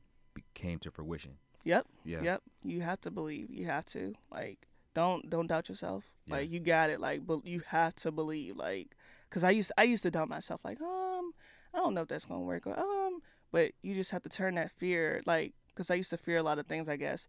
came 0.54 0.78
to 0.80 0.90
fruition 0.90 1.32
Yep. 1.64 1.86
yeah 2.04 2.22
Yep. 2.22 2.42
You 2.62 2.80
have 2.82 3.00
to 3.02 3.10
believe. 3.10 3.48
You 3.50 3.64
have 3.66 3.86
to. 3.86 4.14
Like 4.30 4.66
don't 4.94 5.30
don't 5.30 5.46
doubt 5.46 5.70
yourself. 5.70 6.04
Yeah. 6.26 6.36
Like 6.36 6.50
you 6.50 6.60
got 6.60 6.90
it. 6.90 7.00
Like 7.00 7.26
but 7.26 7.46
you 7.46 7.62
have 7.68 7.94
to 7.96 8.12
believe. 8.12 8.56
Like 8.58 8.94
cuz 9.30 9.42
I 9.44 9.50
used 9.50 9.72
I 9.78 9.84
used 9.84 10.02
to 10.02 10.10
doubt 10.10 10.28
myself 10.28 10.60
like, 10.62 10.78
um 10.82 11.32
I 11.72 11.78
don't 11.78 11.94
know 11.94 12.02
if 12.02 12.08
that's 12.08 12.26
going 12.26 12.40
to 12.42 12.44
work 12.46 12.66
or 12.66 12.78
um 12.78 13.22
but 13.50 13.72
you 13.82 13.94
just 13.94 14.10
have 14.10 14.22
to 14.24 14.28
turn 14.28 14.56
that 14.56 14.72
fear 14.72 15.22
like 15.24 15.54
cuz 15.74 15.90
I 15.90 15.94
used 15.94 16.10
to 16.10 16.18
fear 16.18 16.36
a 16.36 16.42
lot 16.42 16.58
of 16.58 16.66
things, 16.66 16.86
I 16.88 16.96
guess. 16.96 17.28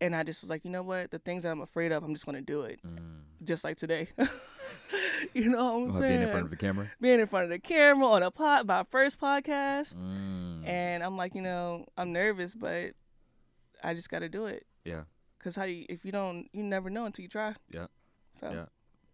And 0.00 0.14
I 0.14 0.22
just 0.22 0.42
was 0.42 0.50
like, 0.50 0.64
you 0.64 0.70
know 0.70 0.82
what? 0.82 1.10
The 1.10 1.18
things 1.18 1.44
that 1.44 1.50
I'm 1.50 1.60
afraid 1.60 1.92
of, 1.92 2.02
I'm 2.02 2.14
just 2.14 2.26
going 2.26 2.36
to 2.36 2.42
do 2.42 2.62
it. 2.62 2.80
mm. 2.86 3.20
Just 3.42 3.64
like 3.64 3.76
today. 3.76 4.08
you 5.34 5.48
know 5.48 5.78
what 5.78 5.84
I'm 5.86 5.92
saying? 5.92 6.18
being 6.18 6.22
in 6.22 6.30
front 6.30 6.44
of 6.44 6.50
the 6.50 6.56
camera 6.56 6.90
being 7.00 7.20
in 7.20 7.26
front 7.26 7.44
of 7.44 7.50
the 7.50 7.58
camera 7.58 8.06
on 8.06 8.22
a 8.22 8.30
pod, 8.30 8.66
my 8.66 8.84
first 8.90 9.20
podcast. 9.20 9.96
mm. 9.96 10.66
And 10.66 11.02
I'm 11.02 11.16
like, 11.16 11.34
you 11.34 11.42
know, 11.42 11.86
I'm 11.96 12.12
nervous, 12.12 12.54
but 12.54 12.92
I 13.82 13.94
just 13.94 14.10
got 14.10 14.20
to 14.20 14.28
do 14.28 14.46
it. 14.46 14.66
yeah 14.84 15.02
Cause 15.42 15.56
how 15.56 15.64
you, 15.64 15.84
if 15.90 16.06
you 16.06 16.12
don't, 16.12 16.48
you 16.54 16.62
never 16.62 16.88
know 16.88 17.04
until 17.04 17.22
you 17.22 17.28
try. 17.28 17.54
Yeah. 17.70 17.88
So 18.40 18.50
Yeah. 18.50 18.64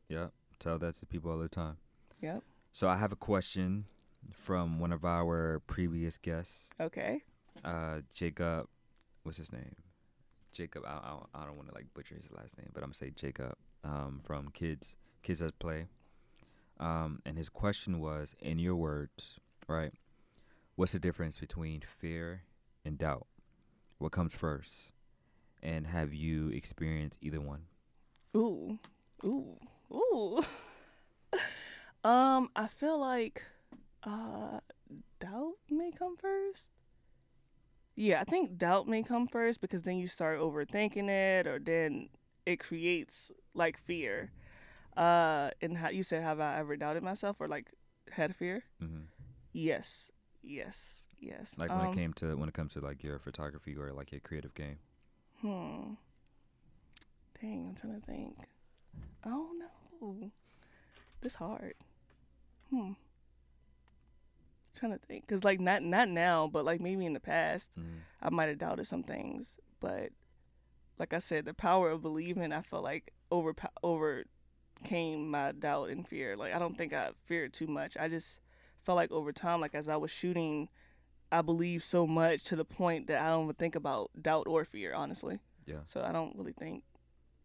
Yeah, 0.08 0.26
tell 0.58 0.78
that 0.78 0.94
to 0.94 1.06
people 1.06 1.30
all 1.30 1.38
the 1.38 1.48
time. 1.48 1.76
Yep. 2.20 2.42
So 2.72 2.88
I 2.88 2.96
have 2.96 3.12
a 3.12 3.16
question 3.16 3.86
from 4.32 4.78
one 4.78 4.92
of 4.92 5.04
our 5.04 5.60
previous 5.66 6.18
guests, 6.18 6.68
okay. 6.80 7.22
uh, 7.64 8.00
Jacob. 8.12 8.68
What's 9.22 9.38
his 9.38 9.52
name? 9.52 9.76
Jacob. 10.52 10.84
I, 10.86 10.90
I, 10.90 11.42
I 11.42 11.44
don't 11.46 11.56
want 11.56 11.68
to 11.68 11.74
like 11.74 11.92
butcher 11.94 12.14
his 12.14 12.30
last 12.30 12.58
name, 12.58 12.68
but 12.72 12.82
I'm 12.82 12.88
gonna 12.88 12.94
say 12.94 13.10
Jacob 13.10 13.54
um, 13.84 14.20
from 14.22 14.48
Kids 14.50 14.96
Kids 15.22 15.42
at 15.42 15.58
Play. 15.58 15.86
Um, 16.78 17.20
and 17.26 17.36
his 17.36 17.50
question 17.50 18.00
was, 18.00 18.34
in 18.40 18.58
your 18.58 18.74
words, 18.74 19.38
right? 19.68 19.92
What's 20.76 20.92
the 20.92 20.98
difference 20.98 21.36
between 21.36 21.82
fear 21.82 22.44
and 22.86 22.96
doubt? 22.96 23.26
What 23.98 24.12
comes 24.12 24.34
first? 24.34 24.92
And 25.62 25.86
have 25.86 26.14
you 26.14 26.48
experienced 26.48 27.18
either 27.20 27.40
one? 27.40 27.64
Ooh, 28.34 28.78
ooh, 29.24 29.58
ooh. 29.92 30.42
um, 32.08 32.48
I 32.56 32.66
feel 32.68 32.98
like 32.98 33.42
uh, 34.04 34.60
doubt 35.20 35.56
may 35.68 35.90
come 35.92 36.16
first. 36.16 36.70
Yeah, 38.00 38.18
I 38.22 38.24
think 38.24 38.56
doubt 38.56 38.88
may 38.88 39.02
come 39.02 39.26
first 39.26 39.60
because 39.60 39.82
then 39.82 39.98
you 39.98 40.06
start 40.06 40.40
overthinking 40.40 41.10
it, 41.10 41.46
or 41.46 41.58
then 41.58 42.08
it 42.46 42.58
creates 42.58 43.30
like 43.52 43.76
fear. 43.76 44.32
Uh, 44.96 45.50
and 45.60 45.76
how 45.76 45.90
you 45.90 46.02
said, 46.02 46.22
have 46.22 46.40
I 46.40 46.58
ever 46.60 46.78
doubted 46.78 47.02
myself 47.02 47.36
or 47.40 47.46
like 47.46 47.66
had 48.10 48.34
fear? 48.34 48.62
Mm-hmm. 48.82 49.02
Yes, 49.52 50.10
yes, 50.42 50.94
yes. 51.20 51.54
Like 51.58 51.68
when 51.68 51.80
Um, 51.80 51.86
it 51.88 51.94
came 51.94 52.14
to 52.14 52.36
when 52.38 52.48
it 52.48 52.54
comes 52.54 52.72
to 52.72 52.80
like 52.80 53.04
your 53.04 53.18
photography 53.18 53.76
or 53.76 53.92
like 53.92 54.12
your 54.12 54.20
creative 54.22 54.54
game. 54.54 54.78
Hmm. 55.42 55.92
Dang, 57.38 57.68
I'm 57.68 57.74
trying 57.74 58.00
to 58.00 58.06
think. 58.06 58.34
Oh 59.26 59.50
no, 60.00 60.30
this 61.20 61.34
hard. 61.34 61.74
Hmm. 62.70 62.92
Trying 64.80 64.92
to 64.92 64.98
think, 65.06 65.28
cause 65.28 65.44
like 65.44 65.60
not 65.60 65.82
not 65.82 66.08
now, 66.08 66.48
but 66.50 66.64
like 66.64 66.80
maybe 66.80 67.04
in 67.04 67.12
the 67.12 67.20
past, 67.20 67.70
hmm 67.76 67.98
I 68.22 68.30
might 68.30 68.48
have 68.48 68.58
doubted 68.58 68.86
some 68.86 69.02
things. 69.02 69.56
But 69.78 70.10
like 70.98 71.12
I 71.14 71.18
said, 71.18 71.44
the 71.44 71.54
power 71.54 71.90
of 71.90 72.02
believing, 72.02 72.52
I 72.52 72.62
felt 72.62 72.82
like 72.82 73.12
over 73.30 73.54
overcame 73.82 75.30
my 75.30 75.52
doubt 75.52 75.90
and 75.90 76.06
fear. 76.08 76.36
Like 76.36 76.54
I 76.54 76.58
don't 76.58 76.76
think 76.76 76.92
I 76.92 77.10
feared 77.24 77.52
too 77.52 77.66
much. 77.66 77.96
I 77.98 78.08
just 78.08 78.40
felt 78.82 78.96
like 78.96 79.12
over 79.12 79.32
time, 79.32 79.60
like 79.60 79.74
as 79.74 79.88
I 79.88 79.96
was 79.96 80.10
shooting, 80.10 80.68
I 81.30 81.42
believed 81.42 81.84
so 81.84 82.06
much 82.06 82.44
to 82.44 82.56
the 82.56 82.64
point 82.64 83.06
that 83.08 83.20
I 83.20 83.28
don't 83.28 83.44
even 83.44 83.54
think 83.54 83.74
about 83.74 84.10
doubt 84.20 84.46
or 84.48 84.64
fear, 84.64 84.94
honestly. 84.94 85.40
Yeah. 85.66 85.80
So 85.84 86.02
I 86.02 86.12
don't 86.12 86.36
really 86.36 86.54
think. 86.54 86.84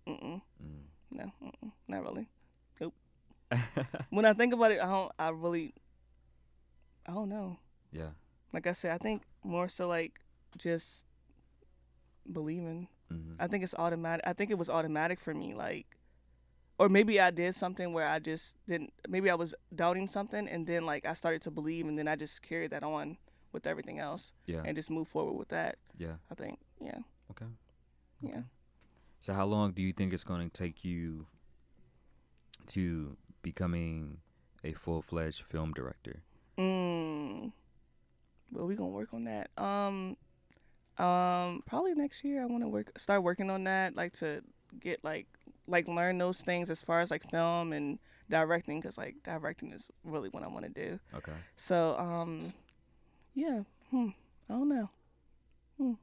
Mm-mm. 0.07 0.41
Mm. 0.63 0.83
No, 1.11 1.31
mm-mm, 1.43 1.71
not 1.87 2.03
really. 2.03 2.27
Nope. 2.79 2.93
When 4.09 4.25
I 4.25 4.33
think 4.33 4.53
about 4.53 4.71
it, 4.71 4.79
I 4.81 4.85
don't. 4.85 5.11
I 5.19 5.29
really. 5.29 5.73
I 7.07 7.13
don't 7.13 7.29
know. 7.29 7.57
yeah. 7.91 8.09
Like 8.53 8.67
I 8.67 8.71
said, 8.71 8.91
I 8.91 8.97
think 8.97 9.23
more 9.43 9.67
so 9.67 9.87
like 9.87 10.13
just 10.57 11.05
believing. 12.31 12.87
hmm 13.09 13.33
I 13.39 13.47
think 13.47 13.63
it's 13.63 13.75
automatic. 13.77 14.23
I 14.25 14.33
think 14.33 14.49
it 14.51 14.57
was 14.57 14.69
automatic 14.69 15.19
for 15.19 15.33
me. 15.33 15.53
Like, 15.53 15.85
or 16.79 16.87
maybe 16.89 17.19
I 17.19 17.31
did 17.31 17.53
something 17.53 17.91
where 17.93 18.07
I 18.07 18.19
just 18.19 18.57
didn't. 18.67 18.93
Maybe 19.09 19.29
I 19.29 19.35
was 19.35 19.53
doubting 19.75 20.07
something, 20.07 20.47
and 20.47 20.65
then 20.65 20.85
like 20.85 21.05
I 21.05 21.13
started 21.13 21.41
to 21.43 21.51
believe, 21.51 21.85
and 21.87 21.97
then 21.99 22.07
I 22.07 22.15
just 22.15 22.41
carried 22.41 22.71
that 22.71 22.83
on 22.83 23.17
with 23.51 23.67
everything 23.67 23.99
else, 23.99 24.33
Yeah. 24.45 24.61
and 24.65 24.75
just 24.75 24.89
move 24.89 25.07
forward 25.07 25.33
with 25.37 25.49
that. 25.49 25.77
yeah. 25.97 26.15
I 26.31 26.35
think. 26.35 26.59
Yeah. 26.81 26.99
Okay. 27.31 27.45
Yeah. 28.21 28.41
So 29.19 29.33
how 29.33 29.45
long 29.45 29.71
do 29.73 29.81
you 29.81 29.91
think 29.93 30.13
it's 30.13 30.23
going 30.25 30.49
to 30.49 30.53
take 30.63 30.83
you 30.85 31.27
to 32.67 33.17
becoming 33.41 34.17
a 34.63 34.73
full-fledged 34.73 35.41
film 35.43 35.71
director? 35.73 36.21
Mm. 36.57 37.51
Well, 38.51 38.65
we 38.65 38.75
gonna 38.75 38.89
work 38.89 39.13
on 39.13 39.25
that. 39.25 39.49
Um, 39.57 40.17
um, 40.97 41.63
probably 41.65 41.93
next 41.93 42.23
year. 42.23 42.41
I 42.41 42.45
want 42.45 42.63
to 42.63 42.67
work, 42.67 42.97
start 42.97 43.23
working 43.23 43.49
on 43.49 43.65
that. 43.65 43.95
Like 43.95 44.13
to 44.13 44.41
get 44.79 45.03
like, 45.03 45.27
like 45.67 45.87
learn 45.87 46.17
those 46.17 46.41
things 46.41 46.69
as 46.69 46.81
far 46.81 47.01
as 47.01 47.11
like 47.11 47.29
film 47.29 47.73
and 47.73 47.99
directing, 48.29 48.79
because 48.79 48.97
like 48.97 49.15
directing 49.23 49.73
is 49.73 49.89
really 50.03 50.29
what 50.29 50.43
I 50.43 50.47
want 50.47 50.65
to 50.65 50.71
do. 50.71 50.99
Okay. 51.13 51.33
So, 51.55 51.97
um, 51.97 52.53
yeah. 53.33 53.61
Hmm. 53.91 54.09
I 54.49 54.53
don't 54.53 54.69
know. 54.69 54.89
Hmm. 55.77 55.93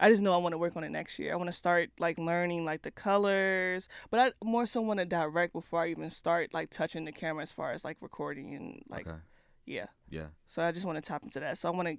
I 0.00 0.10
just 0.10 0.22
know 0.22 0.32
I 0.32 0.38
want 0.38 0.54
to 0.54 0.58
work 0.58 0.76
on 0.76 0.84
it 0.84 0.88
next 0.90 1.18
year. 1.18 1.32
I 1.32 1.36
want 1.36 1.48
to 1.48 1.56
start 1.56 1.90
like 1.98 2.18
learning 2.18 2.64
like 2.64 2.82
the 2.82 2.90
colors, 2.90 3.88
but 4.10 4.18
I 4.18 4.32
more 4.44 4.64
so 4.64 4.80
want 4.80 4.98
to 4.98 5.04
direct 5.04 5.52
before 5.52 5.82
I 5.82 5.88
even 5.88 6.08
start 6.08 6.54
like 6.54 6.70
touching 6.70 7.04
the 7.04 7.12
camera 7.12 7.42
as 7.42 7.52
far 7.52 7.72
as 7.72 7.84
like 7.84 7.98
recording 8.00 8.54
and 8.54 8.82
like 8.88 9.06
okay. 9.06 9.18
Yeah. 9.70 9.86
Yeah. 10.10 10.26
So 10.48 10.62
I 10.62 10.72
just 10.72 10.84
want 10.84 10.96
to 10.96 11.08
tap 11.08 11.22
into 11.22 11.38
that. 11.38 11.56
So 11.56 11.68
I 11.68 11.76
want 11.76 11.86
to 11.88 11.96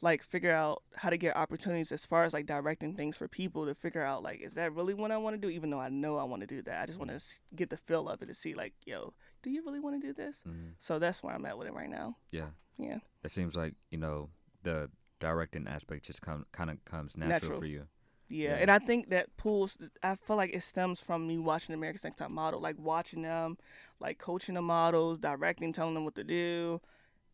like 0.00 0.22
figure 0.22 0.52
out 0.52 0.82
how 0.96 1.10
to 1.10 1.18
get 1.18 1.36
opportunities 1.36 1.92
as 1.92 2.06
far 2.06 2.24
as 2.24 2.32
like 2.32 2.46
directing 2.46 2.94
things 2.94 3.16
for 3.16 3.28
people 3.28 3.66
to 3.66 3.74
figure 3.74 4.02
out 4.02 4.22
like 4.22 4.40
is 4.40 4.54
that 4.54 4.72
really 4.74 4.94
what 4.94 5.10
I 5.10 5.18
want 5.18 5.34
to 5.34 5.40
do? 5.40 5.50
Even 5.50 5.68
though 5.68 5.78
I 5.80 5.90
know 5.90 6.16
I 6.16 6.24
want 6.24 6.40
to 6.40 6.46
do 6.46 6.62
that, 6.62 6.82
I 6.82 6.86
just 6.86 6.98
want 6.98 7.10
to 7.10 7.22
get 7.54 7.68
the 7.68 7.76
feel 7.76 8.08
of 8.08 8.22
it 8.22 8.26
to 8.26 8.34
see 8.34 8.54
like 8.54 8.72
yo, 8.86 9.12
do 9.42 9.50
you 9.50 9.62
really 9.64 9.80
want 9.80 10.00
to 10.00 10.06
do 10.06 10.14
this? 10.14 10.40
hmm 10.42 10.70
So 10.78 10.98
that's 10.98 11.22
where 11.22 11.34
I'm 11.34 11.44
at 11.44 11.58
with 11.58 11.68
it 11.68 11.74
right 11.74 11.90
now. 11.90 12.16
Yeah. 12.30 12.48
Yeah. 12.78 12.98
It 13.22 13.30
seems 13.30 13.54
like 13.56 13.74
you 13.90 13.98
know 13.98 14.30
the 14.62 14.90
directing 15.18 15.68
aspect 15.68 16.06
just 16.06 16.22
come 16.22 16.46
kind 16.52 16.70
of 16.70 16.82
comes 16.86 17.14
natural, 17.16 17.40
Natural. 17.40 17.58
for 17.60 17.66
you. 17.66 17.86
Yeah, 18.32 18.50
Yeah. 18.50 18.56
and 18.62 18.70
I 18.70 18.78
think 18.78 19.10
that 19.10 19.36
pulls. 19.36 19.76
I 20.02 20.14
feel 20.14 20.36
like 20.36 20.54
it 20.54 20.62
stems 20.62 21.00
from 21.00 21.26
me 21.26 21.36
watching 21.36 21.74
America's 21.74 22.04
Next 22.04 22.16
Top 22.16 22.30
Model, 22.30 22.60
like 22.60 22.76
watching 22.78 23.22
them, 23.22 23.58
like 23.98 24.18
coaching 24.18 24.54
the 24.54 24.62
models, 24.62 25.18
directing, 25.18 25.72
telling 25.74 25.94
them 25.94 26.04
what 26.04 26.14
to 26.14 26.24
do, 26.24 26.80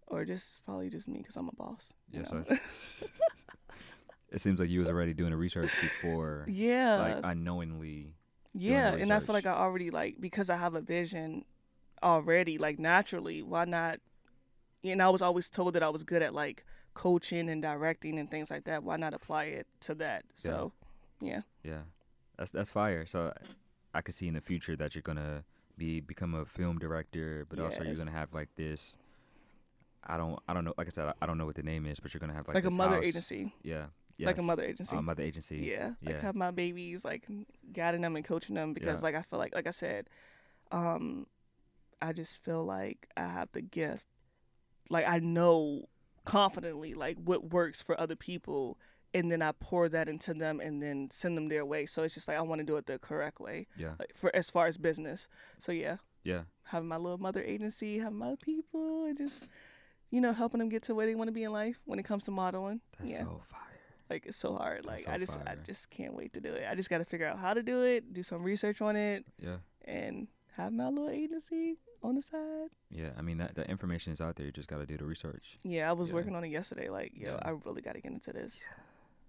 or 0.07 0.25
just 0.25 0.65
probably 0.65 0.91
just 0.91 1.09
me 1.09 1.19
because 1.19 1.37
I'm 1.37 1.49
a 1.49 1.53
boss. 1.53 1.93
Yeah. 2.13 2.25
So 2.25 2.43
it 4.31 4.41
seems 4.41 4.61
like 4.61 4.69
you 4.69 4.81
was 4.81 4.89
already 4.89 5.15
doing 5.15 5.31
the 5.31 5.37
research 5.37 5.71
before, 5.81 6.45
yeah, 6.49 6.97
like 6.97 7.19
unknowingly. 7.25 8.15
yeah, 8.53 8.93
and 8.93 9.13
I 9.13 9.21
feel 9.21 9.35
like 9.35 9.47
I 9.47 9.53
already 9.53 9.91
like 9.91 10.21
because 10.21 10.51
I 10.51 10.57
have 10.57 10.75
a 10.75 10.81
vision 10.81 11.45
already, 12.03 12.59
like 12.59 12.79
naturally. 12.79 13.43
Why 13.43 13.65
not? 13.65 14.01
And 14.85 15.03
I 15.03 15.09
was 15.09 15.23
always 15.23 15.51
told 15.51 15.75
that 15.75 15.83
I 15.83 15.89
was 15.89 16.05
good 16.05 16.23
at 16.23 16.35
like 16.35 16.65
coaching 16.95 17.49
and 17.49 17.61
directing 17.61 18.19
and 18.19 18.31
things 18.31 18.51
like 18.51 18.65
that. 18.65 18.83
Why 18.83 18.97
not 18.97 19.15
apply 19.15 19.45
it 19.45 19.67
to 19.81 19.95
that? 19.97 20.25
So, 20.37 20.73
yeah, 21.21 21.43
Yeah. 21.63 21.83
That's 22.39 22.51
that's 22.51 22.71
fire. 22.71 23.07
So 23.07 23.33
I 23.95 24.03
could 24.03 24.15
see 24.15 24.29
in 24.29 24.35
the 24.35 24.41
future 24.41 24.77
that 24.77 24.95
you're 24.95 25.03
gonna 25.03 25.45
be 25.79 26.01
become 26.01 26.35
a 26.35 26.45
film 26.45 26.79
director, 26.79 27.47
but 27.49 27.59
also 27.59 27.83
you're 27.83 27.95
gonna 27.95 28.11
have 28.11 28.35
like 28.35 28.49
this. 28.57 28.97
I 30.07 30.17
don't 30.17 30.39
I 30.49 30.55
don't 30.55 30.65
know. 30.65 30.75
Like 30.79 30.87
I 30.87 30.91
said, 30.91 31.13
I, 31.21 31.27
don't 31.27 31.37
know 31.39 31.47
what 31.47 31.57
the 31.57 31.63
name 31.63 31.87
is, 31.87 32.01
but 32.01 32.15
you're 32.15 32.21
gonna 32.21 32.33
have 32.35 32.47
like 32.49 32.55
like, 32.55 32.65
a 32.65 32.71
mother 32.71 32.97
house. 32.97 33.05
agency, 33.07 33.53
Yeah. 33.63 33.87
like 34.21 34.39
a 34.39 34.43
mother 34.43 34.63
agency. 34.63 34.97
Uh, 34.97 35.03
mother 35.03 35.23
agency. 35.23 35.59
Yeah, 35.59 35.93
like 36.03 36.21
have 36.21 36.35
my 36.37 36.51
babies, 36.51 37.05
like 37.05 37.27
guiding 37.73 38.01
them 38.03 38.17
and 38.17 38.25
coaching 38.25 38.55
them 38.55 38.73
because, 38.73 39.01
Yeah. 39.01 39.05
like, 39.05 39.15
I 39.17 39.23
feel 39.23 39.39
like, 39.39 39.55
like 39.55 39.67
I 39.67 39.71
said, 39.71 40.09
um, 40.71 41.27
I 42.01 42.13
just 42.13 42.43
feel 42.45 42.65
like 42.65 43.09
I 43.17 43.27
have 43.29 43.49
the 43.53 43.63
gift. 43.63 44.05
Like 44.91 45.07
I 45.09 45.19
know 45.19 45.89
confidently, 46.25 46.95
like 46.95 47.17
what 47.23 47.51
works 47.53 47.83
for 47.83 47.99
other 48.01 48.17
people, 48.17 48.79
and 49.15 49.31
then 49.33 49.43
I 49.43 49.53
pour 49.53 49.89
that 49.89 50.09
into 50.09 50.35
them 50.35 50.61
and 50.61 50.83
then 50.83 51.09
send 51.11 51.37
them 51.37 51.49
their 51.49 51.65
way. 51.65 51.87
So 51.87 52.03
it's 52.03 52.15
just 52.15 52.29
like 52.29 52.37
I 52.37 52.41
want 52.43 52.61
to 52.61 52.65
do 52.65 52.77
it 52.77 52.87
the 52.87 52.99
correct 52.99 53.41
way, 53.41 53.67
Yeah. 53.77 53.95
like 53.99 54.13
for 54.15 54.35
as 54.35 54.51
far 54.51 54.67
as 54.67 54.77
business. 54.77 55.27
So 55.59 55.73
yeah, 55.73 55.97
Yeah. 56.23 56.43
having 56.65 56.89
my 56.89 56.97
little 56.97 57.19
mother 57.19 57.43
agency, 57.43 57.99
having 57.99 58.19
my 58.19 58.35
people, 58.43 59.07
and 59.07 59.17
just 59.17 59.49
you 60.11 60.21
know 60.21 60.33
helping 60.33 60.59
them 60.59 60.69
get 60.69 60.83
to 60.85 60.95
where 60.95 61.07
they 61.07 61.15
want 61.15 61.29
to 61.29 61.33
be 61.33 61.45
in 61.45 61.53
life 61.53 61.81
when 61.85 61.99
it 61.99 62.05
comes 62.05 62.25
to 62.25 62.31
modeling. 62.31 62.81
That's 62.99 63.13
yeah. 63.13 63.19
so 63.19 63.41
fire. 63.49 63.61
Like 64.09 64.27
it's 64.27 64.37
so 64.37 64.55
hard. 64.55 64.79
That's 64.85 64.87
Like 64.87 64.99
so 65.01 65.11
I 65.11 65.19
just 65.19 65.39
I 65.47 65.57
just 65.65 65.91
can't 65.91 66.15
wait 66.15 66.33
to 66.35 66.41
do 66.41 66.53
it. 66.53 66.65
I 66.71 66.75
just 66.75 66.89
got 66.91 66.99
to 66.99 67.05
figure 67.05 67.27
out 67.27 67.39
how 67.39 67.55
to 67.55 67.63
do 67.63 67.83
it, 67.83 68.13
do 68.13 68.23
some 68.23 68.43
research 68.43 68.81
on 68.81 68.95
it, 68.97 69.25
Yeah. 69.41 69.57
and 69.85 70.29
have 70.57 70.73
my 70.73 70.89
little 70.89 71.11
agency 71.11 71.77
on 72.03 72.15
the 72.15 72.23
side. 72.23 72.69
Yeah. 72.91 73.11
I 73.19 73.23
mean 73.23 73.39
that 73.39 73.57
that 73.57 73.69
information 73.69 74.13
is 74.13 74.21
out 74.21 74.37
there. 74.37 74.47
You 74.47 74.53
just 74.53 74.69
gotta 74.69 74.87
do 74.87 74.97
the 74.97 75.05
research. 75.05 75.59
Yeah, 75.65 75.89
I 75.91 75.93
was 75.93 76.09
Yeah. 76.09 76.15
working 76.15 76.37
on 76.37 76.45
it 76.45 76.49
yesterday. 76.49 76.89
Like, 76.89 77.13
yo, 77.17 77.33
Yeah. 77.33 77.39
I 77.43 77.51
really 77.65 77.83
got 77.83 77.95
to 77.95 78.01
get 78.01 78.13
into 78.13 78.33
this 78.33 78.65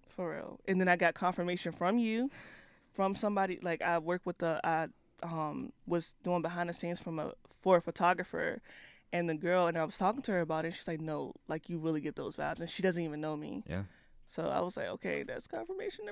for 0.08 0.32
real. 0.34 0.60
And 0.68 0.80
then 0.80 0.88
I 0.88 0.96
got 0.96 1.14
confirmation 1.14 1.72
from 1.72 1.98
you, 1.98 2.30
from 2.92 3.14
somebody. 3.16 3.58
Like 3.62 3.82
I 3.82 3.98
work 3.98 4.22
with 4.24 4.38
the 4.38 4.60
I 4.62 4.88
um 5.24 5.72
was 5.86 6.14
doing 6.22 6.42
behind 6.42 6.68
the 6.68 6.72
scenes 6.72 7.00
from 7.00 7.18
a 7.18 7.32
for 7.62 7.76
a 7.78 7.82
photographer. 7.82 8.62
And 9.12 9.28
the 9.28 9.34
girl, 9.34 9.66
and 9.68 9.78
I 9.78 9.84
was 9.84 9.96
talking 9.96 10.22
to 10.22 10.32
her 10.32 10.40
about 10.40 10.64
it. 10.66 10.74
She's 10.74 10.86
like, 10.88 11.00
"No, 11.00 11.34
like 11.48 11.68
you 11.70 11.78
really 11.78 12.00
get 12.00 12.14
those 12.16 12.36
vibes," 12.36 12.60
and 12.60 12.68
she 12.68 12.82
doesn't 12.82 13.02
even 13.02 13.20
know 13.20 13.36
me. 13.36 13.62
Yeah. 13.66 13.84
So 14.26 14.48
I 14.48 14.60
was 14.60 14.76
like, 14.76 14.88
"Okay, 14.88 15.22
that's 15.22 15.46
confirmation. 15.46 16.04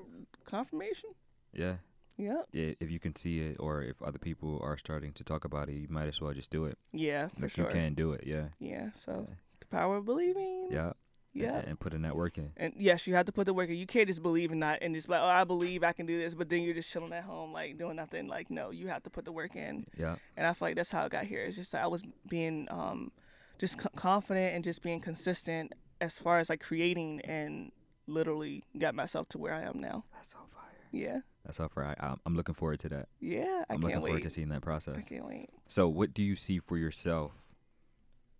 Confirmation. 0.44 1.10
Yeah. 1.52 1.76
Yep. 2.16 2.46
Yeah. 2.52 2.72
If 2.80 2.90
you 2.90 2.98
can 2.98 3.14
see 3.14 3.40
it, 3.40 3.56
or 3.60 3.82
if 3.82 4.00
other 4.02 4.18
people 4.18 4.58
are 4.62 4.78
starting 4.78 5.12
to 5.12 5.24
talk 5.24 5.44
about 5.44 5.68
it, 5.68 5.74
you 5.74 5.88
might 5.90 6.08
as 6.08 6.20
well 6.20 6.32
just 6.32 6.50
do 6.50 6.64
it. 6.64 6.78
Yeah, 6.92 7.28
for 7.28 7.42
Like 7.42 7.50
sure. 7.50 7.66
you 7.66 7.70
can 7.70 7.94
do 7.94 8.12
it. 8.12 8.24
Yeah. 8.26 8.48
Yeah, 8.58 8.90
so 8.94 9.26
Yeah. 9.28 9.34
the 9.60 9.66
power 9.66 9.98
of 9.98 10.06
believing. 10.06 10.68
Yeah. 10.70 10.92
Yeah. 11.36 11.58
And, 11.58 11.68
and 11.68 11.80
put 11.80 11.92
in 11.92 12.02
that 12.02 12.16
work 12.16 12.38
in. 12.38 12.52
And 12.56 12.72
yes, 12.76 13.06
you 13.06 13.14
have 13.14 13.26
to 13.26 13.32
put 13.32 13.46
the 13.46 13.54
work 13.54 13.68
in. 13.68 13.76
You 13.76 13.86
can't 13.86 14.08
just 14.08 14.22
believe 14.22 14.52
in 14.52 14.60
that 14.60 14.78
and 14.82 14.94
just 14.94 15.08
like, 15.08 15.20
oh, 15.20 15.26
I 15.26 15.44
believe 15.44 15.84
I 15.84 15.92
can 15.92 16.06
do 16.06 16.18
this, 16.18 16.34
but 16.34 16.48
then 16.48 16.62
you're 16.62 16.74
just 16.74 16.90
chilling 16.90 17.12
at 17.12 17.24
home, 17.24 17.52
like 17.52 17.78
doing 17.78 17.96
nothing. 17.96 18.26
Like, 18.26 18.50
no, 18.50 18.70
you 18.70 18.88
have 18.88 19.02
to 19.02 19.10
put 19.10 19.24
the 19.24 19.32
work 19.32 19.54
in. 19.54 19.86
Yeah. 19.96 20.16
And 20.36 20.46
I 20.46 20.52
feel 20.54 20.68
like 20.68 20.76
that's 20.76 20.90
how 20.90 21.04
I 21.04 21.08
got 21.08 21.24
here. 21.24 21.44
It's 21.44 21.56
just 21.56 21.72
that 21.72 21.82
I 21.84 21.86
was 21.86 22.02
being 22.28 22.66
um, 22.70 23.12
just 23.58 23.80
c- 23.80 23.88
confident 23.96 24.54
and 24.54 24.64
just 24.64 24.82
being 24.82 25.00
consistent 25.00 25.72
as 26.00 26.18
far 26.18 26.38
as 26.38 26.48
like 26.48 26.60
creating 26.60 27.20
and 27.22 27.70
literally 28.06 28.64
got 28.78 28.94
myself 28.94 29.28
to 29.30 29.38
where 29.38 29.52
I 29.52 29.62
am 29.62 29.80
now. 29.80 30.04
That's 30.14 30.32
so 30.32 30.38
fire. 30.54 30.62
Yeah. 30.92 31.20
That's 31.44 31.58
so 31.58 31.68
fire. 31.68 31.94
I, 32.00 32.06
I'm, 32.06 32.20
I'm 32.24 32.34
looking 32.36 32.54
forward 32.54 32.78
to 32.80 32.88
that. 32.90 33.08
Yeah. 33.20 33.44
I 33.68 33.74
I'm 33.74 33.80
can't 33.80 33.82
looking 33.82 33.96
forward 33.96 34.14
wait. 34.14 34.22
to 34.22 34.30
seeing 34.30 34.48
that 34.48 34.62
process. 34.62 34.96
I 34.98 35.08
can't 35.08 35.26
wait. 35.26 35.50
So, 35.66 35.88
what 35.88 36.14
do 36.14 36.22
you 36.22 36.34
see 36.36 36.58
for 36.58 36.76
yourself 36.78 37.32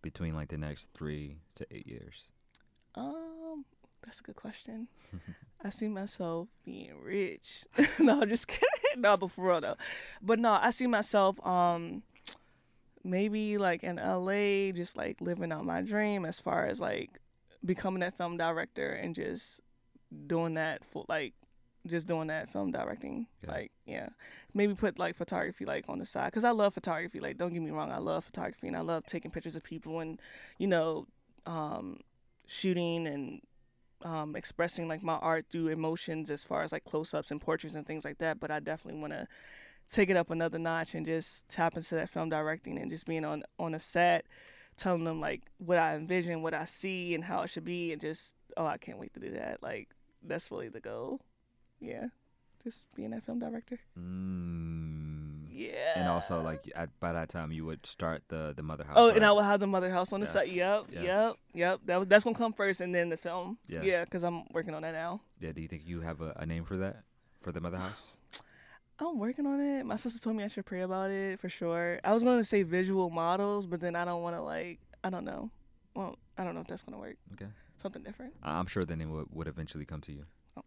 between 0.02 0.34
like 0.34 0.48
the 0.48 0.58
next 0.58 0.90
three 0.94 1.38
to 1.56 1.66
eight 1.70 1.86
years? 1.86 2.30
Um, 2.96 3.64
that's 4.04 4.20
a 4.20 4.22
good 4.22 4.36
question. 4.36 4.88
I 5.64 5.70
see 5.70 5.88
myself 5.88 6.48
being 6.64 6.92
rich. 7.02 7.64
no, 7.98 8.22
I'm 8.22 8.28
just 8.28 8.48
kidding. 8.48 8.62
No, 8.98 9.14
but 9.18 9.30
for 9.30 9.48
real 9.48 9.60
though. 9.60 9.76
But 10.22 10.38
no, 10.38 10.52
I 10.52 10.70
see 10.70 10.86
myself 10.86 11.44
um 11.46 12.02
maybe 13.04 13.58
like 13.58 13.84
in 13.84 13.96
LA, 13.96 14.72
just 14.72 14.96
like 14.96 15.20
living 15.20 15.52
out 15.52 15.66
my 15.66 15.82
dream 15.82 16.24
as 16.24 16.40
far 16.40 16.66
as 16.66 16.80
like 16.80 17.10
becoming 17.62 18.00
that 18.00 18.16
film 18.16 18.38
director 18.38 18.92
and 18.92 19.14
just 19.14 19.60
doing 20.26 20.54
that 20.54 20.82
for 20.84 21.04
like 21.08 21.34
just 21.86 22.08
doing 22.08 22.28
that 22.28 22.48
film 22.48 22.70
directing. 22.72 23.26
Yeah. 23.42 23.50
Like, 23.50 23.72
yeah, 23.84 24.08
maybe 24.54 24.74
put 24.74 24.98
like 24.98 25.16
photography 25.16 25.64
like 25.64 25.84
on 25.88 25.98
the 25.98 26.06
side 26.06 26.26
because 26.26 26.44
I 26.44 26.50
love 26.50 26.74
photography. 26.74 27.20
Like, 27.20 27.36
don't 27.36 27.52
get 27.52 27.62
me 27.62 27.70
wrong, 27.70 27.90
I 27.90 27.98
love 27.98 28.24
photography 28.24 28.68
and 28.68 28.76
I 28.76 28.80
love 28.80 29.04
taking 29.06 29.30
pictures 29.30 29.56
of 29.56 29.62
people 29.62 30.00
and 30.00 30.18
you 30.58 30.66
know, 30.66 31.06
um, 31.44 32.00
shooting 32.46 33.06
and 33.06 33.40
um, 34.02 34.36
expressing 34.36 34.88
like 34.88 35.02
my 35.02 35.14
art 35.14 35.46
through 35.50 35.68
emotions 35.68 36.30
as 36.30 36.44
far 36.44 36.62
as 36.62 36.72
like 36.72 36.84
close 36.84 37.14
ups 37.14 37.30
and 37.30 37.40
portraits 37.40 37.74
and 37.74 37.86
things 37.86 38.04
like 38.04 38.18
that. 38.18 38.40
But 38.40 38.50
I 38.50 38.60
definitely 38.60 39.00
want 39.00 39.12
to 39.12 39.26
take 39.90 40.10
it 40.10 40.16
up 40.16 40.30
another 40.30 40.58
notch 40.58 40.94
and 40.94 41.06
just 41.06 41.48
tap 41.48 41.76
into 41.76 41.94
that 41.94 42.08
film 42.08 42.28
directing 42.28 42.78
and 42.78 42.90
just 42.90 43.06
being 43.06 43.24
on 43.24 43.42
on 43.58 43.74
a 43.74 43.80
set, 43.80 44.26
telling 44.76 45.04
them 45.04 45.20
like 45.20 45.42
what 45.58 45.78
I 45.78 45.94
envision, 45.94 46.42
what 46.42 46.54
I 46.54 46.64
see, 46.64 47.14
and 47.14 47.24
how 47.24 47.42
it 47.42 47.50
should 47.50 47.64
be, 47.64 47.92
and 47.92 48.00
just 48.00 48.34
oh, 48.56 48.66
I 48.66 48.78
can't 48.78 48.98
wait 48.98 49.14
to 49.14 49.20
do 49.20 49.32
that. 49.32 49.62
Like 49.62 49.88
that's 50.22 50.50
really 50.50 50.68
the 50.68 50.80
goal. 50.80 51.20
Yeah, 51.80 52.06
just 52.62 52.84
being 52.94 53.10
that 53.10 53.24
film 53.24 53.38
director. 53.38 53.78
Mm. 53.98 55.25
Yeah. 55.56 55.92
And 55.96 56.08
also, 56.08 56.42
like 56.42 56.70
at, 56.74 56.90
by 57.00 57.12
that 57.14 57.28
time, 57.30 57.50
you 57.50 57.64
would 57.64 57.86
start 57.86 58.22
the 58.28 58.52
the 58.54 58.62
mother 58.62 58.84
house. 58.84 58.94
Oh, 58.96 59.08
right? 59.08 59.16
and 59.16 59.24
I 59.24 59.32
will 59.32 59.42
have 59.42 59.58
the 59.60 59.66
mother 59.66 59.90
house 59.90 60.12
on 60.12 60.20
the 60.20 60.26
side. 60.26 60.48
Yes, 60.48 60.56
Yep, 60.56 60.84
yes. 60.92 61.04
yep, 61.04 61.34
yep. 61.54 61.80
That 61.86 61.98
was, 62.00 62.08
that's 62.08 62.24
gonna 62.24 62.36
come 62.36 62.52
first, 62.52 62.80
and 62.82 62.94
then 62.94 63.08
the 63.08 63.16
film. 63.16 63.56
Yeah. 63.66 63.82
Yeah, 63.82 64.04
because 64.04 64.22
I'm 64.22 64.44
working 64.52 64.74
on 64.74 64.82
that 64.82 64.92
now. 64.92 65.20
yeah. 65.40 65.52
Do 65.52 65.62
you 65.62 65.68
think 65.68 65.82
you 65.86 66.00
have 66.02 66.20
a, 66.20 66.34
a 66.36 66.44
name 66.46 66.64
for 66.64 66.76
that 66.76 67.04
for 67.40 67.52
the 67.52 67.60
mother 67.60 67.78
house? 67.78 68.18
I'm 68.98 69.18
working 69.18 69.46
on 69.46 69.60
it. 69.60 69.84
My 69.84 69.96
sister 69.96 70.18
told 70.20 70.36
me 70.36 70.44
I 70.44 70.48
should 70.48 70.64
pray 70.64 70.80
about 70.80 71.10
it 71.10 71.38
for 71.38 71.50
sure. 71.50 72.00
I 72.02 72.14
was 72.14 72.22
going 72.22 72.38
to 72.38 72.44
say 72.46 72.62
visual 72.62 73.10
models, 73.10 73.66
but 73.66 73.78
then 73.80 73.94
I 73.94 74.06
don't 74.06 74.22
want 74.22 74.36
to 74.36 74.42
like 74.42 74.78
I 75.04 75.10
don't 75.10 75.24
know. 75.24 75.50
Well, 75.94 76.16
I 76.36 76.44
don't 76.44 76.54
know 76.54 76.60
if 76.60 76.66
that's 76.66 76.82
gonna 76.82 76.98
work. 76.98 77.16
Okay. 77.34 77.50
Something 77.78 78.02
different. 78.02 78.34
I'm 78.42 78.66
sure 78.66 78.84
the 78.84 78.96
name 78.96 79.10
would, 79.12 79.26
would 79.32 79.48
eventually 79.48 79.84
come 79.86 80.00
to 80.02 80.12
you. 80.12 80.24
Oh. 80.56 80.62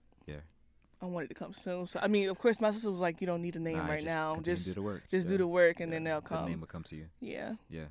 I 1.02 1.06
want 1.06 1.26
it 1.26 1.28
to 1.30 1.34
come 1.34 1.54
soon. 1.54 1.86
So 1.86 2.00
I 2.02 2.08
mean, 2.08 2.30
of 2.30 2.38
course, 2.38 2.60
my 2.60 2.72
sister 2.72 2.92
was 2.92 3.00
like, 3.00 3.22
"You 3.22 3.28
don't 3.28 3.42
need 3.42 3.56
a 3.56 3.60
name 3.60 3.78
Nah, 3.78 3.88
right 3.88 4.02
just 4.02 4.06
now. 4.16 4.36
Just 4.42 4.66
do 4.66 4.74
the 4.74 4.82
work. 4.82 5.04
just 5.10 5.26
Yeah. 5.28 5.32
do 5.32 5.38
the 5.38 5.48
work, 5.48 5.80
and 5.80 5.90
Yeah, 5.92 5.96
then 5.96 6.04
they'll 6.04 6.22
come. 6.22 6.44
The 6.44 6.50
name 6.50 6.54
come." 6.56 6.62
will 6.62 6.68
come 6.68 6.84
to 6.84 6.96
you. 6.96 7.08
Yeah. 7.22 7.56
Yeah. 7.70 7.86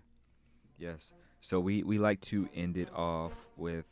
Yes. 0.79 1.13
So 1.41 1.59
we 1.61 1.83
we 1.83 1.99
like 1.99 2.21
to 2.23 2.49
end 2.55 2.77
it 2.77 2.93
off 2.95 3.47
with, 3.57 3.87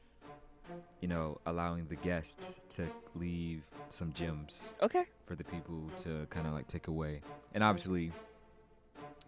you 1.01 1.09
know, 1.09 1.39
allowing 1.47 1.87
the 1.87 1.97
guests 1.97 2.57
to 2.71 2.91
leave 3.15 3.63
some 3.89 4.13
gems 4.13 4.69
Okay. 4.83 5.05
for 5.27 5.35
the 5.37 5.45
people 5.45 5.89
to 5.99 6.27
kind 6.31 6.47
of 6.47 6.53
like 6.53 6.67
take 6.67 6.89
away. 6.89 7.23
And 7.55 7.63
obviously, 7.65 8.13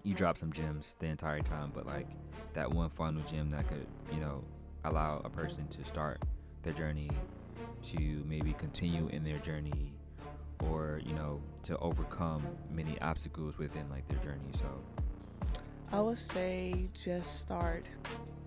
you 0.02 0.14
drop 0.14 0.36
some 0.36 0.52
gems 0.52 0.96
the 0.98 1.06
entire 1.06 1.40
time, 1.40 1.70
but 1.74 1.86
like 1.86 2.06
that 2.54 2.70
one 2.72 2.90
final 2.90 3.22
gem 3.22 3.50
that 3.50 3.66
could, 3.68 3.86
you 4.12 4.20
know, 4.20 4.44
allow 4.84 5.20
a 5.24 5.30
person 5.30 5.66
to 5.68 5.84
start 5.84 6.20
their 6.62 6.72
journey, 6.72 7.10
to 7.82 8.24
maybe 8.26 8.52
continue 8.54 9.08
in 9.08 9.24
their 9.24 9.38
journey, 9.38 9.92
or 10.60 11.00
you 11.04 11.14
know, 11.14 11.40
to 11.62 11.76
overcome 11.78 12.46
many 12.70 13.00
obstacles 13.00 13.58
within 13.58 13.88
like 13.90 14.06
their 14.08 14.18
journey. 14.18 14.50
So 14.54 14.66
I 15.92 16.00
would 16.00 16.18
say 16.18 16.74
just 17.04 17.40
start, 17.40 17.88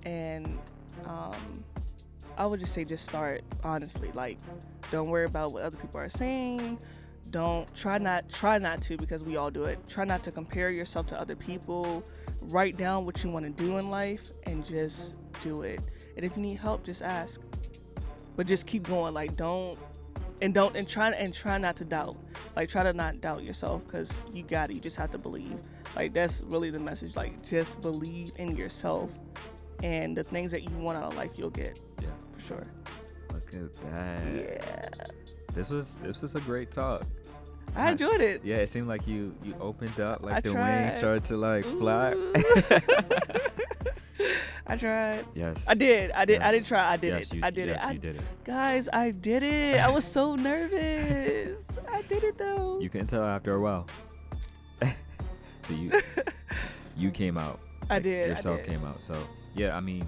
and 0.06 0.60
um, 1.08 1.64
I 2.38 2.46
would 2.46 2.60
just 2.60 2.74
say 2.74 2.84
just 2.84 3.08
start. 3.08 3.44
Honestly, 3.64 4.12
like 4.14 4.38
don't 4.92 5.10
worry 5.10 5.26
about 5.26 5.54
what 5.54 5.64
other 5.64 5.78
people 5.78 6.00
are 6.00 6.10
saying. 6.10 6.80
Don't 7.30 7.74
try 7.74 7.98
not 7.98 8.30
try 8.30 8.58
not 8.58 8.82
to 8.84 8.98
because 8.98 9.26
we 9.26 9.38
all 9.38 9.50
do 9.50 9.64
it. 9.64 9.80
Try 9.90 10.04
not 10.06 10.22
to 10.24 10.32
compare 10.32 10.70
yourself 10.70 11.08
to 11.08 11.20
other 11.20 11.36
people. 11.36 12.04
Write 12.44 12.78
down 12.78 13.06
what 13.06 13.24
you 13.24 13.30
want 13.30 13.46
to 13.46 13.64
do 13.64 13.78
in 13.78 13.90
life 13.90 14.28
and 14.48 14.66
just 14.66 15.18
do 15.42 15.62
it. 15.62 15.94
And 16.16 16.26
if 16.26 16.36
you 16.36 16.44
need 16.44 16.60
help, 16.60 16.84
just 16.84 17.02
ask. 17.02 17.42
But 18.36 18.48
just 18.48 18.68
keep 18.68 18.84
going. 18.84 19.14
Like 19.14 19.36
don't 19.38 19.78
and 20.42 20.54
don't 20.54 20.76
and 20.76 20.88
try 20.88 21.10
and 21.12 21.34
try 21.34 21.58
not 21.58 21.76
to 21.78 21.86
doubt. 21.86 22.18
Like 22.56 22.70
try 22.70 22.84
to 22.84 22.94
not 22.94 23.22
doubt 23.22 23.44
yourself 23.46 23.86
because 23.86 24.16
you 24.34 24.44
got 24.44 24.70
it. 24.72 24.76
You 24.76 24.82
just 24.82 24.98
have 24.98 25.12
to 25.12 25.18
believe. 25.18 25.58
Like 25.96 26.14
that's 26.14 26.42
really 26.48 26.70
the 26.72 26.80
message. 26.80 27.16
Like 27.16 27.44
just 27.48 27.82
believe 27.82 28.32
in 28.38 28.56
yourself, 28.56 29.12
and 29.84 30.16
the 30.18 30.24
things 30.24 30.52
that 30.52 30.70
you 30.70 30.76
want 30.78 30.98
out 30.98 31.04
of 31.12 31.16
life 31.18 31.32
you'll 31.38 31.50
get. 31.50 31.80
Yeah. 32.02 32.10
for 32.38 32.42
sure. 32.42 32.64
look 33.34 33.54
at 33.54 33.74
that. 33.96 34.22
Yeah, 34.42 35.06
This 35.54 35.70
was 35.70 35.98
this 35.98 36.22
was 36.22 36.36
a 36.36 36.42
great 36.42 36.72
talk. 36.72 37.04
I 37.76 37.92
enjoyed 37.92 38.20
it. 38.20 38.44
Yeah, 38.44 38.58
it 38.58 38.68
seemed 38.68 38.88
like 38.88 39.08
you 39.08 39.34
you 39.44 39.54
opened 39.62 40.00
up, 40.00 40.24
like 40.24 40.34
I 40.34 40.40
the 40.42 40.52
tried. 40.52 40.82
wings 40.86 40.98
started 40.98 41.24
to 41.26 41.38
like 41.38 41.64
fly. 41.64 42.16
I 44.68 44.78
tried. 44.78 45.26
yes. 45.36 45.68
I 45.70 45.74
did. 45.74 46.12
I 46.12 46.26
did. 46.26 46.42
I 46.42 46.52
Yes. 46.52 46.62
did 46.62 46.66
try. 46.68 46.92
I 46.92 46.98
did 46.98 47.08
yes, 47.14 47.32
it. 47.32 47.36
You, 47.38 47.42
I 47.44 47.50
did 47.50 47.68
yes, 47.70 47.84
it. 47.84 47.88
I, 47.88 47.92
you 47.92 48.00
did 48.00 48.16
it. 48.18 48.24
guys, 48.44 48.90
I 48.92 49.12
did 49.12 49.44
it. 49.44 49.80
I 49.80 49.90
was 49.90 50.06
so 50.06 50.36
nervous. 50.36 51.68
I 51.92 52.02
did 52.04 52.24
it 52.24 52.38
though. 52.38 52.80
You 52.80 52.90
can 52.90 53.08
tell 53.08 53.24
after 53.24 53.56
a 53.56 53.60
while. 53.62 53.88
so 55.64 55.74
you 55.74 55.92
you 56.98 57.12
came 57.12 57.38
out. 57.38 57.60
I 57.90 57.96
like, 57.96 58.04
did, 58.04 58.26
I 58.26 58.36
Yourself 58.36 58.62
did. 58.64 58.70
came 58.70 58.86
out. 58.86 59.04
So 59.04 59.22
yeah, 59.56 59.76
I 59.76 59.80
mean, 59.80 60.04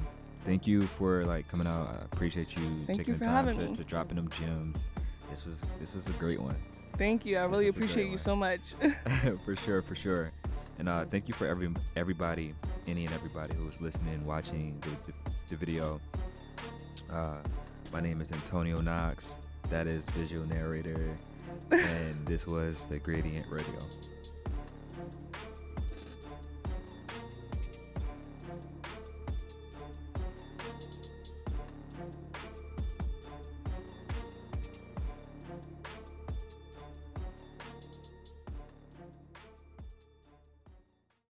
thank 0.45 0.66
you 0.68 0.82
for 0.82 1.26
like 1.26 1.47
coming 1.49 1.68
out. 1.68 1.89
I 2.01 2.05
appreciate 2.05 2.55
you 2.55 2.64
Thank 2.88 2.99
taking 2.99 3.14
you 3.16 3.20
the 3.20 3.26
time 3.26 3.51
to, 3.53 3.74
to 3.74 3.84
dropping 3.84 4.16
them 4.16 4.30
gems. 4.30 4.89
This 5.30 5.45
was 5.45 5.68
this 5.80 5.95
was 5.95 6.07
a 6.09 6.14
great 6.14 6.39
one. 6.39 6.55
Thank 6.95 7.26
you. 7.26 7.38
I 7.38 7.41
This 7.47 7.51
really 7.51 7.66
is 7.68 7.76
a 7.76 7.80
great 7.80 7.89
appreciate 7.91 8.05
you 8.05 8.11
one. 8.11 8.18
so 8.20 8.36
much. 8.36 8.61
for 9.45 9.55
sure, 9.55 9.82
for 9.82 9.95
sure. 9.95 10.32
And 10.80 10.89
uh, 10.89 11.05
thank 11.05 11.28
you 11.28 11.34
for 11.34 11.47
every 11.47 11.69
everybody, 11.95 12.53
any 12.88 13.05
and 13.05 13.13
everybody 13.13 13.55
who's 13.55 13.80
was 13.80 13.82
listening, 13.82 14.26
watching 14.26 14.80
the, 14.82 15.11
the, 15.11 15.13
the 15.49 15.55
video. 15.55 16.01
Uh, 17.11 17.38
my 17.91 17.99
name 17.99 18.21
is 18.21 18.32
Antonio 18.32 18.82
Knox. 18.82 19.47
That 19.69 19.88
is 19.88 20.09
visual 20.11 20.45
narrator, 20.47 21.15
and 21.71 22.26
this 22.26 22.47
was 22.47 22.86
the 22.88 22.99
Gradient 22.99 23.45
Radio. 23.49 23.80